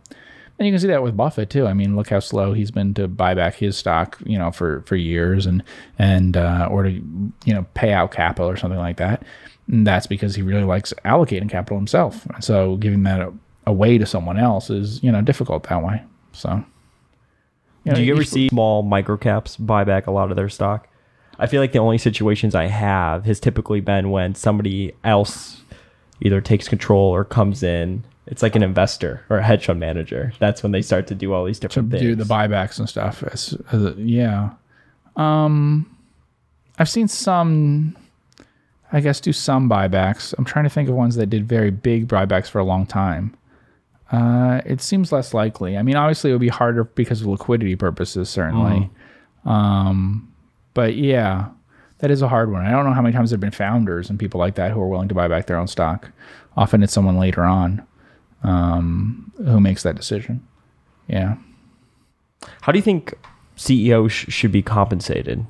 And 0.59 0.65
you 0.65 0.73
can 0.73 0.80
see 0.80 0.88
that 0.88 1.03
with 1.03 1.15
Buffett 1.15 1.49
too. 1.49 1.67
I 1.67 1.73
mean, 1.73 1.95
look 1.95 2.09
how 2.09 2.19
slow 2.19 2.53
he's 2.53 2.71
been 2.71 2.93
to 2.95 3.07
buy 3.07 3.36
back 3.36 3.55
his 3.55 3.78
stock, 3.78 4.17
you 4.25 4.39
know, 4.39 4.51
for 4.51 4.82
for 4.88 4.95
years, 4.95 5.45
and 5.45 5.63
and 5.99 6.36
uh, 6.36 6.67
or 6.71 6.84
to 6.84 6.91
you 6.91 7.53
know 7.53 7.65
pay 7.75 7.93
out 7.93 8.11
capital 8.11 8.49
or 8.49 8.57
something 8.57 8.80
like 8.80 8.97
that. 8.97 9.23
And 9.67 9.86
that's 9.86 10.07
because 10.07 10.36
he 10.36 10.41
really 10.41 10.63
likes 10.63 10.93
allocating 11.05 11.49
capital 11.49 11.78
himself. 11.78 12.25
So 12.39 12.78
giving 12.78 13.03
that 13.03 13.32
away 13.67 13.97
to 13.97 14.05
someone 14.05 14.38
else 14.38 14.69
is 14.69 15.03
you 15.03 15.11
know 15.11 15.21
difficult 15.21 15.63
that 15.69 15.84
way. 15.84 16.01
So. 16.32 16.63
You 17.88 17.93
know, 17.93 17.97
Do 17.99 18.03
you 18.03 18.13
ever 18.13 18.23
see 18.23 18.49
small 18.49 18.83
microcaps 18.83 19.55
buy 19.65 19.83
back 19.83 20.07
a 20.07 20.11
lot 20.11 20.29
of 20.29 20.35
their 20.35 20.49
stock? 20.49 20.89
I 21.39 21.47
feel 21.47 21.61
like 21.61 21.71
the 21.71 21.79
only 21.79 21.97
situations 21.97 22.53
I 22.53 22.67
have 22.67 23.25
has 23.25 23.39
typically 23.39 23.79
been 23.79 24.09
when 24.11 24.35
somebody 24.35 24.93
else 25.03 25.61
either 26.19 26.41
takes 26.41 26.67
control 26.67 27.13
or 27.13 27.23
comes 27.23 27.63
in. 27.63 28.03
It's 28.25 28.43
like 28.43 28.55
an 28.55 28.63
investor 28.63 29.23
or 29.29 29.38
a 29.38 29.43
hedge 29.43 29.67
fund 29.67 29.79
manager. 29.79 30.33
That's 30.39 30.63
when 30.63 30.73
they 30.73 30.81
start 30.81 31.07
to 31.07 31.15
do 31.15 31.31
all 31.31 31.45
these 31.45 31.59
different 31.59 31.91
to 31.91 31.99
things. 31.99 32.09
Do 32.09 32.15
the 32.15 32.25
buybacks 32.25 32.77
and 32.77 32.89
stuff. 32.89 33.23
As, 33.23 33.55
as 33.71 33.85
a, 33.85 33.95
yeah. 33.97 34.49
Um, 35.15 35.95
I've 36.77 36.89
seen 36.89 37.07
some. 37.07 37.95
I 38.91 38.99
guess 38.99 39.19
do 39.21 39.31
some 39.31 39.69
buybacks. 39.69 40.33
I'm 40.38 40.45
trying 40.45 40.63
to 40.63 40.69
think 40.69 40.89
of 40.89 40.95
ones 40.95 41.15
that 41.15 41.27
did 41.27 41.47
very 41.47 41.71
big 41.71 42.07
buybacks 42.07 42.49
for 42.49 42.59
a 42.59 42.63
long 42.63 42.85
time. 42.85 43.35
Uh, 44.12 44.62
it 44.66 44.82
seems 44.82 45.12
less 45.12 45.34
likely. 45.34 45.78
I 45.78 45.84
mean, 45.84 45.95
obviously, 45.95 46.30
it 46.30 46.34
would 46.34 46.41
be 46.41 46.47
harder 46.47 46.86
because 46.86 47.22
of 47.22 47.28
liquidity 47.28 47.76
purposes, 47.76 48.30
certainly. 48.30 48.89
Mm. 49.45 49.49
Um, 49.49 50.34
but 50.74 50.95
yeah, 50.95 51.49
that 51.99 52.12
is 52.12 52.22
a 52.22 52.28
hard 52.28 52.51
one. 52.51 52.66
I 52.66 52.72
don't 52.72 52.86
know 52.86 52.93
how 52.93 53.01
many 53.01 53.14
times 53.14 53.32
there 53.32 53.36
have 53.36 53.41
been 53.41 53.51
founders 53.51 54.10
and 54.10 54.20
people 54.20 54.39
like 54.39 54.55
that 54.55 54.72
who 54.72 54.82
are 54.82 54.88
willing 54.88 55.10
to 55.10 55.16
buy 55.16 55.28
back 55.28 55.47
their 55.47 55.58
own 55.58 55.68
stock. 55.68 56.12
Often 56.55 56.84
it's 56.84 56.93
someone 56.93 57.18
later 57.18 57.43
on 57.43 57.86
um, 58.43 59.32
who 59.38 59.60
makes 59.60 59.84
that 59.84 59.95
decision. 59.95 60.45
Yeah. 61.08 61.36
How 62.62 62.72
do 62.72 62.78
you 62.78 62.84
think 62.84 63.14
CEOs 63.55 64.12
sh- 64.12 64.26
should 64.30 64.51
be 64.51 64.62
compensated, 64.62 65.45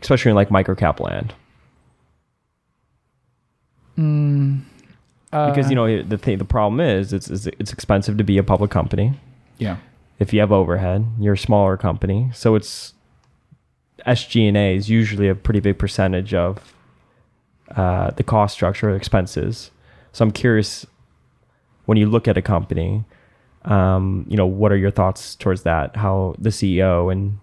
especially 0.00 0.30
in 0.30 0.36
like 0.36 0.48
microcap 0.48 1.00
land? 1.00 1.34
Mm, 3.98 4.62
because 5.34 5.68
you 5.68 5.80
uh, 5.80 5.86
know 5.86 6.02
the 6.02 6.16
thing, 6.16 6.38
the 6.38 6.44
problem 6.44 6.80
is 6.80 7.12
it's, 7.12 7.28
it's 7.28 7.46
it's 7.58 7.72
expensive 7.72 8.16
to 8.18 8.24
be 8.24 8.38
a 8.38 8.44
public 8.44 8.70
company. 8.70 9.18
Yeah. 9.58 9.78
If 10.20 10.32
you 10.32 10.38
have 10.40 10.52
overhead, 10.52 11.04
you're 11.18 11.34
a 11.34 11.38
smaller 11.38 11.76
company, 11.76 12.30
so 12.32 12.54
it's 12.54 12.94
SG&A 14.06 14.76
is 14.76 14.88
usually 14.88 15.28
a 15.28 15.34
pretty 15.34 15.58
big 15.58 15.76
percentage 15.76 16.34
of 16.34 16.74
uh, 17.74 18.10
the 18.12 18.22
cost 18.22 18.54
structure, 18.54 18.94
expenses. 18.94 19.72
So 20.12 20.24
I'm 20.24 20.30
curious, 20.30 20.86
when 21.86 21.98
you 21.98 22.06
look 22.06 22.28
at 22.28 22.36
a 22.36 22.42
company, 22.42 23.04
um, 23.64 24.24
you 24.28 24.36
know, 24.36 24.46
what 24.46 24.70
are 24.70 24.76
your 24.76 24.92
thoughts 24.92 25.34
towards 25.34 25.62
that? 25.62 25.96
How 25.96 26.36
the 26.38 26.50
CEO 26.50 27.10
and 27.10 27.38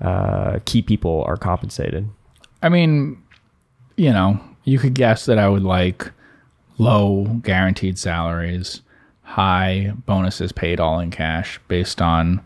uh, 0.00 0.58
key 0.64 0.82
people 0.82 1.22
are 1.28 1.36
compensated? 1.36 2.08
I 2.62 2.70
mean, 2.70 3.22
you 3.96 4.12
know, 4.12 4.40
you 4.64 4.78
could 4.78 4.94
guess 4.94 5.26
that 5.26 5.38
I 5.38 5.48
would 5.48 5.62
like 5.62 6.10
low 6.80 7.24
guaranteed 7.42 7.98
salaries, 7.98 8.80
high 9.22 9.92
bonuses 10.06 10.50
paid 10.50 10.80
all 10.80 10.98
in 10.98 11.10
cash 11.10 11.60
based 11.68 12.00
on 12.00 12.40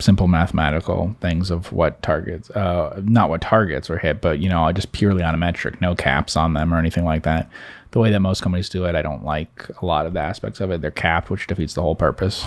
simple 0.00 0.26
mathematical 0.26 1.14
things 1.20 1.50
of 1.50 1.70
what 1.70 2.02
targets, 2.02 2.50
uh, 2.50 3.00
not 3.04 3.28
what 3.28 3.42
targets 3.42 3.88
were 3.88 3.98
hit, 3.98 4.20
but 4.22 4.38
you 4.38 4.48
know, 4.48 4.72
just 4.72 4.92
purely 4.92 5.22
on 5.22 5.34
a 5.34 5.36
metric, 5.36 5.80
no 5.80 5.94
caps 5.94 6.34
on 6.34 6.54
them 6.54 6.72
or 6.72 6.78
anything 6.78 7.04
like 7.04 7.22
that. 7.24 7.48
The 7.90 8.00
way 8.00 8.10
that 8.10 8.20
most 8.20 8.42
companies 8.42 8.68
do 8.70 8.86
it, 8.86 8.96
I 8.96 9.02
don't 9.02 9.22
like 9.22 9.68
a 9.80 9.86
lot 9.86 10.06
of 10.06 10.14
the 10.14 10.20
aspects 10.20 10.60
of 10.60 10.70
it. 10.70 10.80
They're 10.80 10.90
capped, 10.90 11.30
which 11.30 11.46
defeats 11.46 11.74
the 11.74 11.82
whole 11.82 11.94
purpose 11.94 12.44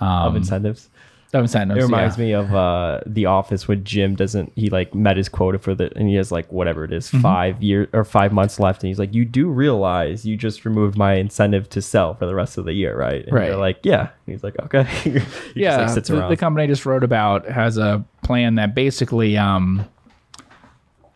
um, 0.00 0.08
of 0.08 0.36
incentives. 0.36 0.88
It 1.78 1.82
reminds 1.82 2.16
yeah. 2.16 2.24
me 2.24 2.32
of 2.32 2.54
uh, 2.54 3.00
The 3.04 3.26
Office 3.26 3.68
when 3.68 3.84
Jim 3.84 4.14
doesn't 4.16 4.50
he 4.56 4.70
like 4.70 4.94
met 4.94 5.18
his 5.18 5.28
quota 5.28 5.58
for 5.58 5.74
the 5.74 5.92
and 5.94 6.08
he 6.08 6.14
has 6.14 6.32
like 6.32 6.50
whatever 6.50 6.84
it 6.84 6.92
is, 6.92 7.08
mm-hmm. 7.08 7.20
five 7.20 7.62
years 7.62 7.88
or 7.92 8.04
five 8.04 8.32
months 8.32 8.58
left, 8.58 8.82
and 8.82 8.88
he's 8.88 8.98
like, 8.98 9.12
"You 9.12 9.26
do 9.26 9.48
realize 9.48 10.24
you 10.24 10.36
just 10.36 10.64
removed 10.64 10.96
my 10.96 11.14
incentive 11.14 11.68
to 11.70 11.82
sell 11.82 12.14
for 12.14 12.24
the 12.24 12.34
rest 12.34 12.56
of 12.56 12.64
the 12.64 12.72
year, 12.72 12.96
right?" 12.96 13.24
And 13.26 13.32
right. 13.34 13.48
They're 13.48 13.56
like, 13.56 13.80
"Yeah." 13.82 14.00
And 14.00 14.10
he's 14.34 14.42
like, 14.42 14.58
"Okay." 14.58 14.86
yeah. 15.54 15.78
Just, 15.78 15.96
like, 15.96 16.04
the, 16.04 16.28
the, 16.28 16.36
company 16.36 16.64
I 16.64 16.66
just 16.66 16.86
wrote 16.86 17.04
about 17.04 17.46
has 17.46 17.76
a 17.76 18.02
plan 18.22 18.54
that 18.54 18.74
basically 18.74 19.36
um, 19.36 19.86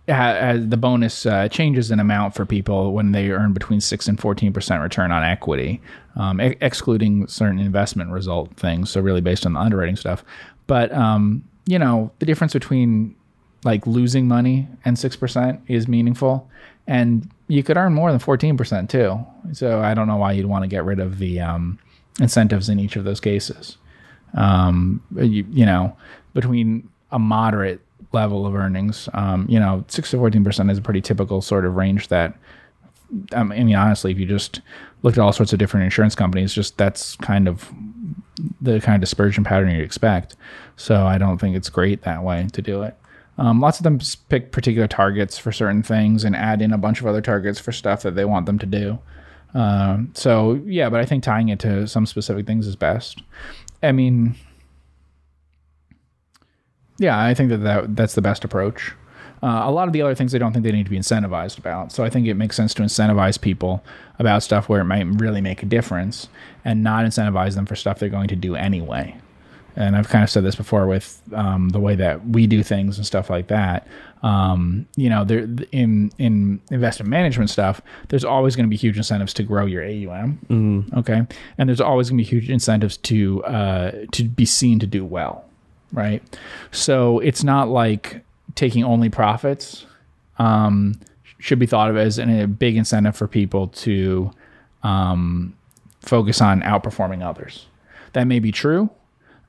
has 0.08 0.68
the 0.68 0.76
bonus 0.76 1.24
uh, 1.24 1.48
changes 1.48 1.90
in 1.90 2.00
amount 2.00 2.34
for 2.34 2.44
people 2.44 2.92
when 2.92 3.12
they 3.12 3.30
earn 3.30 3.54
between 3.54 3.80
six 3.80 4.08
and 4.08 4.20
fourteen 4.20 4.52
percent 4.52 4.82
return 4.82 5.10
on 5.10 5.24
equity, 5.24 5.80
um, 6.16 6.40
ex- 6.40 6.56
excluding 6.60 7.26
certain 7.26 7.58
investment 7.58 8.10
result 8.10 8.54
things. 8.56 8.90
So 8.90 9.00
really 9.00 9.20
based 9.20 9.46
on 9.46 9.52
the 9.54 9.60
underwriting 9.60 9.96
stuff. 9.96 10.24
But 10.66 10.92
um, 10.92 11.44
you 11.66 11.78
know, 11.78 12.10
the 12.18 12.26
difference 12.26 12.52
between 12.52 13.14
like 13.64 13.86
losing 13.86 14.26
money 14.28 14.68
and 14.84 14.98
six 14.98 15.16
percent 15.16 15.60
is 15.68 15.86
meaningful, 15.86 16.50
and 16.86 17.30
you 17.48 17.62
could 17.62 17.76
earn 17.76 17.94
more 17.94 18.10
than 18.10 18.18
fourteen 18.18 18.56
percent 18.56 18.90
too. 18.90 19.18
So 19.52 19.80
I 19.80 19.94
don't 19.94 20.08
know 20.08 20.16
why 20.16 20.32
you'd 20.32 20.46
want 20.46 20.64
to 20.64 20.68
get 20.68 20.84
rid 20.84 21.00
of 21.00 21.18
the 21.18 21.40
um, 21.40 21.78
incentives 22.20 22.68
in 22.68 22.78
each 22.80 22.96
of 22.96 23.04
those 23.04 23.20
cases. 23.20 23.76
Um, 24.34 25.02
you, 25.14 25.46
you 25.50 25.66
know, 25.66 25.96
between 26.34 26.88
a 27.10 27.18
moderate 27.18 27.80
level 28.12 28.46
of 28.46 28.54
earnings, 28.54 29.08
um, 29.14 29.46
you 29.48 29.60
know, 29.60 29.84
six 29.88 30.10
to 30.10 30.16
fourteen 30.18 30.44
percent 30.44 30.70
is 30.70 30.78
a 30.78 30.82
pretty 30.82 31.00
typical 31.00 31.40
sort 31.40 31.64
of 31.64 31.76
range 31.76 32.08
that. 32.08 32.34
I 33.32 33.42
mean, 33.42 33.74
honestly, 33.74 34.12
if 34.12 34.18
you 34.18 34.26
just 34.26 34.60
looked 35.02 35.18
at 35.18 35.22
all 35.22 35.32
sorts 35.32 35.52
of 35.52 35.58
different 35.58 35.84
insurance 35.84 36.14
companies, 36.14 36.54
just 36.54 36.78
that's 36.78 37.16
kind 37.16 37.48
of 37.48 37.70
the 38.60 38.80
kind 38.80 38.94
of 38.96 39.00
dispersion 39.00 39.44
pattern 39.44 39.70
you'd 39.70 39.84
expect. 39.84 40.36
So 40.76 41.06
I 41.06 41.18
don't 41.18 41.38
think 41.38 41.56
it's 41.56 41.68
great 41.68 42.02
that 42.02 42.22
way 42.22 42.46
to 42.52 42.62
do 42.62 42.82
it. 42.82 42.96
Um, 43.38 43.60
lots 43.60 43.78
of 43.78 43.84
them 43.84 43.98
pick 44.28 44.52
particular 44.52 44.86
targets 44.86 45.38
for 45.38 45.52
certain 45.52 45.82
things 45.82 46.24
and 46.24 46.36
add 46.36 46.62
in 46.62 46.72
a 46.72 46.78
bunch 46.78 47.00
of 47.00 47.06
other 47.06 47.20
targets 47.20 47.58
for 47.58 47.72
stuff 47.72 48.02
that 48.02 48.14
they 48.14 48.24
want 48.24 48.46
them 48.46 48.58
to 48.58 48.66
do. 48.66 48.98
Um, 49.54 50.10
so 50.14 50.60
yeah, 50.64 50.88
but 50.88 51.00
I 51.00 51.06
think 51.06 51.22
tying 51.22 51.48
it 51.48 51.58
to 51.60 51.86
some 51.86 52.06
specific 52.06 52.46
things 52.46 52.66
is 52.66 52.76
best. 52.76 53.22
I 53.82 53.92
mean, 53.92 54.36
yeah, 56.98 57.22
I 57.22 57.34
think 57.34 57.50
that, 57.50 57.58
that 57.58 57.96
that's 57.96 58.14
the 58.14 58.22
best 58.22 58.44
approach. 58.44 58.92
Uh, 59.42 59.62
a 59.64 59.70
lot 59.70 59.88
of 59.88 59.92
the 59.92 60.00
other 60.00 60.14
things 60.14 60.34
I 60.34 60.38
don't 60.38 60.52
think 60.52 60.64
they 60.64 60.70
need 60.70 60.84
to 60.84 60.90
be 60.90 60.98
incentivized 60.98 61.58
about. 61.58 61.90
So 61.90 62.04
I 62.04 62.10
think 62.10 62.26
it 62.26 62.34
makes 62.34 62.56
sense 62.56 62.74
to 62.74 62.82
incentivize 62.82 63.40
people 63.40 63.82
about 64.18 64.42
stuff 64.42 64.68
where 64.68 64.80
it 64.80 64.84
might 64.84 65.04
really 65.20 65.40
make 65.40 65.62
a 65.62 65.66
difference 65.66 66.28
and 66.64 66.82
not 66.84 67.04
incentivize 67.04 67.56
them 67.56 67.66
for 67.66 67.74
stuff 67.74 67.98
they're 67.98 68.08
going 68.08 68.28
to 68.28 68.36
do 68.36 68.54
anyway. 68.54 69.16
And 69.74 69.96
I've 69.96 70.08
kind 70.08 70.22
of 70.22 70.30
said 70.30 70.44
this 70.44 70.54
before 70.54 70.86
with 70.86 71.20
um, 71.32 71.70
the 71.70 71.80
way 71.80 71.94
that 71.96 72.26
we 72.28 72.46
do 72.46 72.62
things 72.62 72.98
and 72.98 73.06
stuff 73.06 73.30
like 73.30 73.48
that. 73.48 73.86
Um, 74.22 74.86
you 74.96 75.08
know, 75.08 75.24
there 75.24 75.48
in 75.72 76.12
in 76.18 76.60
investment 76.70 77.08
management 77.08 77.50
stuff, 77.50 77.80
there's 78.08 78.24
always 78.24 78.54
going 78.54 78.66
to 78.66 78.70
be 78.70 78.76
huge 78.76 78.96
incentives 78.96 79.32
to 79.34 79.42
grow 79.42 79.66
your 79.66 79.82
AUM. 79.82 80.38
Mm. 80.48 80.98
Okay, 80.98 81.26
and 81.58 81.68
there's 81.68 81.80
always 81.80 82.10
going 82.10 82.18
to 82.18 82.24
be 82.24 82.28
huge 82.28 82.50
incentives 82.50 82.98
to 82.98 83.42
uh, 83.44 83.92
to 84.12 84.24
be 84.24 84.44
seen 84.44 84.78
to 84.78 84.86
do 84.86 85.04
well, 85.04 85.44
right? 85.92 86.22
So 86.70 87.18
it's 87.20 87.42
not 87.42 87.68
like 87.68 88.22
taking 88.54 88.84
only 88.84 89.08
profits 89.08 89.86
um, 90.38 90.98
should 91.38 91.58
be 91.58 91.66
thought 91.66 91.90
of 91.90 91.96
as 91.96 92.18
a 92.18 92.46
big 92.46 92.76
incentive 92.76 93.16
for 93.16 93.26
people 93.26 93.68
to 93.68 94.30
um, 94.82 95.54
focus 96.00 96.40
on 96.40 96.62
outperforming 96.62 97.24
others. 97.24 97.66
That 98.12 98.24
may 98.24 98.38
be 98.38 98.52
true, 98.52 98.90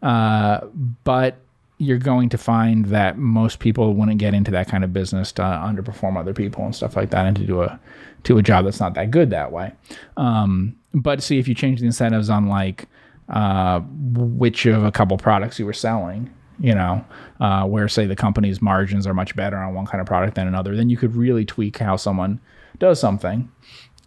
uh, 0.01 0.62
but 1.04 1.38
you're 1.80 1.97
going 1.97 2.30
to 2.30 2.38
find 2.38 2.86
that 2.86 3.18
most 3.18 3.60
people 3.60 3.93
wouldn't 3.93 4.18
get 4.18 4.34
into 4.34 4.51
that 4.51 4.68
kind 4.70 4.84
of 4.84 4.93
business 4.93 5.32
to 5.34 5.41
underperform 5.41 6.18
other 6.18 6.34
people 6.34 6.64
and 6.64 6.76
stuff 6.76 6.95
like 6.95 7.10
that, 7.10 7.26
and 7.26 7.36
to 7.36 7.45
do 7.45 7.62
a 7.62 7.80
to 8.24 8.38
a 8.38 8.41
job 8.41 8.66
that's 8.66 8.80
not 8.80 8.93
that 8.93 9.12
good 9.12 9.30
that 9.32 9.51
way. 9.51 9.74
Um, 10.16 10.76
but 10.93 11.22
see, 11.22 11.39
if 11.39 11.47
you 11.47 11.56
change 11.56 11.82
the 11.82 11.86
incentives 11.86 12.30
on 12.30 12.47
like 12.47 12.88
uh, 13.30 13.82
which 13.82 14.66
of 14.66 14.84
a 14.86 14.91
couple 14.91 15.18
products 15.18 15.60
you 15.60 15.66
were 15.66 15.74
selling, 15.74 16.30
you 16.60 16.74
know, 16.74 17.04
uh, 17.39 17.66
where 17.66 17.88
say 17.88 18.06
the 18.06 18.16
company's 18.16 18.62
margins 18.62 19.08
are 19.08 19.14
much 19.14 19.36
better 19.36 19.58
on 19.58 19.74
one 19.74 19.86
kind 19.86 20.01
of 20.01 20.08
product 20.08 20.36
than 20.36 20.47
another, 20.47 20.76
then 20.76 20.89
you 20.89 20.97
could 20.97 21.16
really 21.16 21.45
tweak 21.45 21.78
how 21.78 21.95
someone 21.95 22.39
does 22.80 22.99
something. 22.99 23.51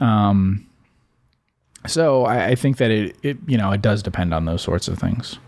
Um, 0.00 0.66
so 1.86 2.24
I, 2.24 2.48
I 2.48 2.54
think 2.54 2.78
that 2.78 2.90
it, 2.90 3.16
it, 3.22 3.38
you 3.46 3.56
know, 3.56 3.70
it 3.72 3.82
does 3.82 4.02
depend 4.02 4.34
on 4.34 4.44
those 4.44 4.62
sorts 4.62 4.88
of 4.88 4.98
things. 4.98 5.38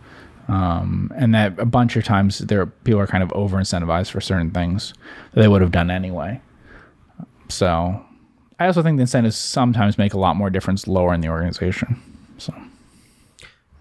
Um, 0.48 1.12
and 1.14 1.34
that 1.34 1.58
a 1.58 1.66
bunch 1.66 1.96
of 1.96 2.04
times 2.04 2.38
there 2.38 2.64
people 2.64 3.00
are 3.00 3.06
kind 3.06 3.22
of 3.22 3.30
over 3.32 3.58
incentivized 3.58 4.10
for 4.10 4.20
certain 4.20 4.50
things 4.50 4.94
that 5.32 5.42
they 5.42 5.48
would 5.48 5.60
have 5.60 5.72
done 5.72 5.90
anyway. 5.90 6.40
So 7.50 8.02
I 8.58 8.66
also 8.66 8.82
think 8.82 8.96
the 8.96 9.02
incentives 9.02 9.36
sometimes 9.36 9.98
make 9.98 10.14
a 10.14 10.18
lot 10.18 10.36
more 10.36 10.48
difference 10.48 10.88
lower 10.88 11.12
in 11.12 11.20
the 11.20 11.28
organization. 11.28 12.00
So 12.38 12.54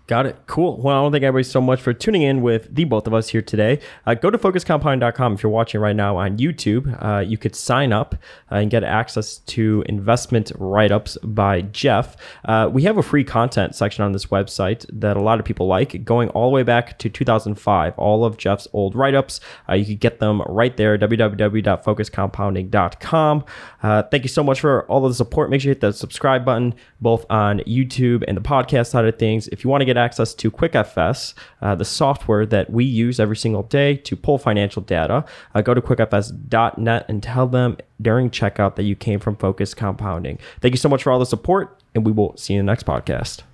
Got 0.07 0.25
it. 0.25 0.37
Cool. 0.47 0.81
Well, 0.81 0.97
I 0.97 1.01
want 1.01 1.11
to 1.11 1.17
thank 1.17 1.25
everybody 1.25 1.43
so 1.43 1.59
much 1.59 1.81
for 1.81 1.91
tuning 1.91 2.21
in 2.21 2.41
with 2.41 2.73
the 2.73 2.85
both 2.85 3.07
of 3.07 3.13
us 3.13 3.27
here 3.27 3.41
today. 3.41 3.81
Uh, 4.05 4.13
go 4.13 4.29
to 4.29 4.37
focuscompounding.com 4.37 5.33
if 5.33 5.43
you're 5.43 5.51
watching 5.51 5.81
right 5.81 5.97
now 5.97 6.15
on 6.15 6.37
YouTube. 6.37 6.97
Uh, 7.03 7.19
you 7.19 7.37
could 7.37 7.53
sign 7.53 7.91
up 7.91 8.15
uh, 8.49 8.55
and 8.55 8.71
get 8.71 8.85
access 8.85 9.39
to 9.39 9.83
investment 9.89 10.53
write 10.57 10.93
ups 10.93 11.17
by 11.23 11.59
Geoff. 11.59 12.15
Uh, 12.45 12.69
we 12.71 12.83
have 12.83 12.97
a 12.97 13.03
free 13.03 13.25
content 13.25 13.75
section 13.75 14.01
on 14.01 14.13
this 14.13 14.27
website 14.27 14.85
that 14.93 15.17
a 15.17 15.21
lot 15.21 15.41
of 15.41 15.45
people 15.45 15.67
like, 15.67 16.05
going 16.05 16.29
all 16.29 16.51
the 16.51 16.55
way 16.55 16.63
back 16.63 16.97
to 16.99 17.09
2005. 17.09 17.99
All 17.99 18.23
of 18.23 18.37
Geoff's 18.37 18.69
old 18.71 18.95
write 18.95 19.13
ups. 19.13 19.41
Uh, 19.67 19.73
you 19.73 19.85
could 19.85 19.99
get 19.99 20.19
them 20.19 20.41
right 20.43 20.77
there, 20.77 20.97
www.focuscompounding.com. 20.97 23.43
Uh, 23.83 24.03
thank 24.03 24.23
you 24.23 24.29
so 24.29 24.41
much 24.41 24.61
for 24.61 24.85
all 24.85 25.05
of 25.05 25.11
the 25.11 25.15
support. 25.15 25.49
Make 25.49 25.59
sure 25.59 25.67
you 25.67 25.71
hit 25.71 25.81
the 25.81 25.91
subscribe 25.91 26.45
button 26.45 26.75
both 27.01 27.25
on 27.29 27.59
YouTube 27.59 28.23
and 28.25 28.37
the 28.37 28.41
podcast 28.41 28.87
side 28.87 29.03
of 29.03 29.19
things. 29.19 29.49
If 29.49 29.65
you 29.65 29.69
want 29.69 29.81
to 29.81 29.96
get 29.97 30.03
access 30.03 30.33
to 30.35 30.51
QuickFS, 30.51 31.33
uh, 31.61 31.75
the 31.75 31.85
software 31.85 32.45
that 32.45 32.69
we 32.69 32.85
use 32.85 33.19
every 33.19 33.37
single 33.37 33.63
day 33.63 33.95
to 33.97 34.15
pull 34.15 34.37
financial 34.37 34.81
data, 34.81 35.25
uh, 35.55 35.61
go 35.61 35.73
to 35.73 35.81
quickfs.net 35.81 37.05
and 37.07 37.23
tell 37.23 37.47
them 37.47 37.77
during 38.01 38.29
checkout 38.29 38.75
that 38.75 38.83
you 38.83 38.95
came 38.95 39.19
from 39.19 39.35
Focus 39.35 39.73
Compounding. 39.73 40.37
Thank 40.61 40.73
you 40.73 40.77
so 40.77 40.89
much 40.89 41.03
for 41.03 41.11
all 41.11 41.19
the 41.19 41.25
support, 41.25 41.81
and 41.95 42.05
we 42.05 42.11
will 42.11 42.35
see 42.37 42.53
you 42.53 42.59
in 42.59 42.65
the 42.65 42.71
next 42.71 42.85
podcast. 42.85 43.46